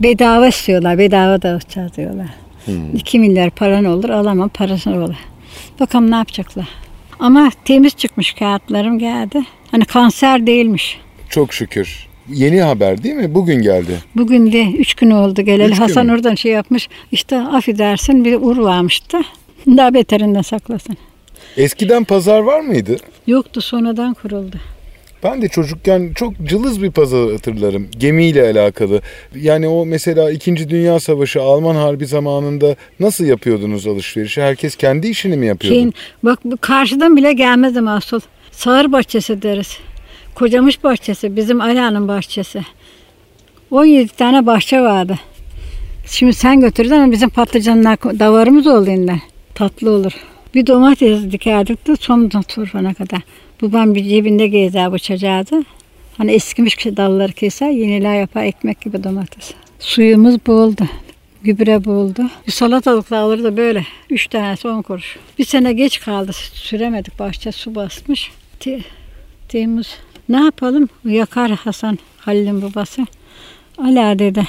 Bedava 0.02 0.48
istiyorlar. 0.48 0.98
Bedava 0.98 1.42
dağıtacağız 1.42 1.96
diyorlar. 1.96 2.41
2 2.94 3.18
milyar 3.18 3.50
paran 3.50 3.84
olur 3.84 4.08
alamam 4.10 4.48
parasını 4.48 5.04
olur. 5.04 5.14
Bakalım 5.80 6.10
ne 6.10 6.14
yapacaklar. 6.16 6.68
Ama 7.18 7.50
temiz 7.64 7.94
çıkmış 7.96 8.32
kağıtlarım 8.32 8.98
geldi. 8.98 9.42
Hani 9.70 9.84
kanser 9.84 10.46
değilmiş. 10.46 11.00
Çok 11.28 11.52
şükür. 11.52 12.06
Yeni 12.28 12.62
haber 12.62 13.02
değil 13.02 13.14
mi? 13.14 13.34
Bugün 13.34 13.62
geldi. 13.62 13.98
Bugün 14.16 14.52
de 14.52 14.64
üç 14.64 14.94
gün 14.94 15.10
oldu 15.10 15.42
geleli. 15.42 15.70
Üç 15.72 15.78
gün 15.78 15.82
Hasan 15.82 16.06
mü? 16.06 16.12
oradan 16.12 16.34
şey 16.34 16.52
yapmış. 16.52 16.88
İşte 17.12 17.38
affedersin 17.40 18.24
bir 18.24 18.34
ur 18.34 18.56
varmıştı. 18.56 19.18
Daha 19.66 19.94
beterinden 19.94 20.42
saklasın. 20.42 20.96
Eskiden 21.56 22.04
pazar 22.04 22.38
var 22.38 22.60
mıydı? 22.60 22.96
Yoktu 23.26 23.60
sonradan 23.60 24.14
kuruldu. 24.14 24.56
Ben 25.22 25.42
de 25.42 25.48
çocukken 25.48 26.12
çok 26.14 26.34
cılız 26.44 26.82
bir 26.82 26.90
pazar 26.90 27.32
hatırlarım. 27.32 27.88
Gemiyle 27.98 28.42
alakalı. 28.42 29.00
Yani 29.34 29.68
o 29.68 29.86
mesela 29.86 30.30
2. 30.30 30.68
Dünya 30.70 31.00
Savaşı 31.00 31.42
Alman 31.42 31.74
Harbi 31.74 32.06
zamanında 32.06 32.76
nasıl 33.00 33.24
yapıyordunuz 33.24 33.86
alışverişi? 33.86 34.42
Herkes 34.42 34.76
kendi 34.76 35.08
işini 35.08 35.36
mi 35.36 35.46
yapıyordu? 35.46 35.74
Şeyin, 35.74 35.94
bak 36.22 36.38
karşıdan 36.60 37.16
bile 37.16 37.32
gelmedi 37.32 37.80
mahsul. 37.80 38.20
Sağır 38.50 38.92
bahçesi 38.92 39.42
deriz. 39.42 39.78
Kocamış 40.34 40.84
bahçesi, 40.84 41.36
bizim 41.36 41.60
Ala'nın 41.60 42.08
bahçesi. 42.08 42.62
17 43.70 44.08
tane 44.08 44.46
bahçe 44.46 44.80
vardı. 44.80 45.18
Şimdi 46.06 46.32
sen 46.32 46.60
götürdün 46.60 46.90
ama 46.90 47.12
bizim 47.12 47.28
patlıcanlar 47.28 47.98
davarımız 48.02 48.66
oldu 48.66 48.90
yeniden. 48.90 49.20
Tatlı 49.54 49.90
olur. 49.90 50.12
Bir 50.54 50.66
domates 50.66 51.22
dikerdik 51.32 51.86
de 51.86 51.96
son 51.96 52.28
turfana 52.28 52.94
kadar. 52.94 53.20
Babam 53.62 53.94
bir 53.94 54.04
cebinde 54.04 54.46
gezer 54.46 54.92
bıçacaktı. 54.92 55.62
Hani 56.16 56.32
eskimiş 56.32 56.86
dalları 56.86 57.32
keser, 57.32 57.70
yeniler 57.70 58.20
yapar 58.20 58.44
ekmek 58.44 58.80
gibi 58.80 59.04
domates. 59.04 59.52
Suyumuz 59.78 60.46
boldu. 60.46 60.82
Gübre 61.42 61.84
buldu. 61.84 62.22
Bir 62.46 62.52
salatalıkla 62.52 63.18
alırdı 63.18 63.56
böyle. 63.56 63.86
Üç 64.10 64.26
tanesi 64.26 64.68
on 64.68 64.82
kuruş. 64.82 65.16
Bir 65.38 65.44
sene 65.44 65.72
geç 65.72 66.00
kaldı. 66.00 66.32
Süremedik. 66.32 67.18
Bahçe 67.18 67.52
su 67.52 67.74
basmış. 67.74 68.30
Te- 68.60 68.80
Temmuz. 69.48 69.94
Ne 70.28 70.40
yapalım? 70.40 70.88
Yakar 71.04 71.50
Hasan 71.50 71.98
Halil'in 72.18 72.62
babası. 72.62 73.06
Ala 73.78 74.18
dedi. 74.18 74.46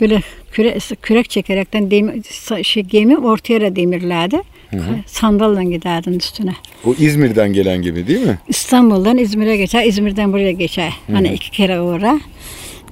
Böyle 0.00 0.22
küre, 0.52 0.78
kürek 1.02 1.30
çekerekten 1.30 1.90
demir, 1.90 2.22
şey, 2.64 2.82
gemi 2.82 3.18
ortaya 3.18 3.60
da 3.60 3.76
demirlerdi. 3.76 4.42
Sandalla 5.06 5.62
giderdin 5.62 6.12
üstüne. 6.12 6.54
O 6.86 6.94
İzmir'den 6.94 7.52
gelen 7.52 7.82
gibi 7.82 8.06
değil 8.06 8.26
mi? 8.26 8.38
İstanbul'dan 8.48 9.18
İzmir'e 9.18 9.56
geçer, 9.56 9.84
İzmir'den 9.84 10.32
buraya 10.32 10.52
geçer. 10.52 10.92
Hani 11.12 11.28
iki 11.28 11.50
kere 11.50 11.80
uğra. 11.80 12.20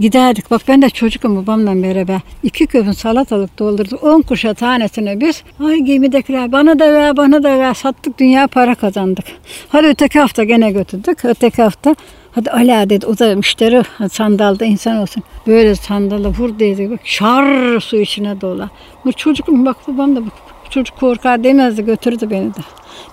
Giderdik. 0.00 0.50
Bak 0.50 0.62
ben 0.68 0.82
de 0.82 0.90
çocukum 0.90 1.36
babamla 1.36 1.82
beraber. 1.82 2.20
iki 2.42 2.66
köpün 2.66 2.92
salatalık 2.92 3.58
doldurduk. 3.58 4.04
On 4.04 4.22
kuşa 4.22 4.54
tanesini 4.54 5.20
biz. 5.20 5.42
Ay 5.60 5.78
gemidekiler 5.78 6.52
bana 6.52 6.78
da 6.78 6.92
ver, 6.92 7.16
bana 7.16 7.42
da 7.42 7.58
ver. 7.58 7.74
Sattık 7.74 8.18
dünya 8.18 8.46
para 8.46 8.74
kazandık. 8.74 9.24
Hadi 9.68 9.86
öteki 9.86 10.18
hafta 10.18 10.44
gene 10.44 10.72
götürdük. 10.72 11.24
Öteki 11.24 11.62
hafta 11.62 11.94
Hadi 12.34 12.50
Ala 12.50 12.90
dedi 12.90 13.06
o 13.06 13.18
da 13.18 13.36
müşteri 13.36 13.82
sandalda 14.12 14.64
insan 14.64 14.96
olsun. 14.96 15.22
Böyle 15.46 15.74
sandalı 15.74 16.28
vur 16.28 16.58
dedi. 16.58 16.90
Bak 16.90 17.00
şar 17.04 17.80
su 17.80 17.96
içine 17.96 18.40
dola. 18.40 18.70
Bu 19.04 19.12
çocukum 19.12 19.66
bak 19.66 19.76
babam 19.88 20.16
da 20.16 20.26
bak. 20.26 20.32
Çocuk 20.74 20.96
korkar 20.96 21.44
demezdi 21.44 21.84
götürdü 21.84 22.30
beni 22.30 22.54
de. 22.54 22.58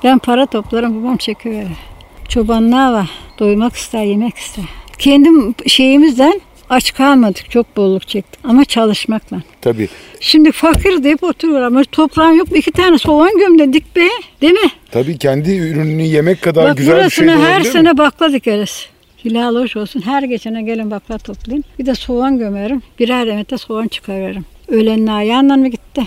Ben 0.04 0.20
para 0.20 0.46
toplarım 0.46 1.04
babam 1.04 1.18
çekiyor. 1.18 1.64
Çobanlığa 2.30 2.94
var. 2.94 3.10
Doymak 3.40 3.76
ister, 3.76 4.04
yemek 4.04 4.36
ister. 4.38 4.66
Kendim 5.00 5.56
şeyimizden 5.68 6.42
aç 6.70 6.94
kalmadık. 6.94 7.52
Çok 7.52 7.78
bolluk 7.78 8.08
çektik. 8.08 8.40
Ama 8.44 8.66
çalışmakla. 8.66 9.38
Tabii. 9.62 9.88
Şimdi 10.20 10.52
fakir 10.52 11.04
deyip 11.04 11.24
oturuyor 11.24 11.62
ama 11.62 11.84
toprağın 11.84 12.32
yok. 12.32 12.48
İki 12.58 12.72
tane 12.72 12.98
soğan 12.98 13.38
gömledik 13.38 13.96
be. 13.96 14.08
Değil 14.42 14.54
mi? 14.54 14.70
Tabii 14.92 15.18
kendi 15.18 15.56
ürününü 15.58 16.02
yemek 16.04 16.42
kadar 16.42 16.70
Bak 16.70 16.78
güzel 16.78 17.06
bir 17.06 17.10
şey 17.10 17.28
de 17.28 17.32
burasına 17.32 17.50
her 17.50 17.60
mi? 17.60 17.66
sene 17.68 17.98
bakla 17.98 18.34
dikeriz. 18.34 18.86
Hilal 19.26 19.56
hoş 19.56 19.76
olsun. 19.76 20.02
Her 20.06 20.24
geçene 20.24 20.62
gelin 20.64 20.92
bakla 20.92 21.18
toplayın. 21.18 21.64
Bir 21.80 21.86
de 21.86 21.96
soğan 21.96 22.38
gömerim. 22.38 22.82
Birer 23.00 23.28
demet 23.28 23.52
de 23.52 23.58
soğan 23.58 23.88
çıkarırım. 23.88 24.46
Öğlenin 24.68 25.08
ayağından 25.08 25.60
mı 25.60 25.68
gitti? 25.68 26.02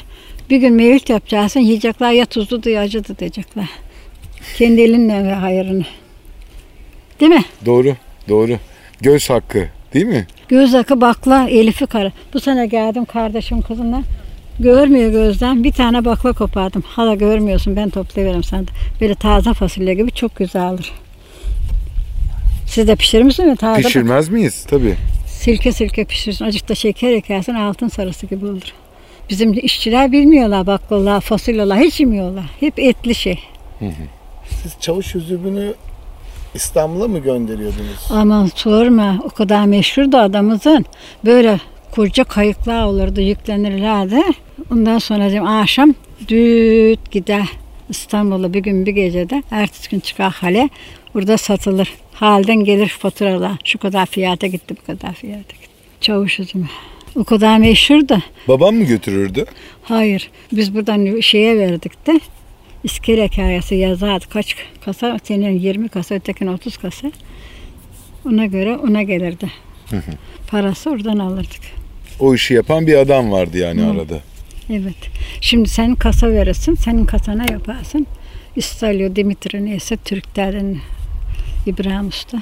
Bir 0.52 0.56
gün 0.56 0.74
mevlüt 0.74 1.10
yapacaksın. 1.10 1.60
Yiyecekler 1.60 2.12
ya 2.12 2.26
tuzlu 2.26 2.70
ya 2.70 2.80
acıdı 2.80 3.18
diyecekler. 3.18 3.68
Kendi 4.56 4.80
elinle 4.80 5.24
ver 5.24 5.32
hayırını. 5.32 5.84
Değil 7.20 7.32
mi? 7.32 7.44
Doğru, 7.66 7.96
doğru. 8.28 8.58
Göz 9.00 9.30
hakkı 9.30 9.68
değil 9.94 10.06
mi? 10.06 10.26
Göz 10.48 10.74
akı 10.74 11.00
bakla 11.00 11.48
Elif'i 11.48 11.86
kara. 11.86 12.12
Bu 12.34 12.40
sene 12.40 12.66
geldim 12.66 13.04
kardeşim 13.04 13.62
kızımla. 13.62 14.02
Görmüyor 14.58 15.10
gözden. 15.10 15.64
Bir 15.64 15.72
tane 15.72 16.04
bakla 16.04 16.32
kopardım. 16.32 16.82
Hala 16.86 17.14
görmüyorsun 17.14 17.76
ben 17.76 17.90
toplayıveririm 17.90 18.44
sana. 18.44 18.64
Böyle 19.00 19.14
taze 19.14 19.54
fasulye 19.54 19.94
gibi 19.94 20.10
çok 20.10 20.36
güzel 20.36 20.68
olur. 20.68 20.92
Siz 22.66 22.88
de 22.88 22.96
pişirir 22.96 23.22
misiniz? 23.22 23.58
Taze 23.58 23.82
Pişirmez 23.82 24.28
miyiz? 24.28 24.66
Tabii. 24.70 24.94
Silke 25.26 25.72
silke 25.72 26.04
pişirirsin. 26.04 26.44
Azıcık 26.44 26.68
da 26.68 26.74
şeker 26.74 27.12
ekersin 27.12 27.54
altın 27.54 27.88
sarısı 27.88 28.26
gibi 28.26 28.46
olur. 28.46 28.72
Bizim 29.32 29.52
işçiler 29.52 30.12
bilmiyorlar 30.12 30.66
baklava, 30.66 31.20
fasulyeler 31.20 31.76
hiç 31.76 32.00
yemiyorlar. 32.00 32.44
Hep 32.60 32.78
etli 32.78 33.14
şey. 33.14 33.38
Siz 34.62 34.76
çavuş 34.80 35.14
üzümünü 35.14 35.74
İstanbul'a 36.54 37.08
mı 37.08 37.18
gönderiyordunuz? 37.18 38.08
Aman 38.10 38.50
sorma 38.54 39.18
o 39.24 39.28
kadar 39.28 39.64
meşhurdu 39.64 40.16
adamımızın. 40.16 40.84
Böyle 41.24 41.60
koca 41.90 42.24
kayıklar 42.24 42.84
olurdu 42.84 43.20
yüklenirlerdi. 43.20 44.22
Ondan 44.72 44.98
sonra 44.98 45.30
dedim, 45.30 45.46
akşam 45.46 45.94
düt 46.28 47.10
gider 47.10 47.48
İstanbul'a 47.88 48.54
bir 48.54 48.60
gün 48.60 48.86
bir 48.86 48.92
gecede. 48.92 49.42
Ertesi 49.50 49.90
gün 49.90 50.00
çıkar 50.00 50.32
hale. 50.32 50.68
Burada 51.14 51.38
satılır. 51.38 51.94
Halden 52.14 52.64
gelir 52.64 52.88
faturalar. 52.88 53.52
Şu 53.64 53.78
kadar 53.78 54.06
fiyata 54.06 54.46
gitti 54.46 54.74
bu 54.82 54.86
kadar 54.86 55.12
fiyata 55.12 55.38
gitti. 55.38 55.68
Çavuş 56.00 56.40
üzümü. 56.40 56.68
O 57.16 57.24
kadar 57.24 57.58
meşhurdu. 57.58 58.18
Babam 58.48 58.74
mı 58.74 58.84
götürürdü? 58.84 59.44
Hayır. 59.82 60.30
Biz 60.52 60.74
buradan 60.74 61.20
şeye 61.20 61.58
verdik 61.58 62.06
de 62.06 62.20
İskele 62.84 63.28
hikayesi 63.28 63.74
yazardı. 63.74 64.24
Kaç 64.28 64.56
kasa? 64.84 65.18
Senin 65.24 65.58
20 65.58 65.88
kasa, 65.88 66.14
ötekinin 66.14 66.52
30 66.52 66.76
kasa. 66.76 67.12
Ona 68.26 68.46
göre 68.46 68.76
ona 68.76 69.02
gelirdi. 69.02 69.50
Parası 70.48 70.90
oradan 70.90 71.18
alırdık. 71.18 71.60
O 72.20 72.34
işi 72.34 72.54
yapan 72.54 72.86
bir 72.86 72.94
adam 72.94 73.32
vardı 73.32 73.58
yani 73.58 73.84
arada. 73.84 74.20
Evet. 74.70 74.96
Şimdi 75.40 75.68
sen 75.68 75.94
kasa 75.94 76.30
verirsin, 76.30 76.74
senin 76.74 77.04
kasana 77.04 77.44
yaparsın. 77.52 78.06
İstalyo, 78.56 79.16
Dimitri 79.16 79.64
neyse 79.64 79.96
Türklerden 79.96 80.76
İbrahim 81.66 82.08
Usta. 82.08 82.38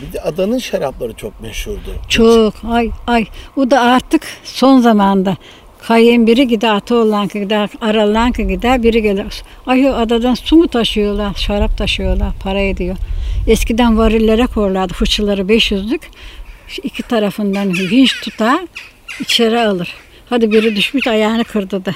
Bir 0.00 0.12
de 0.12 0.20
adanın 0.20 0.58
şarapları 0.58 1.12
çok 1.12 1.40
meşhurdu. 1.40 1.94
Çok 2.08 2.54
ay 2.70 2.90
ay. 3.06 3.26
O 3.56 3.70
da 3.70 3.80
artık 3.80 4.22
son 4.44 4.80
zamanda. 4.80 5.36
Kayın 5.82 6.26
biri 6.26 6.48
gider, 6.48 6.74
Atoğlan'ka 6.74 7.38
gider, 7.38 7.70
Aralan'ka 7.80 8.42
gider, 8.42 8.82
biri 8.82 9.02
gelir. 9.02 9.42
Ay 9.66 9.90
o 9.90 9.94
adadan 9.94 10.34
su 10.34 10.56
mu 10.56 10.68
taşıyorlar, 10.68 11.34
şarap 11.34 11.78
taşıyorlar, 11.78 12.32
para 12.42 12.60
ediyor. 12.60 12.96
Eskiden 13.46 13.98
varillere 13.98 14.46
korlardı, 14.46 14.92
fıçıları 14.92 15.42
500'lük. 15.42 16.00
İki 16.82 17.02
tarafından 17.02 17.68
vinç 17.72 18.20
tutar, 18.20 18.60
içeri 19.20 19.60
alır. 19.60 19.94
Hadi 20.30 20.52
biri 20.52 20.76
düşmüş 20.76 21.06
ayağını 21.06 21.44
kırdı 21.44 21.84
da. 21.84 21.94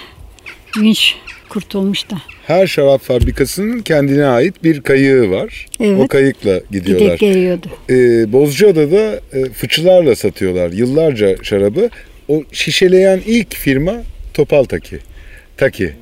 Vinç 0.76 1.16
kurtulmuş 1.48 2.10
da. 2.10 2.14
Her 2.46 2.66
şarap 2.66 3.00
fabrikasının 3.00 3.80
kendine 3.80 4.24
ait 4.24 4.64
bir 4.64 4.80
kayığı 4.80 5.30
var. 5.30 5.66
Evet. 5.80 6.00
O 6.00 6.08
kayıkla 6.08 6.60
gidiyorlar. 6.70 7.04
Gidek 7.04 7.18
geliyordu. 7.18 7.66
Ee, 7.90 8.32
Bozcaada'da 8.32 9.20
e, 9.32 9.44
fıçılarla 9.52 10.16
satıyorlar 10.16 10.72
yıllarca 10.72 11.36
şarabı. 11.42 11.90
O 12.28 12.42
şişeleyen 12.52 13.20
ilk 13.26 13.54
firma 13.54 13.94
Topal 14.34 14.64
Taki. 14.64 14.98
Taki. 15.56 15.92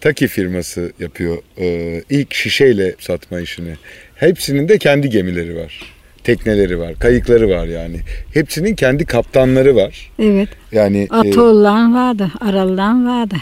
Taki 0.00 0.28
firması 0.28 0.92
yapıyor 1.00 1.38
e, 1.58 2.02
ilk 2.10 2.34
şişeyle 2.34 2.94
satma 2.98 3.40
işini. 3.40 3.72
Hepsinin 4.14 4.68
de 4.68 4.78
kendi 4.78 5.10
gemileri 5.10 5.56
var. 5.56 5.96
Tekneleri 6.24 6.78
var, 6.78 6.94
kayıkları 6.98 7.50
var 7.50 7.66
yani. 7.66 7.96
Hepsinin 8.34 8.74
kendi 8.74 9.06
kaptanları 9.06 9.76
var. 9.76 10.10
Evet. 10.18 10.48
Yani 10.72 11.08
e, 11.12 11.14
Atoğlan 11.14 11.94
vardı, 11.94 12.32
Aralılan 12.40 13.06
vardı. 13.06 13.36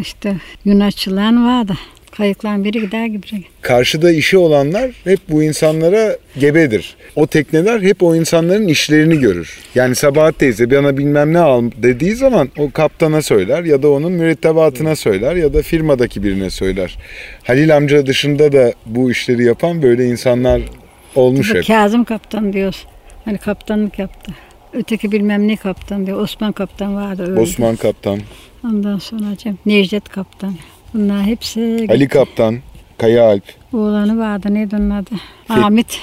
İşte 0.00 0.36
Yunaççılan 0.64 1.46
vardı. 1.46 1.72
Kayıklan 2.16 2.64
biri 2.64 2.80
gider 2.80 3.06
gibi. 3.06 3.44
karşıda 3.60 4.10
işi 4.10 4.38
olanlar 4.38 4.90
hep 5.04 5.18
bu 5.28 5.42
insanlara 5.42 6.16
gebedir. 6.38 6.96
O 7.16 7.26
tekneler 7.26 7.80
hep 7.80 8.02
o 8.02 8.16
insanların 8.16 8.68
işlerini 8.68 9.18
görür. 9.18 9.58
Yani 9.74 9.94
Sabahat 9.94 10.38
teyze 10.38 10.70
bana 10.70 10.96
bilmem 10.96 11.32
ne 11.32 11.38
al 11.38 11.70
dediği 11.82 12.14
zaman 12.14 12.48
o 12.58 12.70
kaptana 12.70 13.22
söyler 13.22 13.64
ya 13.64 13.82
da 13.82 13.90
onun 13.90 14.12
mürettebatına 14.12 14.96
söyler 14.96 15.36
ya 15.36 15.54
da 15.54 15.62
firmadaki 15.62 16.22
birine 16.22 16.50
söyler. 16.50 16.98
Halil 17.44 17.76
amca 17.76 18.06
dışında 18.06 18.52
da 18.52 18.72
bu 18.86 19.10
işleri 19.10 19.44
yapan 19.44 19.82
böyle 19.82 20.04
insanlar 20.06 20.62
olmuş 21.14 21.54
hep. 21.54 21.66
Kazım 21.66 22.04
kaptan 22.04 22.52
diyoruz. 22.52 22.86
Hani 23.24 23.38
kaptanlık 23.38 23.98
yaptı. 23.98 24.32
Öteki 24.72 25.12
bilmem 25.12 25.48
ne 25.48 25.56
kaptan 25.56 26.06
diyor. 26.06 26.20
Osman 26.20 26.52
kaptan 26.52 26.96
vardı. 26.96 27.26
Öyle. 27.30 27.40
Osman 27.40 27.76
kaptan, 27.76 28.20
Ondan 28.64 28.98
sonra 28.98 29.36
Cem, 29.36 29.58
Necdet 29.66 30.08
kaptan. 30.08 30.54
Bunlar 30.94 31.22
hepsi 31.22 31.86
Ali 31.90 32.08
kaptan, 32.08 32.58
Kaya 32.98 33.24
Alp. 33.28 33.42
oğlanı 33.72 34.18
vardı. 34.18 34.54
Neydi 34.54 34.76
onun 34.76 34.90
adı? 34.90 35.10
Ahmet. 35.48 36.00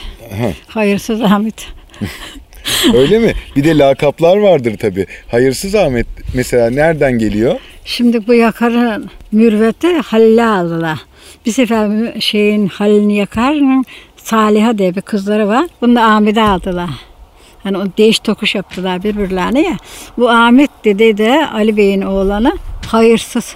Hayırsız 0.68 1.22
Ahmet. 1.22 1.68
Öyle 2.94 3.20
mi? 3.20 3.34
Bir 3.56 3.64
de 3.64 3.78
lakaplar 3.78 4.38
vardır 4.38 4.78
tabii. 4.78 5.06
Hayırsız 5.28 5.76
Ahmet 5.76 6.08
mesela 6.34 6.70
nereden 6.70 7.20
geliyor? 7.20 7.60
Şimdi 7.86 8.28
bu 8.28 8.34
yakarın 8.34 9.10
mürveti 9.32 9.88
Halil'e 9.98 10.46
aldılar. 10.46 11.00
Bir 11.46 11.52
sefer 11.52 12.14
şeyin 12.20 12.68
Halil'ini 12.68 13.18
yakar 13.18 13.56
Saliha 14.18 14.78
diye 14.78 14.96
bir 14.96 15.02
kızları 15.02 15.48
var. 15.48 15.66
Bunu 15.82 15.96
da 15.96 16.04
Ahmet'e 16.04 16.42
aldılar. 16.42 16.90
Hani 17.68 17.78
o 17.78 17.86
değiş 17.98 18.20
tokuş 18.20 18.56
yaptılar 18.56 19.04
birbirlerine 19.04 19.62
ya. 19.62 19.78
Bu 20.18 20.30
Ahmet 20.30 20.72
dedi 20.86 21.18
de 21.18 21.48
Ali 21.48 21.78
Bey'in 21.78 22.02
oğlanı 22.02 22.58
hayırsız. 22.88 23.56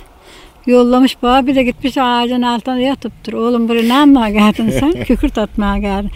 Yollamış 0.66 1.24
bana 1.24 1.48
bir 1.48 1.56
de 1.56 1.64
gitmiş 1.64 1.98
ağacın 1.98 2.42
altına 2.42 2.80
yatıp 2.80 3.14
dur. 3.26 3.34
Oğlum 3.34 3.70
buraya 3.70 3.84
ne 3.84 3.94
anlamaya 3.94 4.34
geldin 4.34 4.70
sen? 4.80 4.92
Kükürt 5.06 5.38
atmaya 5.38 5.78
geldin. 5.78 6.12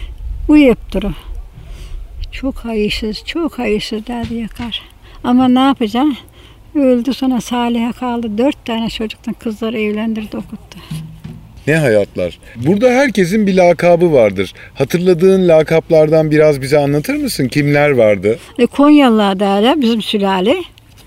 Uyuyup 0.50 0.92
dur. 0.94 1.04
Çok 2.32 2.56
hayırsız, 2.56 3.26
çok 3.26 3.60
hayırsız 3.60 4.08
derdi 4.08 4.36
yakar. 4.36 4.82
Ama 5.24 5.48
ne 5.48 5.60
yapacağım? 5.60 6.18
Öldü 6.76 7.14
sonra 7.14 7.42
Salih'e 7.42 7.92
kaldı. 7.92 8.38
Dört 8.38 8.66
tane 8.66 8.90
çocuktan 8.90 9.34
kızları 9.34 9.80
evlendirdi 9.80 10.38
okuttu. 10.38 10.80
Ne 11.68 11.76
hayatlar. 11.76 12.40
Burada 12.56 12.90
herkesin 12.90 13.48
bir 13.48 13.54
lakabı 13.54 14.14
vardır. 14.14 14.54
Hatırladığın 14.74 15.48
lakaplardan 15.48 16.32
biraz 16.32 16.62
bize 16.62 16.78
anlatır 16.80 17.16
mısın? 17.16 17.48
Kimler 17.48 17.90
vardı? 17.90 18.40
E, 18.60 18.66
Konyalılar 18.66 19.40
derler 19.40 19.82
bizim 19.82 20.02
sülale. 20.02 20.56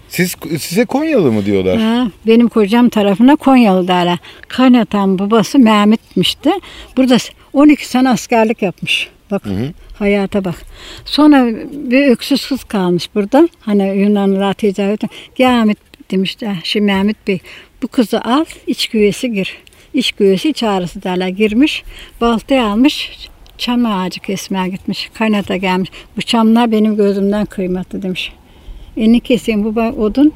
Siz 0.09 0.37
size 0.59 0.85
Konyalı 0.85 1.33
mı 1.33 1.47
diyorlar? 1.47 1.79
Ha, 1.79 2.11
benim 2.27 2.49
kocam 2.49 2.89
tarafına 2.89 3.37
Konyalı 3.37 3.89
derler. 3.89 4.19
Kaynatan 4.49 5.19
babası 5.19 5.59
Mehmet'mişti. 5.59 6.51
Burada 6.97 7.17
12 7.53 7.89
sene 7.89 8.09
askerlik 8.09 8.63
yapmış. 8.63 9.09
Bak 9.31 9.43
hayata 9.99 10.45
bak. 10.45 10.55
Sonra 11.05 11.47
bir 11.73 12.09
öksüz 12.09 12.49
kız 12.49 12.65
kalmış 12.65 13.15
burada. 13.15 13.49
Hani 13.61 13.99
Yunanlılar 13.99 14.55
tecavüz 14.55 14.99
Gel 15.35 15.61
Ahmet 15.61 15.79
demişler. 16.11 16.57
Şimdi 16.65 16.87
Mehmet 16.87 17.27
Bey 17.27 17.39
bu 17.83 17.89
kızı 17.89 18.21
al 18.21 18.45
iç 18.67 18.89
güvesi 18.89 19.33
gir. 19.33 19.57
İç 19.95 20.13
güvesi 20.13 20.51
iç 20.51 20.63
ağrısı 20.63 21.03
derler. 21.03 21.29
Girmiş 21.29 21.85
baltayı 22.21 22.65
almış 22.65 23.11
çam 23.59 23.87
ağacı 23.87 24.21
kesmeye 24.21 24.69
gitmiş. 24.69 25.11
Kaynata 25.15 25.57
gelmiş. 25.57 25.91
Bu 26.17 26.23
çamlar 26.23 26.73
benim 26.73 26.97
gözümden 26.97 27.47
kıymetli 27.47 28.03
demiş. 28.03 28.33
Elini 28.97 29.21
keseyim 29.21 29.65
bu 29.65 29.81
odun. 29.81 30.33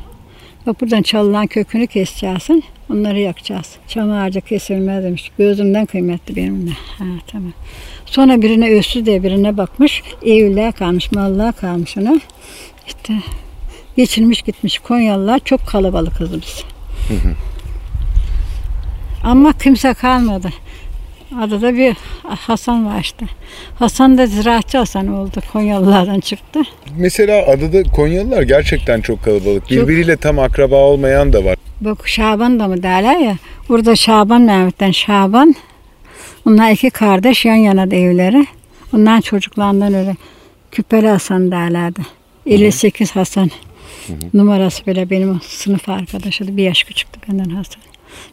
Bak 0.66 0.80
buradan 0.80 1.02
çalınan 1.02 1.46
kökünü 1.46 1.86
keseceksin. 1.86 2.64
Onları 2.90 3.18
yakacağız. 3.18 3.76
Çam 3.88 4.10
ağacı 4.10 4.40
kesilmez 4.40 5.04
demiş. 5.04 5.30
Gözümden 5.38 5.86
kıymetli 5.86 6.36
benim 6.36 6.66
de. 6.66 6.70
Ha 6.98 7.04
tamam. 7.26 7.52
Sonra 8.06 8.42
birine 8.42 8.70
össüz 8.70 9.06
diye 9.06 9.22
birine 9.22 9.56
bakmış. 9.56 10.02
Evliliğe 10.22 10.72
kalmış, 10.72 11.12
mallığa 11.12 11.52
kalmış 11.52 11.96
ona. 11.96 12.20
İşte 12.86 13.14
geçirmiş 13.96 14.42
gitmiş 14.42 14.78
Konyalılar 14.78 15.40
çok 15.44 15.66
kalabalık 15.66 16.16
kızımız. 16.16 16.64
Ama 19.24 19.52
kimse 19.52 19.94
kalmadı. 19.94 20.50
Adada 21.40 21.74
bir 21.74 21.96
Hasan 22.22 22.86
var 22.86 23.00
işte. 23.00 23.26
Hasan 23.78 24.18
da 24.18 24.26
ziraatçı 24.26 24.78
Hasan 24.78 25.06
oldu. 25.08 25.40
Konyalılardan 25.52 26.20
çıktı. 26.20 26.60
Mesela 26.96 27.46
adada 27.46 27.82
Konyalılar 27.82 28.42
gerçekten 28.42 29.00
çok 29.00 29.24
kalabalık. 29.24 29.70
Birbiriyle 29.70 30.16
tam 30.16 30.38
akraba 30.38 30.76
olmayan 30.76 31.32
da 31.32 31.44
var. 31.44 31.56
Bak 31.80 32.08
Şaban 32.08 32.60
da 32.60 32.68
mı 32.68 32.82
derler 32.82 33.16
ya. 33.16 33.36
Burada 33.68 33.96
Şaban 33.96 34.42
Mehmet'ten 34.42 34.90
Şaban. 34.90 35.54
Onlar 36.46 36.70
iki 36.70 36.90
kardeş 36.90 37.44
yan 37.44 37.54
yana 37.54 37.90
da 37.90 37.96
evleri. 37.96 38.46
Ondan 38.94 39.20
çocuklarından 39.20 39.94
öyle 39.94 40.16
Küpeli 40.72 41.08
Hasan 41.08 41.50
derlerdi. 41.50 42.00
58 42.46 43.16
Hasan. 43.16 43.50
Numarası 44.34 44.86
bile 44.86 45.10
benim 45.10 45.40
sınıf 45.46 45.88
arkadaşıydı. 45.88 46.56
Bir 46.56 46.62
yaş 46.62 46.84
küçüktü 46.84 47.20
benden 47.28 47.50
Hasan. 47.50 47.82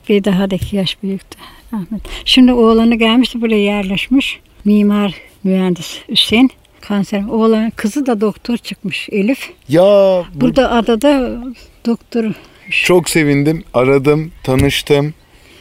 Bir 0.09 0.23
daha 0.23 0.51
da 0.51 0.55
iki 0.55 0.75
yaş 0.75 1.03
büyüktü 1.03 1.38
Ahmet. 1.71 2.01
Şimdi 2.25 2.53
oğlanı 2.53 2.95
gelmişti 2.95 3.41
buraya 3.41 3.63
yerleşmiş. 3.63 4.39
Mimar 4.65 5.13
mühendis 5.43 5.99
Hüseyin. 6.09 6.49
Kanser. 6.82 7.23
Oğlan 7.30 7.69
kızı 7.75 8.05
da 8.05 8.21
doktor 8.21 8.57
çıkmış 8.57 9.09
Elif. 9.11 9.49
Ya 9.69 9.84
bu- 9.84 10.41
Burada 10.41 10.71
adada 10.71 11.38
doktor 11.86 12.25
çok 12.71 13.09
sevindim. 13.09 13.63
Aradım, 13.73 14.32
tanıştım. 14.43 15.13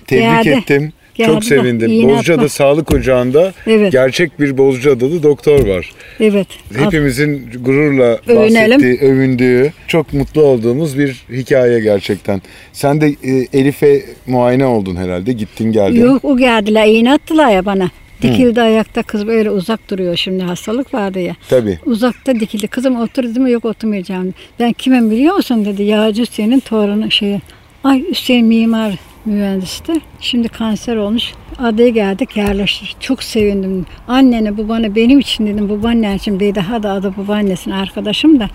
Tebrik 0.06 0.44
Geldi. 0.44 0.48
ettim. 0.48 0.92
Çok 1.26 1.44
sevindim. 1.44 1.90
iğne 1.90 2.12
Bozcaada 2.12 2.40
atma. 2.40 2.48
Sağlık 2.48 2.92
Ocağı'nda 2.92 3.52
Evet. 3.66 3.92
gerçek 3.92 4.40
bir 4.40 4.58
Bozcaadalı 4.58 5.22
doktor 5.22 5.66
var. 5.66 5.90
Evet. 6.20 6.46
Hepimizin 6.78 7.50
gururla 7.64 8.18
Övünelim. 8.28 8.70
bahsettiği, 8.70 9.10
övündüğü, 9.10 9.72
çok 9.88 10.12
mutlu 10.12 10.42
olduğumuz 10.42 10.98
bir 10.98 11.24
hikaye 11.32 11.80
gerçekten. 11.80 12.42
Sen 12.72 13.00
de 13.00 13.06
e, 13.08 13.58
Elif'e 13.58 14.02
muayene 14.26 14.64
oldun 14.66 14.96
herhalde. 14.96 15.32
Gittin 15.32 15.72
geldin. 15.72 16.00
Yok 16.00 16.24
o 16.24 16.36
geldiler 16.36 16.86
iğne 16.86 17.12
attılar 17.12 17.48
ya 17.50 17.64
bana. 17.66 17.90
Dikildi 18.22 18.60
ayakta 18.60 19.02
kız 19.02 19.26
böyle 19.26 19.50
uzak 19.50 19.90
duruyor 19.90 20.16
şimdi 20.16 20.42
hastalık 20.42 20.94
vardı 20.94 21.20
ya. 21.20 21.36
Tabii. 21.48 21.78
Uzakta 21.86 22.40
dikildi. 22.40 22.68
Kızım 22.68 23.00
otur 23.00 23.22
dedim 23.24 23.46
yok 23.46 23.64
oturmayacağım. 23.64 24.34
Ben 24.60 24.72
kimim 24.72 25.10
biliyor 25.10 25.34
musun 25.34 25.64
dedi. 25.64 25.82
Yağcı 25.82 26.22
Hüseyin'in 26.22 26.60
torunu 26.60 27.10
şeyi. 27.10 27.40
Ay 27.84 28.04
Hüseyin 28.10 28.46
mimar 28.46 28.94
mühendisti. 29.28 29.92
Şimdi 30.20 30.48
kanser 30.48 30.96
olmuş. 30.96 31.32
Adaya 31.58 31.88
geldik 31.88 32.36
yerleştik. 32.36 33.00
Çok 33.00 33.22
sevindim. 33.22 33.86
Annene 34.08 34.58
babanı 34.58 34.94
benim 34.94 35.18
için 35.18 35.46
dedim. 35.46 35.68
Babaannen 35.68 36.16
için 36.16 36.40
bir 36.40 36.54
daha 36.54 36.82
da 36.82 36.92
adı 36.92 37.14
babaannesin 37.16 37.70
arkadaşım 37.70 38.40
da. 38.40 38.48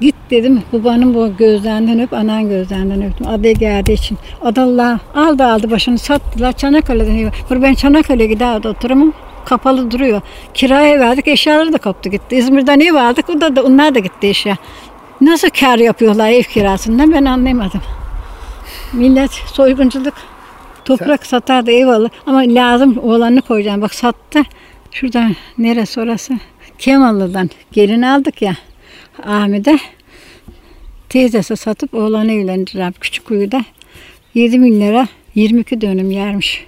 Git 0.00 0.14
dedim 0.30 0.62
babanın 0.72 1.14
bu 1.14 1.36
gözlerinden 1.36 2.00
öp, 2.00 2.12
anan 2.12 2.48
gözlerinden 2.48 3.02
öptüm. 3.02 3.28
Adaya 3.28 3.52
geldiği 3.52 3.92
için. 3.92 4.18
Adalılar 4.42 4.98
aldı 5.14 5.44
aldı 5.44 5.70
başını 5.70 5.98
sattılar. 5.98 6.52
Çanakkale'den. 6.52 7.32
Burada 7.50 7.62
ben 7.62 7.74
Çanakkale'ye 7.74 8.28
giderdi 8.28 8.68
oturumu. 8.68 9.12
Kapalı 9.44 9.90
duruyor. 9.90 10.20
Kiraya 10.54 11.00
verdik 11.00 11.28
eşyaları 11.28 11.72
da 11.72 11.78
kaptı 11.78 12.08
gitti. 12.08 12.36
İzmir'den 12.36 12.80
ev 12.80 12.94
aldık. 12.94 13.30
O 13.30 13.40
da, 13.40 13.56
da 13.56 13.62
onlar 13.62 13.94
da 13.94 13.98
gitti 13.98 14.26
eşya. 14.26 14.56
Nasıl 15.20 15.48
kar 15.60 15.78
yapıyorlar 15.78 16.30
ev 16.30 16.42
kirasından 16.42 17.12
ben 17.12 17.24
anlayamadım. 17.24 17.80
Millet 18.92 19.30
soygunculuk. 19.30 20.14
Toprak 20.84 21.26
satardı 21.26 21.70
ev 21.70 21.86
alır. 21.86 22.10
Ama 22.26 22.38
lazım 22.38 22.98
oğlanını 22.98 23.42
koyacağım. 23.42 23.82
Bak 23.82 23.94
sattı. 23.94 24.42
Şuradan 24.92 25.36
neresi 25.58 26.00
orası? 26.00 26.34
Kemallı'dan 26.78 27.50
gelin 27.72 28.02
aldık 28.02 28.42
ya. 28.42 28.56
Ahmet'e. 29.22 29.78
Teyzesi 31.08 31.56
satıp 31.56 31.94
oğlanı 31.94 32.32
evlendirdiler. 32.32 32.92
Küçük 33.00 33.24
kuyuda. 33.24 33.64
7 34.34 34.62
bin 34.62 34.80
lira 34.80 35.08
22 35.34 35.80
dönüm 35.80 36.10
yermiş. 36.10 36.66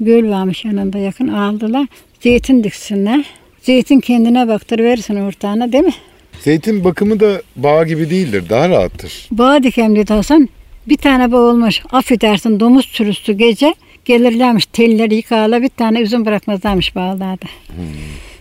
Göl 0.00 0.30
varmış 0.30 0.64
yanında 0.64 0.98
yakın 0.98 1.28
aldılar. 1.28 1.86
Zeytin 2.20 2.64
diksinler. 2.64 3.24
Zeytin 3.62 4.00
kendine 4.00 4.48
baktırıverirsin 4.48 5.16
ortağına 5.16 5.72
değil 5.72 5.84
mi? 5.84 5.94
Zeytin 6.40 6.84
bakımı 6.84 7.20
da 7.20 7.42
bağ 7.56 7.84
gibi 7.84 8.10
değildir. 8.10 8.44
Daha 8.48 8.68
rahattır. 8.68 9.28
Bağ 9.30 9.62
dikem 9.62 9.96
dedi 9.96 10.12
Hasan. 10.12 10.48
Bir 10.88 10.96
tane 10.96 11.32
bağ 11.32 11.36
olmuş. 11.36 11.82
Affedersin 11.90 12.60
domuz 12.60 12.86
sürüsü 12.86 13.32
gece 13.32 13.74
gelirlermiş 14.04 14.66
telleri 14.66 15.14
yıkarlar 15.14 15.62
bir 15.62 15.68
tane 15.68 16.00
üzüm 16.00 16.26
bırakmazlarmış 16.26 16.94
bağlarda. 16.94 17.46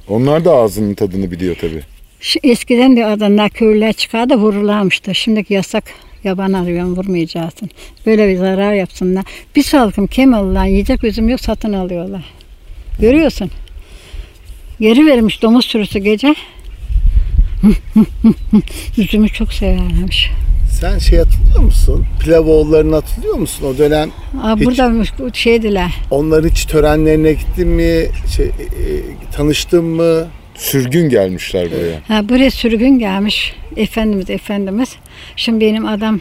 Onlar 0.10 0.45
da 0.45 0.52
ağzının 0.56 0.93
tadını 0.93 1.32
biliyor 1.32 1.56
tabii. 1.62 1.82
Şu 2.20 2.39
eskiden 2.43 2.98
de 2.98 3.06
adamlar 3.06 3.50
köylüler 3.50 3.93
çıkardı 3.93 4.36
vururlarmıştı. 4.36 5.16
Şimdiki 5.16 5.54
yasak 5.54 5.84
yaban 6.24 6.54
arıyorum 6.54 6.95
vurmayacaksın. 6.95 7.70
Böyle 8.06 8.28
bir 8.28 8.38
zarar 8.38 8.74
yapsınlar. 8.74 9.26
Bir 9.56 9.64
salkım 9.64 10.08
Kemal'dan 10.08 10.66
yiyecek 10.66 11.04
üzüm 11.04 11.30
yok 11.30 11.39
satın 11.39 11.74
alıyorlar. 11.74 12.26
Görüyorsun. 13.00 13.52
Geri 14.80 15.06
vermiş 15.06 15.41
domuz 15.41 15.66
sürüsü 15.66 16.00
gece. 16.00 16.36
Üzümü 18.98 19.30
çok 19.30 19.54
severlermiş. 19.54 20.32
Sen 20.80 20.97
şey 20.97 21.19
hatırlıyor 21.19 21.59
musun? 21.59 22.05
Pilavoğullarını 22.19 22.95
hatırlıyor 22.95 23.36
musun? 23.36 23.65
O 23.67 23.78
dönem 23.78 24.09
Aa, 24.43 24.55
Hiç. 24.55 24.65
burada 24.65 25.34
şeydiler. 25.34 25.91
onların 26.11 26.49
hiç 26.49 26.65
törenlerine 26.65 27.34
gittin 27.34 27.67
mi? 27.67 28.05
Şey, 28.36 28.45
e, 28.45 28.51
tanıştın 29.32 29.86
mı? 29.86 30.28
Sürgün 30.55 31.09
gelmişler 31.09 31.67
buraya. 31.71 32.17
Ha, 32.17 32.30
buraya 32.30 32.51
sürgün 32.51 32.99
gelmiş. 32.99 33.55
Efendimiz, 33.75 34.30
Efendimiz. 34.30 34.95
Şimdi 35.36 35.65
benim 35.65 35.86
adam, 35.86 36.19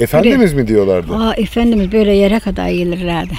Efendimiz 0.00 0.54
mi 0.54 0.68
diyorlardı? 0.68 1.14
aa 1.16 1.34
Efendimiz 1.34 1.92
böyle 1.92 2.12
yere 2.12 2.40
kadar 2.40 2.68
gelirlerdi. 2.68 3.34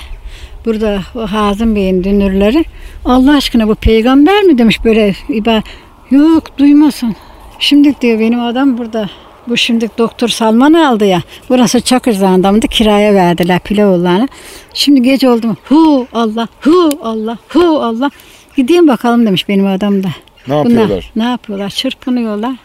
Burada 0.66 1.02
o 1.16 1.20
Hazım 1.20 1.76
Bey'in 1.76 2.04
dünürleri, 2.04 2.66
Allah 3.06 3.38
aşkına 3.38 3.68
bu 3.68 3.76
peygamber 3.76 4.44
mi 4.44 4.58
demiş 4.58 4.86
böyle 4.86 5.16
iba 5.30 5.64
Yok 6.12 6.58
duymasın. 6.58 7.16
Şimdi 7.60 8.02
diyor 8.02 8.20
benim 8.20 8.40
adam 8.40 8.78
burada. 8.78 9.10
Bu 9.48 9.58
şimdi 9.58 9.90
doktor 9.98 10.28
Salman 10.28 10.74
aldı 10.74 11.06
ya. 11.06 11.22
Burası 11.50 11.82
Çakırzağ'ındamdı 11.82 12.68
kiraya 12.68 13.14
verdiler 13.14 13.60
Pilavoğlu'na. 13.60 14.28
Şimdi 14.74 15.02
gece 15.02 15.30
oldu 15.30 15.48
mu? 15.48 15.56
Hu 15.70 16.08
Allah, 16.14 16.48
hu 16.62 17.00
Allah, 17.04 17.38
hu 17.50 17.80
Allah. 17.84 18.12
Gideyim 18.56 18.88
bakalım 18.88 19.26
demiş 19.26 19.50
benim 19.50 19.68
adam 19.68 20.04
da. 20.04 20.10
Ne 20.48 20.56
yapıyorlar? 20.56 21.12
ne 21.16 21.24
yapıyorlar? 21.24 21.70
Çırpınıyorlar. 21.70 22.56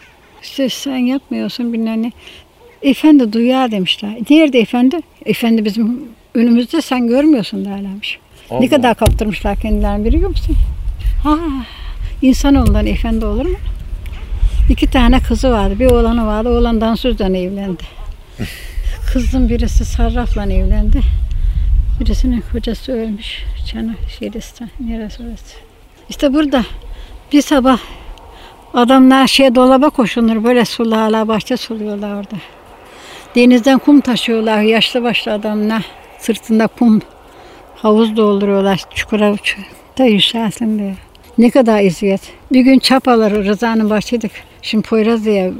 İşte 0.43 0.69
sen 0.69 0.97
yapmıyorsun 0.97 1.73
bilmem 1.73 2.03
ne. 2.03 2.11
Efendi 2.81 3.33
duyar 3.33 3.71
demişler. 3.71 4.11
Nerede 4.29 4.59
efendi? 4.59 4.99
Efendi 5.25 5.65
bizim 5.65 6.01
önümüzde 6.35 6.81
sen 6.81 7.07
görmüyorsun 7.07 7.65
derlermiş. 7.65 8.19
Allah. 8.49 8.59
Ne 8.59 8.67
kadar 8.67 8.95
kaptırmışlar 8.95 9.55
kendilerini 9.59 10.05
biliyor 10.05 10.29
musun? 10.29 10.55
Ha, 11.23 11.37
insanoğlundan 12.21 12.85
efendi 12.85 13.25
olur 13.25 13.45
mu? 13.45 13.57
İki 14.73 14.87
tane 14.87 15.19
kızı 15.19 15.51
vardı. 15.51 15.79
Bir 15.79 15.85
oğlanı 15.85 16.27
vardı. 16.27 16.49
Oğlan 16.49 16.81
dansözden 16.81 17.33
evlendi. 17.33 17.83
Kızın 19.13 19.49
birisi 19.49 19.85
sarrafla 19.85 20.43
evlendi. 20.43 21.01
Birisinin 21.99 22.43
kocası 22.51 22.91
ölmüş. 22.91 23.43
Çana 23.71 23.91
Şiristan. 24.19 24.69
Neresi 24.79 25.23
orası? 25.23 25.55
İşte 26.09 26.33
burada 26.33 26.65
bir 27.33 27.41
sabah 27.41 27.77
adamlar 28.73 29.27
şey 29.27 29.55
dolaba 29.55 29.89
koşulur. 29.89 30.43
Böyle 30.43 30.65
sularla 30.65 31.27
bahçe 31.27 31.57
suluyorlar 31.57 32.13
orada. 32.13 32.35
Denizden 33.35 33.79
kum 33.79 34.01
taşıyorlar. 34.01 34.61
Yaşlı 34.61 35.03
başlı 35.03 35.33
adamlar. 35.33 35.85
Sırtında 36.19 36.67
kum 36.67 37.01
havuz 37.75 38.17
dolduruyorlar. 38.17 38.79
Çukura 38.95 39.35
da 39.97 40.05
yükselsin 40.05 40.79
diye. 40.79 40.95
Ne 41.37 41.49
kadar 41.49 41.81
eziyet. 41.83 42.21
Bir 42.51 42.61
gün 42.61 42.79
çapaları 42.79 43.45
Rıza'nın 43.45 43.89
bahçedik. 43.89 44.31
Şimdi 44.61 44.87
Poyraz 44.87 45.25
diye 45.25 45.51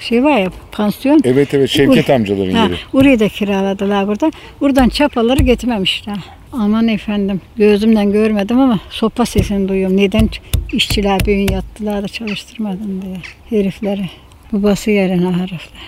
şey 0.00 0.24
var 0.24 0.38
ya 0.38 0.50
pansiyon. 0.72 1.20
Evet 1.24 1.54
evet 1.54 1.70
Şevket 1.70 2.10
amcaların 2.10 2.52
Ha, 2.54 2.62
yeri. 2.64 2.74
orayı 2.92 3.20
da 3.20 3.28
kiraladılar 3.28 4.08
burada. 4.08 4.30
Buradan 4.60 4.88
çapaları 4.88 5.42
getirmemişler. 5.42 6.16
Aman 6.52 6.88
efendim 6.88 7.40
gözümden 7.56 8.12
görmedim 8.12 8.60
ama 8.60 8.80
sopa 8.90 9.26
sesini 9.26 9.68
duyuyorum. 9.68 9.96
Neden 9.96 10.28
işçiler 10.72 11.20
bir 11.20 11.34
gün 11.36 11.48
yattılar 11.52 12.02
da 12.02 12.08
çalıştırmadın 12.08 13.02
diye 13.02 13.16
herifleri. 13.60 14.10
Babası 14.52 14.90
yerine 14.90 15.30
herifler. 15.32 15.80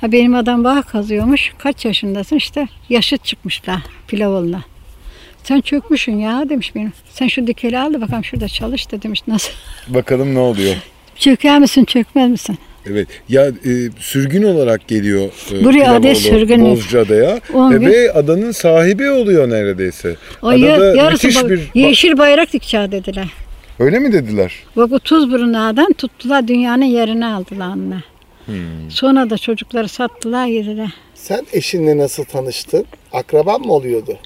Ha 0.00 0.12
benim 0.12 0.34
adam 0.34 0.64
bağ 0.64 0.82
kazıyormuş. 0.82 1.52
Kaç 1.58 1.84
yaşındasın 1.84 2.36
işte 2.36 2.66
yaşıt 2.88 3.24
çıkmışlar 3.24 3.78
Pilavolu'na. 4.08 4.62
Sen 5.48 5.60
çökmüşsün 5.60 6.18
ya 6.18 6.48
demiş 6.48 6.74
benim. 6.74 6.92
Sen 7.10 7.28
şu 7.28 7.46
dikeli 7.46 7.78
al 7.78 7.94
da 7.94 8.00
bakalım 8.00 8.24
şurada 8.24 8.48
çalış 8.48 8.92
da 8.92 9.02
demiş. 9.02 9.22
Nasıl? 9.28 9.52
Bakalım 9.88 10.34
ne 10.34 10.38
oluyor. 10.38 10.74
Çöker 11.16 11.58
misin 11.58 11.84
çökmez 11.84 12.30
misin? 12.30 12.58
Evet. 12.86 13.08
Ya 13.28 13.46
e, 13.46 13.72
sürgün 13.98 14.42
olarak 14.42 14.88
geliyor 14.88 15.28
e, 15.52 15.64
Buraya 15.64 15.92
adet 15.94 16.16
sürgün. 16.16 16.64
Bozcaada'ya 16.64 17.30
E, 17.54 17.80
ve 17.80 18.12
adanın 18.12 18.50
sahibi 18.50 19.10
oluyor 19.10 19.50
neredeyse. 19.50 20.16
O 20.42 20.48
Adada 20.48 20.96
yarısı 20.96 21.26
müthiş 21.26 21.42
ba- 21.42 21.50
bir 21.50 21.60
yeşil 21.74 22.18
bayrak 22.18 22.52
dikeceği 22.52 22.92
dediler. 22.92 23.28
Öyle 23.78 23.98
mi 23.98 24.12
dediler? 24.12 24.52
Bak 24.76 24.92
o 24.92 24.98
Tuzburunlardan 24.98 25.92
tuttular 25.92 26.48
dünyanın 26.48 26.84
yerini 26.84 27.26
aldılar 27.26 27.68
onunla. 27.68 28.02
Sonra 28.88 29.30
da 29.30 29.38
çocukları 29.38 29.88
sattılar 29.88 30.46
yediler. 30.46 30.90
Sen 31.14 31.46
eşinle 31.52 31.98
nasıl 31.98 32.24
tanıştın? 32.24 32.84
Akraban 33.12 33.60
mı 33.60 33.72
oluyordu? 33.72 34.18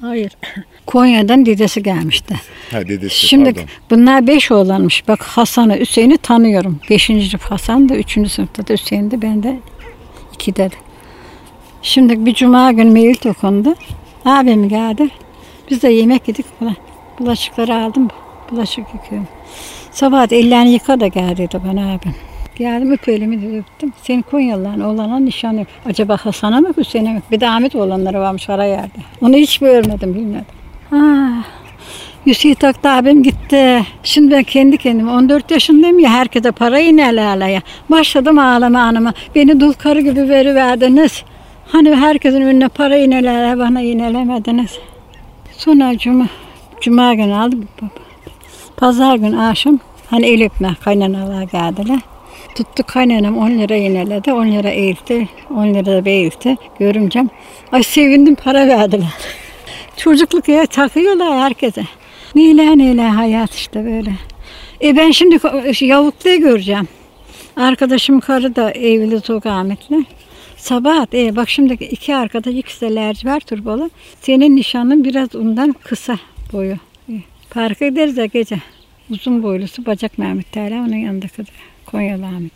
Hayır. 0.00 0.32
Konya'dan 0.86 1.46
dedesi 1.46 1.82
gelmişti. 1.82 2.34
Ha 2.70 2.88
dedesi 2.88 3.26
Şimdi 3.26 3.52
pardon. 3.54 3.68
bunlar 3.90 4.26
beş 4.26 4.50
oğlanmış. 4.50 5.08
Bak 5.08 5.22
Hasan'ı, 5.22 5.78
Hüseyin'i 5.78 6.18
tanıyorum. 6.18 6.80
Beşinci 6.90 7.28
sınıf 7.30 7.42
Hasan 7.44 7.88
da, 7.88 7.96
üçüncü 7.96 8.30
sınıfta 8.30 8.66
da 8.68 8.72
Hüseyin 8.72 9.10
de, 9.10 9.22
ben 9.22 9.42
de 9.42 9.58
ikide 10.34 10.70
de. 10.70 10.74
Şimdi 11.82 12.26
bir 12.26 12.34
cuma 12.34 12.72
günü 12.72 12.90
mevlid 12.90 13.24
okundu. 13.24 13.74
Abim 14.24 14.68
geldi. 14.68 15.08
Biz 15.70 15.82
de 15.82 15.88
yemek 15.88 16.28
yedik. 16.28 16.46
Bula- 16.60 16.74
Bulaşıkları 17.18 17.74
aldım. 17.76 18.08
Bulaşık 18.50 18.84
yıkıyorum. 18.94 19.28
Sabah 19.90 20.32
ellerini 20.32 20.70
yıka 20.72 21.00
da 21.00 21.06
gel 21.06 21.36
dedi 21.36 21.60
bana 21.68 21.92
abim. 21.92 22.14
Geldim 22.58 22.92
öp 22.92 23.06
dedi 23.06 23.56
öptüm. 23.58 23.92
Senin 24.02 24.22
Konyalıların 24.22 24.80
oğlana 24.80 25.18
nişan 25.18 25.52
yok. 25.52 25.66
Acaba 25.86 26.16
Hasan'a 26.16 26.60
mı 26.60 26.68
Hüseyin'e 26.76 27.12
mi? 27.12 27.22
Bir 27.30 27.40
de 27.40 27.48
Ahmet 27.48 27.74
oğlanları 27.74 28.20
varmış 28.20 28.50
ara 28.50 28.64
yerde. 28.64 28.98
Onu 29.22 29.36
hiç 29.36 29.58
görmedim 29.58 30.14
bilmedim. 30.14 30.44
Ha, 30.90 31.28
Hüseyin 32.26 32.54
Taktı 32.54 32.88
abim 32.88 33.22
gitti. 33.22 33.82
Şimdi 34.02 34.34
ben 34.34 34.42
kendi 34.42 34.76
kendime 34.76 35.10
14 35.10 35.50
yaşındayım 35.50 35.98
ya 35.98 36.10
herkese 36.10 36.52
para 36.52 36.80
inerlerle 36.80 37.50
ya. 37.50 37.62
Başladım 37.90 38.38
ağlama 38.38 38.80
anıma. 38.80 39.12
Beni 39.34 39.60
dul 39.60 39.72
karı 39.72 40.00
gibi 40.00 40.28
veriverdiniz. 40.28 41.24
Hani 41.68 41.96
herkesin 41.96 42.40
önüne 42.40 42.68
para 42.68 42.96
inelerle 42.96 43.58
bana 43.58 43.80
inelemediniz. 43.80 44.78
Sonra 45.52 45.98
cuma, 45.98 46.26
cuma 46.80 47.14
günü 47.14 47.34
aldım. 47.34 47.68
Pazar 48.76 49.16
günü 49.16 49.40
akşam 49.40 49.78
hani 50.10 50.26
el 50.26 50.44
öpme 50.44 50.74
kaynanalar 50.84 51.42
geldiler. 51.42 51.98
Tuttu 52.54 52.82
kaynanam 52.82 53.38
10 53.38 53.50
lira 53.50 53.76
ineledi. 53.76 54.32
10 54.32 54.46
lira 54.46 54.68
eğildi. 54.68 55.28
10 55.50 55.74
lira 55.74 56.04
da 56.04 56.10
eğildi. 56.10 56.56
Görümcem. 56.78 57.30
Ay 57.72 57.82
sevindim 57.82 58.34
para 58.34 58.68
verdiler. 58.68 59.14
Çocukluk 59.96 60.48
ya 60.48 60.66
takıyorlar 60.66 61.38
herkese. 61.38 61.84
Neyle 62.34 62.78
neyle 62.78 63.02
hayat 63.02 63.54
işte 63.54 63.84
böyle. 63.84 64.12
E 64.82 64.96
ben 64.96 65.10
şimdi 65.10 65.38
yavukluyu 65.80 66.40
göreceğim. 66.40 66.88
Arkadaşım 67.56 68.20
karı 68.20 68.56
da 68.56 68.70
evli 68.70 69.22
çok 69.22 69.46
Ahmet'le. 69.46 70.06
Sabah 70.56 71.06
e 71.14 71.36
bak 71.36 71.48
şimdi 71.48 71.72
iki 71.72 72.16
arkadaş 72.16 72.54
ikisi 72.54 72.80
de 72.80 72.94
lacivert 72.94 73.46
turbolu. 73.46 73.90
Senin 74.20 74.56
nişanın 74.56 75.04
biraz 75.04 75.34
ondan 75.34 75.72
kısa 75.72 76.18
boyu. 76.52 76.76
E, 77.08 77.12
parka 77.50 77.88
gideriz 77.88 78.16
de 78.16 78.26
gece. 78.26 78.56
Uzun 79.10 79.42
boylusu 79.42 79.86
bacak 79.86 80.18
Mehmet 80.18 80.52
Teala 80.52 80.74
onun 80.74 80.96
yanındaki 80.96 81.38
de 81.38 81.50
Konyalı 81.86 82.26
Ahmet. 82.26 82.52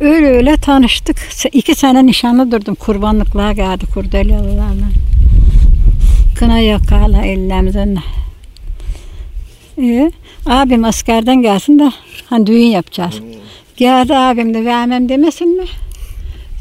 Öyle 0.00 0.26
öyle 0.26 0.56
tanıştık. 0.56 1.16
İki 1.52 1.74
sene 1.74 2.06
nişanlı 2.06 2.50
durdum. 2.50 2.74
Kurbanlıklığa 2.74 3.52
geldi 3.52 3.86
kurdelalılarla. 3.94 4.86
Kına 6.38 6.58
yakarla 6.58 7.24
ellerimizden. 7.24 7.96
Ee, 9.78 10.12
abim 10.46 10.84
askerden 10.84 11.42
gelsin 11.42 11.78
de 11.78 11.92
hani 12.26 12.46
düğün 12.46 12.66
yapacağız. 12.66 13.20
Geldi 13.76 14.16
abim 14.16 14.54
de 14.54 14.64
vermem 14.64 15.08
demesin 15.08 15.56
mi? 15.56 15.64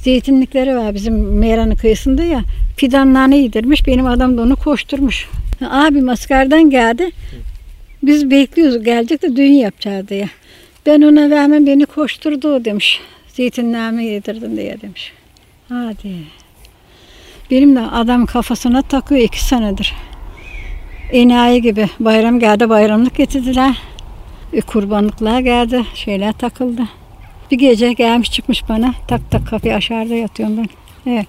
Zeytinlikleri 0.04 0.76
var 0.76 0.94
bizim 0.94 1.38
Meyran'ın 1.40 1.76
kıyısında 1.76 2.24
ya. 2.24 2.42
Fidanlarını 2.78 3.36
yedirmiş. 3.36 3.88
Benim 3.88 4.06
adam 4.08 4.38
da 4.38 4.42
onu 4.42 4.56
koşturmuş. 4.56 5.30
Abim 5.70 6.10
askerden 6.10 6.70
geldi. 6.70 7.12
Biz 8.04 8.32
bekliyoruz 8.32 8.84
gelecek 8.84 9.22
de 9.22 9.36
düğün 9.36 9.54
yapacağız 9.54 10.08
diye. 10.08 10.30
Ben 10.86 11.02
ona 11.02 11.30
vermem 11.30 11.68
beni 11.68 11.86
koşturdu 11.86 12.66
demiş. 12.66 13.02
Zeytinlerimi 13.28 14.06
yedirdim 14.06 14.58
diye 14.58 14.82
demiş. 14.82 15.14
Hadi. 15.70 16.16
Benim 17.52 17.76
de 17.76 17.82
adam 17.82 18.26
kafasına 18.26 18.82
takıyor 18.82 19.22
iki 19.22 19.46
senedir. 19.46 19.94
Enayi 21.12 21.62
gibi 21.62 21.90
bayram 22.00 22.40
geldi 22.40 22.70
bayramlık 22.70 23.16
getirdiler. 23.16 23.78
E, 24.54 24.62
kurbanlıklar 24.62 25.40
geldi 25.40 25.86
şeyler 25.96 26.34
takıldı. 26.34 26.82
Bir 27.52 27.58
gece 27.58 27.94
gelmiş 27.94 28.32
çıkmış 28.32 28.70
bana 28.70 28.94
tak 29.08 29.32
tak 29.32 29.48
kapıyı 29.48 29.76
aşağıda 29.76 30.14
yatıyorum 30.14 30.58
ben. 30.58 30.70
Evet. 31.12 31.28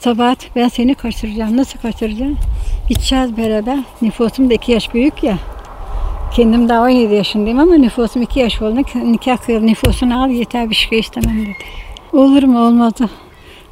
Sabah 0.00 0.34
ben 0.56 0.68
seni 0.68 0.94
kaçıracağım. 0.94 1.56
Nasıl 1.56 1.78
kaçıracağım? 1.78 2.38
Gideceğiz 2.88 3.36
beraber. 3.36 3.78
Nüfusum 4.02 4.50
da 4.50 4.54
iki 4.54 4.72
yaş 4.72 4.94
büyük 4.94 5.22
ya. 5.22 5.38
Kendim 6.34 6.68
daha 6.68 6.82
17 6.82 7.14
yaşındayım 7.14 7.58
ama 7.58 7.74
nüfusum 7.74 8.22
iki 8.22 8.40
yaş 8.40 8.62
oldu. 8.62 8.82
Nikah 8.94 9.36
kıyıl 9.36 9.60
nüfusunu 9.60 10.22
al 10.22 10.30
yeter 10.30 10.70
bir 10.70 10.74
şey 10.74 10.98
istemem 10.98 11.40
dedi. 11.42 11.56
Olur 12.12 12.42
mu 12.42 12.66
olmadı. 12.66 13.10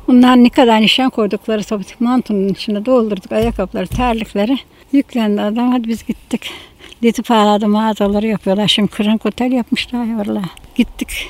Bunlar 0.09 0.37
ne 0.37 0.51
kadar 0.51 0.81
nişan 0.81 1.11
koydukları 1.11 1.65
sabatik 1.65 2.01
mantonun 2.01 2.49
içine 2.49 2.87
doldurduk 2.87 3.33
ayakkabıları, 3.33 3.87
terlikleri. 3.87 4.59
Yüklendi 4.93 5.43
adam 5.43 5.73
hadi 5.73 5.89
biz 5.89 6.07
gittik. 6.07 6.51
Leti 7.05 7.23
parada 7.23 7.69
mağazaları 7.69 8.27
yapıyorlar. 8.27 8.69
Şimdi 8.69 8.91
kırın 8.91 9.21
otel 9.25 9.53
yapmışlar 9.53 10.05
ya 10.05 10.17
orada. 10.17 10.43
Gittik. 10.75 11.29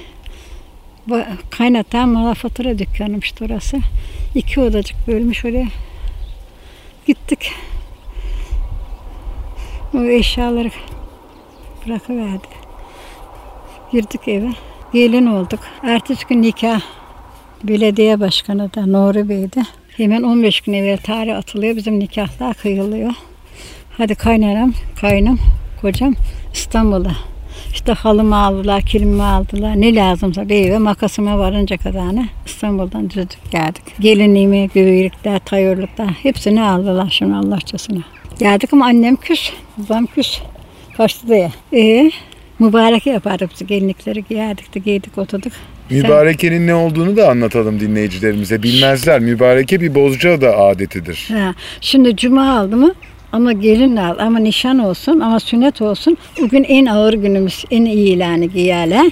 Kaynatan 1.51 2.09
mala 2.09 2.35
fatura 2.35 2.79
dükkanıymış 2.79 3.35
orası. 3.43 3.79
İki 4.35 4.61
odacık 4.61 5.09
bölmüş 5.09 5.45
oraya. 5.45 5.67
Gittik. 7.07 7.53
O 9.95 10.03
eşyaları 10.03 10.71
bırakıverdi. 11.87 12.47
Girdik 13.93 14.29
eve. 14.29 14.51
Gelin 14.93 15.27
olduk. 15.27 15.61
Ertesi 15.83 16.27
gün 16.27 16.43
nikah. 16.43 16.81
Belediye 17.65 18.21
başkanı 18.21 18.75
da 18.75 18.87
Nuri 18.87 19.29
Bey'di. 19.29 19.63
Hemen 19.97 20.23
15 20.23 20.61
gün 20.61 20.73
evvel 20.73 20.99
tarih 20.99 21.37
atılıyor. 21.37 21.77
Bizim 21.77 21.99
nikahlar 21.99 22.55
kıyılıyor. 22.55 23.13
Hadi 23.99 24.15
kaynanam, 24.15 24.73
kaynım, 25.01 25.39
kocam 25.81 26.15
İstanbul'a. 26.53 27.13
İşte 27.73 27.93
halımı 27.93 28.37
aldılar, 28.37 28.83
kilimi 28.83 29.23
aldılar. 29.23 29.81
Ne 29.81 29.95
lazımsa 29.95 30.49
bir 30.49 30.69
eve 30.69 30.79
makasıma 30.79 31.39
varınca 31.39 31.77
kadarını 31.77 32.27
İstanbul'dan 32.47 33.11
düzdük 33.11 33.51
geldik. 33.51 33.83
Gelinliğimi, 34.01 34.69
göğüyükler, 34.75 35.39
tayörlükler 35.39 36.07
hepsini 36.07 36.63
aldılar 36.63 37.09
şimdi 37.11 37.35
Allahçasına. 37.35 38.01
Geldik 38.39 38.73
ama 38.73 38.87
annem 38.87 39.17
küs, 39.17 39.51
babam 39.79 40.07
küs. 40.07 40.41
Kaçtı 40.97 41.29
diye. 41.29 41.53
Ee, 41.73 42.11
mübarek 42.59 43.07
yapardık 43.07 43.51
biz 43.51 43.67
gelinlikleri 43.67 44.25
giyerdik 44.25 44.75
de 44.75 44.79
giydik 44.79 45.19
oturduk. 45.19 45.53
Mübareke'nin 45.91 46.67
ne 46.67 46.75
olduğunu 46.75 47.17
da 47.17 47.31
anlatalım 47.31 47.81
dinleyicilerimize. 47.81 48.63
Bilmezler. 48.63 49.21
Mübareke 49.21 49.81
bir 49.81 49.95
Bozcaada 49.95 50.57
adetidir. 50.59 51.29
Ha, 51.33 51.55
şimdi 51.81 52.17
cuma 52.17 52.59
aldı 52.59 52.77
mı 52.77 52.95
Ama 53.33 53.53
gelin 53.53 53.97
al, 53.97 54.19
ama 54.19 54.39
nişan 54.39 54.79
olsun, 54.79 55.21
ama 55.21 55.41
sünnet 55.41 55.83
olsun. 55.83 56.17
Bugün 56.41 56.65
en 56.65 56.87
ağır 56.87 57.15
günümüz, 57.15 57.65
en 57.71 57.85
iyi 57.85 58.17
ilanı 58.17 58.45
giyerler. 58.45 59.11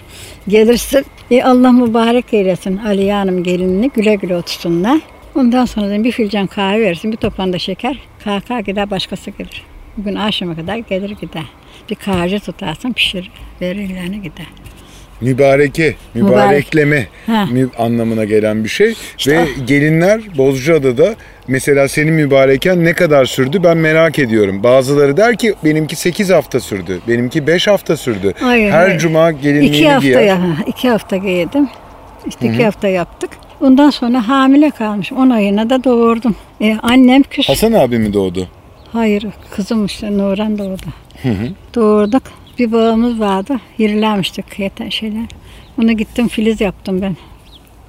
Gelirse 0.48 1.04
e, 1.30 1.42
Allah 1.42 1.72
mübarek 1.72 2.34
eylesin 2.34 2.76
Aliye 2.76 3.12
Hanım 3.14 3.42
gelinini 3.42 3.90
güle 3.94 4.14
güle 4.14 4.36
otursunlar. 4.36 5.00
Ondan 5.34 5.64
sonra 5.64 5.90
da 5.90 6.04
bir 6.04 6.12
fincan 6.12 6.46
kahve 6.46 6.80
verirsin, 6.80 7.12
bir 7.12 7.16
topan 7.16 7.52
da 7.52 7.58
şeker. 7.58 7.98
Kalkar 8.24 8.60
gider 8.60 8.90
başkası 8.90 9.30
gelir. 9.30 9.62
Bugün 9.96 10.14
akşama 10.14 10.56
kadar 10.56 10.76
gelir 10.76 11.10
gider. 11.10 11.44
Bir 11.90 11.94
kahve 11.94 12.38
tutarsın 12.38 12.92
pişirir, 12.92 13.30
verirlerine 13.60 14.16
gider. 14.16 14.46
Mübareke, 15.20 15.94
mübarekleme 16.14 17.06
Ha. 17.26 17.46
mü- 17.52 17.68
anlamına 17.78 18.24
gelen 18.24 18.64
bir 18.64 18.68
şey. 18.68 18.94
Ve 19.26 19.44
gelinler 19.66 20.20
Bozcaada'da 20.38 21.14
mesela 21.48 21.88
senin 21.88 22.14
mübareken 22.14 22.84
ne 22.84 22.92
kadar 22.92 23.24
sürdü 23.24 23.60
ben 23.64 23.76
merak 23.76 24.18
ediyorum. 24.18 24.62
Bazıları 24.62 25.16
der 25.16 25.36
ki 25.36 25.54
benimki 25.64 25.96
8 25.96 26.30
hafta 26.30 26.60
sürdü, 26.60 27.00
benimki 27.08 27.46
5 27.46 27.66
hafta 27.66 27.96
sürdü. 27.96 28.34
Hayır, 28.40 28.70
Her 28.70 28.86
hayır. 28.86 28.98
cuma 28.98 29.32
gelinliğini 29.32 29.76
İki 29.76 29.88
hafta, 29.88 30.08
giyer. 30.08 30.22
ya, 30.22 30.38
iki 30.66 30.88
hafta 30.88 31.16
giydim. 31.16 31.68
İşte 32.26 32.48
iki 32.48 32.64
hafta 32.64 32.88
yaptık. 32.88 33.30
Ondan 33.60 33.90
sonra 33.90 34.28
hamile 34.28 34.70
kalmış. 34.70 35.12
10 35.12 35.30
ayına 35.30 35.70
da 35.70 35.84
doğurdum. 35.84 36.36
E, 36.60 36.76
annem 36.82 37.22
küs. 37.22 37.48
Hasan 37.48 37.72
abi 37.72 37.98
mi 37.98 38.12
doğdu? 38.12 38.48
Hayır 38.92 39.26
kızım 39.50 39.86
işte 39.86 40.18
Nuran 40.18 40.58
doğdu. 40.58 40.86
Doğurduk. 41.74 42.22
Bir 42.58 42.72
bağımız 42.72 43.20
vardı. 43.20 43.56
Yerilenmiştik 43.78 44.58
yeten 44.58 44.88
şeyler. 44.88 45.24
Ona 45.82 45.92
gittim 45.92 46.28
filiz 46.28 46.60
yaptım 46.60 47.02
ben. 47.02 47.16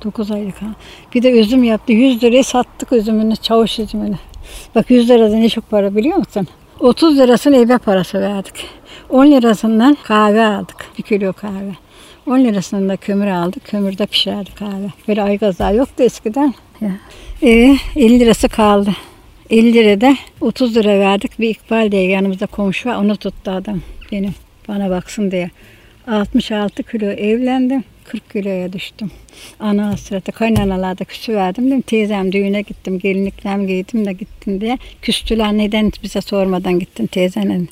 9 0.03 0.31
aylık 0.31 0.61
ha. 0.61 0.67
Bir 1.15 1.23
de 1.23 1.31
üzüm 1.31 1.63
yaptı. 1.63 1.93
100 1.93 2.23
liraya 2.23 2.43
sattık 2.43 2.91
üzümünü, 2.91 3.35
çavuş 3.35 3.79
üzümünü. 3.79 4.15
Bak 4.75 4.91
100 4.91 5.09
lirada 5.09 5.35
ne 5.35 5.49
çok 5.49 5.69
para 5.69 5.95
biliyor 5.95 6.17
musun? 6.17 6.47
30 6.79 7.17
lirasını 7.17 7.57
eve 7.57 7.77
parası 7.77 8.21
verdik. 8.21 8.65
10 9.09 9.25
lirasından 9.25 9.97
kahve 10.03 10.45
aldık. 10.45 10.75
Bir 10.97 11.03
kilo 11.03 11.33
kahve. 11.33 11.71
10 12.27 12.39
lirasından 12.39 12.89
da 12.89 12.97
kömür 12.97 13.27
aldık. 13.27 13.65
Kömürde 13.65 14.05
pişerdi 14.05 14.49
kahve. 14.55 14.87
Böyle 15.07 15.21
aygazlar 15.21 15.71
yoktu 15.71 16.03
eskiden. 16.03 16.53
Ya. 16.81 16.91
Ee, 17.43 17.77
50 17.95 18.19
lirası 18.19 18.49
kaldı. 18.49 18.91
50 19.49 19.73
lirada 19.73 20.17
30 20.41 20.75
lira 20.75 20.99
verdik. 20.99 21.39
Bir 21.39 21.49
İkbal 21.49 21.91
diye 21.91 22.07
yanımızda 22.07 22.45
komşu 22.45 22.89
var. 22.89 22.95
Onu 22.95 23.17
tuttu 23.17 23.51
adam 23.51 23.81
benim. 24.11 24.33
Bana 24.67 24.89
baksın 24.89 25.31
diye. 25.31 25.49
66 26.07 26.83
kilo 26.83 27.05
evlendim. 27.05 27.83
40 28.03 28.29
kiloya 28.29 28.73
düştüm. 28.73 29.11
Ana 29.59 29.87
hasreti 29.87 30.31
kaynanalarda 30.31 31.03
küsü 31.03 31.35
verdim. 31.35 31.67
Dedim, 31.67 31.81
teyzem 31.81 32.31
düğüne 32.31 32.61
gittim. 32.61 32.99
Gelinliklerimi 32.99 33.67
giydim 33.67 34.05
de 34.05 34.13
gittim 34.13 34.61
diye. 34.61 34.77
Küstüler 35.01 35.57
neden 35.57 35.91
bize 36.03 36.21
sormadan 36.21 36.79
gittin 36.79 37.05
teyzenin 37.07 37.69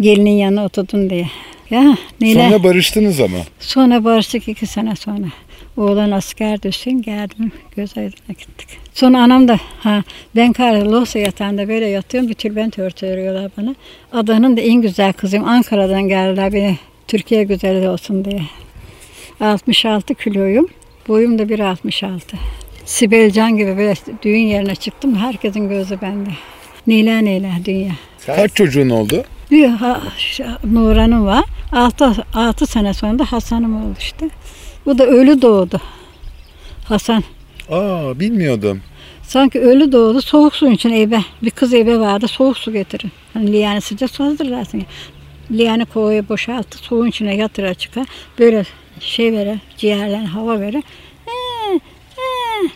gelinin 0.00 0.30
yanına 0.30 0.64
oturdun 0.64 1.10
diye. 1.10 1.26
Ya 1.70 1.96
neler. 2.20 2.50
Sonra 2.50 2.64
barıştınız 2.64 3.20
ama. 3.20 3.38
Sonra 3.60 4.04
barıştık 4.04 4.48
iki 4.48 4.66
sene 4.66 4.96
sonra. 4.96 5.26
Oğlan 5.78 6.10
asker 6.10 6.62
düşsün 6.62 7.02
geldim 7.02 7.52
göz 7.76 7.98
aydın'a 7.98 8.32
gittik. 8.38 8.68
Sonra 8.94 9.22
anam 9.22 9.48
da 9.48 9.58
ha 9.80 10.02
ben 10.36 10.52
Karlos'a 10.52 11.18
yatağında 11.18 11.68
böyle 11.68 11.86
yatıyorum 11.86 12.28
bir 12.28 12.34
tülbent 12.34 12.78
örtü 12.78 13.06
örüyorlar 13.06 13.50
bana. 13.56 13.74
Adanın 14.12 14.56
da 14.56 14.60
en 14.60 14.82
güzel 14.82 15.12
kızıyım. 15.12 15.48
Ankara'dan 15.48 16.02
geldiler 16.02 16.52
beni 16.52 16.76
Türkiye 17.08 17.44
güzeli 17.44 17.88
olsun 17.88 18.24
diye. 18.24 18.42
66 19.40 20.14
kiloyum. 20.14 20.68
Boyum 21.08 21.38
da 21.38 21.42
1.66. 21.42 22.20
Sibel 22.84 23.30
Can 23.30 23.56
gibi 23.56 23.76
böyle 23.76 23.94
düğün 24.22 24.46
yerine 24.46 24.74
çıktım. 24.74 25.16
Herkesin 25.16 25.68
gözü 25.68 26.00
bende. 26.02 26.30
Neyler 26.86 27.24
neyler 27.24 27.64
dünya. 27.64 27.92
Kaç 28.26 28.54
çocuğun 28.54 28.90
oldu? 28.90 29.24
Bir 29.50 29.68
ha, 29.68 30.00
Nuran'ım 30.64 31.26
var. 31.26 31.44
6, 31.72 32.24
6 32.34 32.66
sene 32.66 32.94
sonra 32.94 33.18
da 33.18 33.32
Hasan'ım 33.32 33.76
oldu 33.76 33.96
işte. 33.98 34.28
Bu 34.86 34.98
da 34.98 35.06
ölü 35.06 35.42
doğdu. 35.42 35.80
Hasan. 36.84 37.22
Aa 37.70 38.20
bilmiyordum. 38.20 38.80
Sanki 39.22 39.60
ölü 39.60 39.92
doğdu. 39.92 40.22
Soğuk 40.22 40.54
suyun 40.54 40.72
için 40.72 40.90
eve. 40.90 41.20
Bir 41.42 41.50
kız 41.50 41.74
eve 41.74 41.98
vardı. 41.98 42.28
Soğuk 42.28 42.58
su 42.58 42.72
getirin. 42.72 43.12
Hani 43.34 43.52
liyanı 43.52 43.80
sıcak 43.80 44.10
su 44.10 44.24
hazırlarsın. 44.24 44.82
Liyanı 45.50 45.86
kovaya 45.86 46.28
boşalttı. 46.28 46.78
Suyun 46.78 47.06
içine 47.06 47.36
yatıra 47.36 47.74
çıkar. 47.74 48.06
Böyle 48.38 48.64
şey 49.00 49.32
verir. 49.32 49.58
Ciğerlerine 49.76 50.26
hava 50.26 50.60
verir. 50.60 50.82
Ee, 51.26 51.74
ee. 52.16 52.68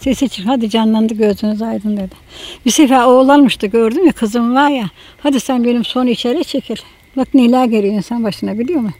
Sesi 0.00 0.28
çık. 0.28 0.46
Hadi 0.46 0.70
canlandı 0.70 1.14
gözünüz 1.14 1.62
aydın 1.62 1.96
dedi. 1.96 2.14
Bir 2.66 2.70
sefer 2.70 3.04
oğlanmıştı 3.04 3.66
gördüm 3.66 4.06
ya 4.06 4.12
kızım 4.12 4.54
var 4.54 4.70
ya. 4.70 4.90
Hadi 5.22 5.40
sen 5.40 5.64
benim 5.64 5.84
son 5.84 6.06
içeri 6.06 6.44
çekil. 6.44 6.76
Bak 7.16 7.34
neler 7.34 7.64
geliyor 7.64 7.94
insan 7.94 8.24
başına 8.24 8.58
biliyor 8.58 8.80
musun? 8.80 8.96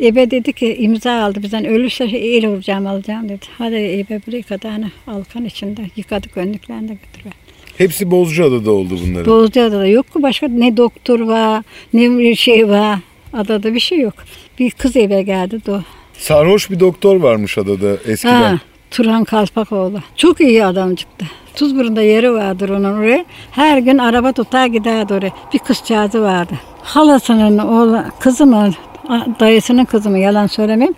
Ebe 0.00 0.30
dedi 0.30 0.52
ki 0.52 0.76
imza 0.78 1.12
aldı 1.12 1.42
bizden 1.42 1.64
ölürse 1.64 2.04
el 2.04 2.46
vuracağım 2.48 2.86
alacağım 2.86 3.28
dedi. 3.28 3.46
Hadi 3.58 3.74
ebe 3.74 4.20
buraya 4.26 4.42
kadarını 4.42 4.90
alkan 5.06 5.44
içinde 5.44 5.80
yıkadık 5.96 6.36
önlüklerini 6.36 6.88
de 6.88 6.92
götürüver. 6.92 7.32
Hepsi 7.78 8.10
Bozcaada'da 8.10 8.70
oldu 8.70 8.98
bunların. 9.06 9.32
Bozcaada'da 9.32 9.86
yok 9.86 10.12
ki 10.12 10.22
başka 10.22 10.48
ne 10.48 10.76
doktor 10.76 11.20
var 11.20 11.62
ne 11.92 12.18
bir 12.18 12.34
şey 12.34 12.68
var. 12.68 12.98
Adada 13.32 13.74
bir 13.74 13.80
şey 13.80 14.00
yok. 14.00 14.14
Bir 14.58 14.70
kız 14.70 14.96
eve 14.96 15.22
geldi 15.22 15.60
do. 15.66 15.80
Sarhoş 16.18 16.70
bir 16.70 16.80
doktor 16.80 17.16
varmış 17.16 17.58
adada 17.58 17.96
eskiden. 18.06 18.42
Ha, 18.42 18.58
Turan 18.94 19.24
Kalpakoğlu. 19.24 19.98
Çok 20.16 20.40
iyi 20.40 20.64
adam 20.64 20.94
çıktı. 20.94 21.26
Tuzburun'da 21.54 22.02
yeri 22.02 22.32
vardır 22.32 22.68
onun 22.68 22.98
oraya. 22.98 23.24
Her 23.50 23.78
gün 23.78 23.98
araba 23.98 24.32
tutar 24.32 24.66
giderdi 24.66 25.14
oraya. 25.14 25.30
Bir 25.54 25.58
kızcağızı 25.58 26.22
vardı. 26.22 26.54
Halasının 26.82 27.58
oğlu, 27.58 28.02
kızı 28.20 28.46
mı, 28.46 28.70
dayısının 29.40 29.84
kızı 29.84 30.10
mı 30.10 30.18
yalan 30.18 30.46
söylemeyeyim. 30.46 30.94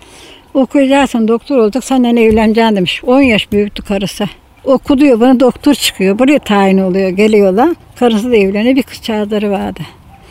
Okuyacaksın 0.54 1.28
doktor 1.28 1.58
olacak 1.58 1.84
senden 1.84 2.16
evleneceksin 2.16 2.76
demiş. 2.76 3.04
10 3.06 3.20
yaş 3.20 3.52
büyüktü 3.52 3.82
karısı. 3.82 4.24
Okuduyor 4.64 5.20
bana 5.20 5.40
doktor 5.40 5.74
çıkıyor. 5.74 6.18
Buraya 6.18 6.38
tayin 6.38 6.78
oluyor 6.78 7.08
geliyorlar. 7.08 7.68
Karısı 7.98 8.30
da 8.30 8.36
evleniyor 8.36 8.76
bir 8.76 8.82
kızcağızları 8.82 9.50
vardı. 9.50 9.80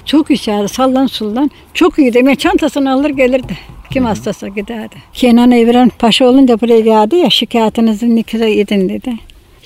Çok 0.05 0.31
içeride 0.31 0.67
sallan 0.67 1.07
sullan. 1.07 1.51
Çok 1.73 1.99
iyi 1.99 2.13
demek 2.13 2.39
çantasını 2.39 2.93
alır 2.93 3.09
gelirdi. 3.09 3.57
Kim 3.91 4.05
hastası 4.05 4.47
giderdi. 4.47 4.95
Kenan 5.13 5.51
Evren 5.51 5.89
Paşa 5.89 6.25
olunca 6.25 6.61
buraya 6.61 6.79
geldi 6.79 7.15
ya 7.15 7.29
şikayetinizi 7.29 8.15
nikah 8.15 8.39
edin 8.39 8.89
dedi. 8.89 9.13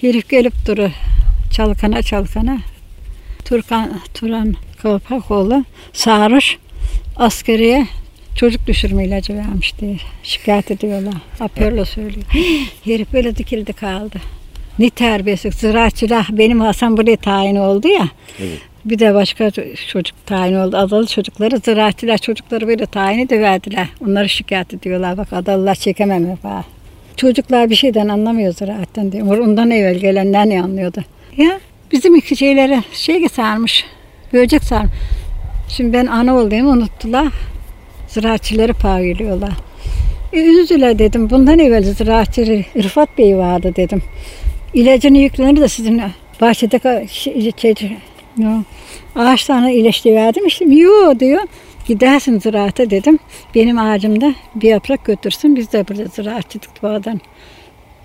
Herif 0.02 0.30
gelip 0.30 0.54
duru 0.68 0.90
çalkana 1.52 2.02
çalkana. 2.02 2.58
Turkan, 3.46 3.92
Turan 4.14 4.56
Kalpakoğlu 4.82 5.64
sarhoş 5.94 6.58
askeriye 7.16 7.88
çocuk 8.36 8.68
düşürme 8.68 9.06
ilacı 9.06 9.34
vermiş 9.34 9.80
diye 9.80 9.98
şikayet 10.24 10.72
ediyorlar. 10.72 11.14
Apörle 11.40 11.86
söylüyor. 11.86 12.26
Herif 12.84 13.14
böyle 13.14 13.36
dikildi 13.36 13.74
kaldı. 13.74 14.18
Ne 14.80 14.90
terbiyesiz 14.90 15.56
ziraatçılar 15.56 16.28
benim 16.32 16.62
Hasan 16.62 16.98
buraya 16.98 17.18
tayin 17.18 17.56
oldu 17.56 17.88
ya. 17.88 18.08
Bir 18.86 19.00
de 19.00 19.14
başka 19.14 19.52
çocuk 19.88 20.26
tayin 20.26 20.56
oldu. 20.56 20.78
Adalı 20.78 21.08
çocukları 21.08 21.58
ziraatçılar 21.58 22.18
çocukları 22.18 22.68
böyle 22.68 22.86
tayin 22.86 23.20
ediverdiler. 23.20 23.88
Onları 24.08 24.30
şikayet 24.30 24.74
ediyorlar. 24.74 25.18
Bak 25.18 25.34
adalılar 25.34 25.76
çekemem 25.76 26.38
ha. 26.44 26.64
Çocuklar 27.18 27.70
bir 27.70 27.76
şeyden 27.76 28.08
anlamıyor 28.08 28.54
ziraatten 28.54 29.12
diyor. 29.12 29.38
Ondan 29.38 29.72
evvel 29.72 29.96
gelenler 29.96 30.50
ne 30.50 30.64
anlıyordu? 30.64 31.04
Ya 31.38 31.60
bizim 31.92 32.16
iki 32.16 32.36
şeylere 32.36 32.84
şey 32.94 33.30
sarmış. 33.30 33.86
Böcek 34.34 34.64
sarmış. 34.64 34.92
Şimdi 35.70 35.94
ben 35.94 36.06
ana 36.06 36.36
olduğumu 36.36 36.70
unuttular. 36.70 37.28
Ziraatçıları 38.08 38.74
pavyoluyorlar. 38.74 39.54
E, 40.34 40.40
üzüldüler 40.40 41.00
dedim. 41.00 41.30
Bundan 41.30 41.60
evvel 41.60 41.84
ziraatçı 41.84 42.64
Rıfat 42.84 43.18
Bey 43.18 43.38
vardı 43.38 43.74
dedim. 43.76 44.02
İlacını 44.74 45.18
yüklenir 45.18 45.62
de 45.62 45.68
sizin 45.68 46.02
bahçede 46.42 47.08
şey, 47.08 47.52
şey, 47.58 47.76
yo, 48.38 48.50
ağaçlarına 49.16 49.72
iyileşti 49.72 50.16
verdim. 50.16 50.46
İşte 50.48 50.66
yo 50.66 51.20
diyor. 51.20 51.42
Gidersin 51.88 52.40
ziraate 52.40 52.90
dedim. 52.90 53.20
Benim 53.56 53.80
ağacımda 53.80 54.34
bir 54.56 54.70
yaprak 54.70 55.06
götürsün. 55.06 55.56
Biz 55.56 55.72
de 55.74 55.88
burada 55.88 56.06
ziraatçılık 56.06 56.84
bağdan 56.84 57.22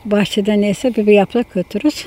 bahçeden 0.04 0.60
neyse 0.60 0.94
bir, 0.96 1.06
bir 1.06 1.12
yaprak 1.12 1.54
götürürüz. 1.54 2.06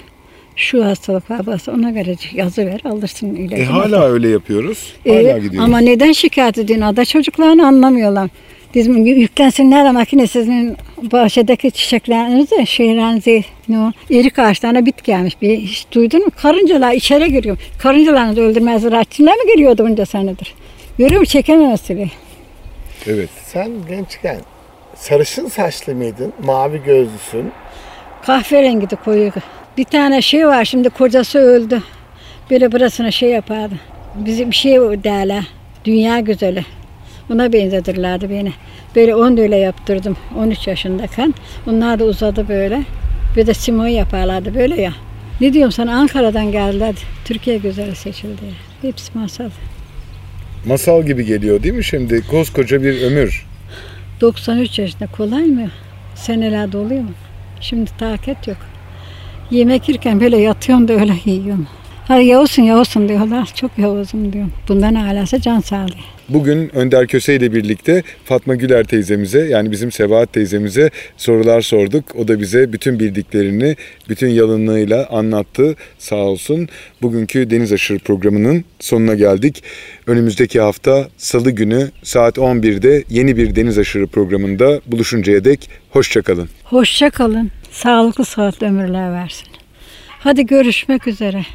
Şu 0.55 0.85
hastalık 0.85 1.31
var 1.31 1.47
varsa 1.47 1.71
ona 1.71 1.89
göre 1.91 2.15
yazı 2.33 2.65
ver 2.65 2.81
alırsın 2.85 3.35
ilacını. 3.35 3.59
E 3.59 3.65
hala 3.65 4.03
öyle 4.05 4.29
yapıyoruz. 4.29 4.93
Ee, 5.05 5.11
Hala 5.11 5.37
gidiyoruz. 5.37 5.59
ama 5.59 5.77
neden 5.79 6.11
şikayet 6.11 6.57
ediyorsun? 6.57 6.85
Ada 6.85 7.05
çocuklarını 7.05 7.67
anlamıyorlar. 7.67 8.29
Bizim 8.77 9.05
yüklensinler 9.05 9.85
de 9.85 9.91
makine 9.91 10.27
sizin 10.27 10.77
bahçedeki 11.01 11.71
çiçeklerinizi, 11.71 12.67
şeylerinizi, 12.67 13.43
ne 13.69 13.79
o, 13.79 13.91
erik 14.11 14.39
ağaçlarına 14.39 14.85
bit 14.85 15.03
gelmiş. 15.03 15.41
Bir 15.41 15.57
hiç 15.57 15.85
duydun 15.91 16.25
mu? 16.25 16.31
Karıncalar 16.41 16.93
içeri 16.93 17.31
giriyor. 17.31 17.57
Karıncalarını 17.79 18.35
da 18.35 18.41
öldürmez 18.41 18.81
ziraatçılar 18.81 19.33
mı 19.33 19.47
geliyordu 19.47 19.85
bunca 19.89 20.05
senedir? 20.05 20.53
Görüyor 20.97 21.19
musun? 21.19 21.31
Çekememesi. 21.31 22.09
Evet. 23.07 23.29
Sen 23.45 23.71
gençken 23.89 24.37
sarışın 24.95 25.47
saçlı 25.47 25.95
mıydın? 25.95 26.33
Mavi 26.43 26.83
gözlüsün. 26.83 27.51
Kahverengi 28.25 28.89
de 28.89 28.95
koyu. 28.95 29.31
Bir 29.77 29.85
tane 29.85 30.21
şey 30.21 30.47
var 30.47 30.65
şimdi 30.65 30.89
kocası 30.89 31.39
öldü. 31.39 31.83
Böyle 32.51 32.71
burasına 32.71 33.11
şey 33.11 33.29
yapardı. 33.29 33.73
bizi 34.15 34.51
bir 34.51 34.55
şey 34.55 34.75
derler. 34.79 35.43
Dünya 35.85 36.19
güzeli. 36.19 36.76
Buna 37.29 37.53
benzedirlerdi 37.53 38.29
beni. 38.29 38.53
Böyle 38.95 39.15
onu 39.15 39.37
da 39.37 39.41
öyle 39.41 39.55
yaptırdım 39.55 40.17
13 40.37 40.67
yaşındayken. 40.67 41.33
Onlar 41.67 41.99
da 41.99 42.03
uzadı 42.03 42.47
böyle. 42.49 42.83
Bir 43.35 43.47
de 43.47 43.53
simon 43.53 43.87
yaparlardı 43.87 44.55
böyle 44.55 44.81
ya. 44.81 44.93
Ne 45.41 45.53
diyorum 45.53 45.71
sana 45.71 45.95
Ankara'dan 45.95 46.51
geldiler. 46.51 46.95
Türkiye 47.25 47.57
güzeli 47.57 47.95
seçildi. 47.95 48.41
Hepsi 48.81 49.17
masal. 49.17 49.49
Masal 50.65 51.03
gibi 51.03 51.25
geliyor 51.25 51.63
değil 51.63 51.73
mi 51.75 51.83
şimdi? 51.83 52.27
Koskoca 52.27 52.83
bir 52.83 53.01
ömür. 53.01 53.45
93 54.21 54.79
yaşında 54.79 55.07
kolay 55.07 55.43
mı? 55.43 55.69
Senelerde 56.15 56.77
oluyor 56.77 57.01
mu? 57.01 57.11
Şimdi 57.61 57.89
takat 57.99 58.47
yok. 58.47 58.57
Yemek 59.51 59.89
yerken 59.89 60.21
böyle 60.21 60.37
yatıyorum 60.37 60.87
da 60.87 60.93
öyle 60.93 61.13
yiyorum. 61.25 61.67
Hadi 62.07 62.25
Yavuzsun 62.25 62.63
Yavuzsun 62.63 63.09
diyorlar. 63.09 63.49
Çok 63.55 63.77
Yavuzum 63.77 64.33
diyorum. 64.33 64.51
Bundan 64.67 64.95
alası 64.95 65.41
can 65.41 65.59
sağlıyor. 65.59 66.03
Bugün 66.29 66.75
Önder 66.75 67.07
Köse 67.07 67.35
ile 67.35 67.53
birlikte 67.53 68.03
Fatma 68.25 68.55
Güler 68.55 68.83
teyzemize 68.83 69.39
yani 69.39 69.71
bizim 69.71 69.91
Sebahat 69.91 70.33
teyzemize 70.33 70.89
sorular 71.17 71.61
sorduk. 71.61 72.15
O 72.15 72.27
da 72.27 72.39
bize 72.39 72.73
bütün 72.73 72.99
bildiklerini 72.99 73.75
bütün 74.09 74.27
yalınlığıyla 74.27 75.07
anlattı 75.09 75.75
sağ 75.97 76.15
olsun. 76.15 76.69
Bugünkü 77.01 77.49
Deniz 77.49 77.73
Aşırı 77.73 77.99
programının 77.99 78.65
sonuna 78.79 79.15
geldik. 79.15 79.63
Önümüzdeki 80.07 80.59
hafta 80.59 81.07
salı 81.17 81.51
günü 81.51 81.91
saat 82.03 82.37
11'de 82.37 83.03
yeni 83.09 83.37
bir 83.37 83.55
Deniz 83.55 83.77
Aşırı 83.77 84.07
programında 84.07 84.81
buluşuncaya 84.85 85.45
dek 85.45 85.69
hoşçakalın. 85.89 86.49
Hoşça 86.63 87.09
kalın. 87.09 87.51
Sağlıklı 87.71 88.25
sıhhatli 88.25 88.67
ömürler 88.67 89.11
versin. 89.11 89.47
Hadi 90.19 90.45
görüşmek 90.45 91.07
üzere. 91.07 91.45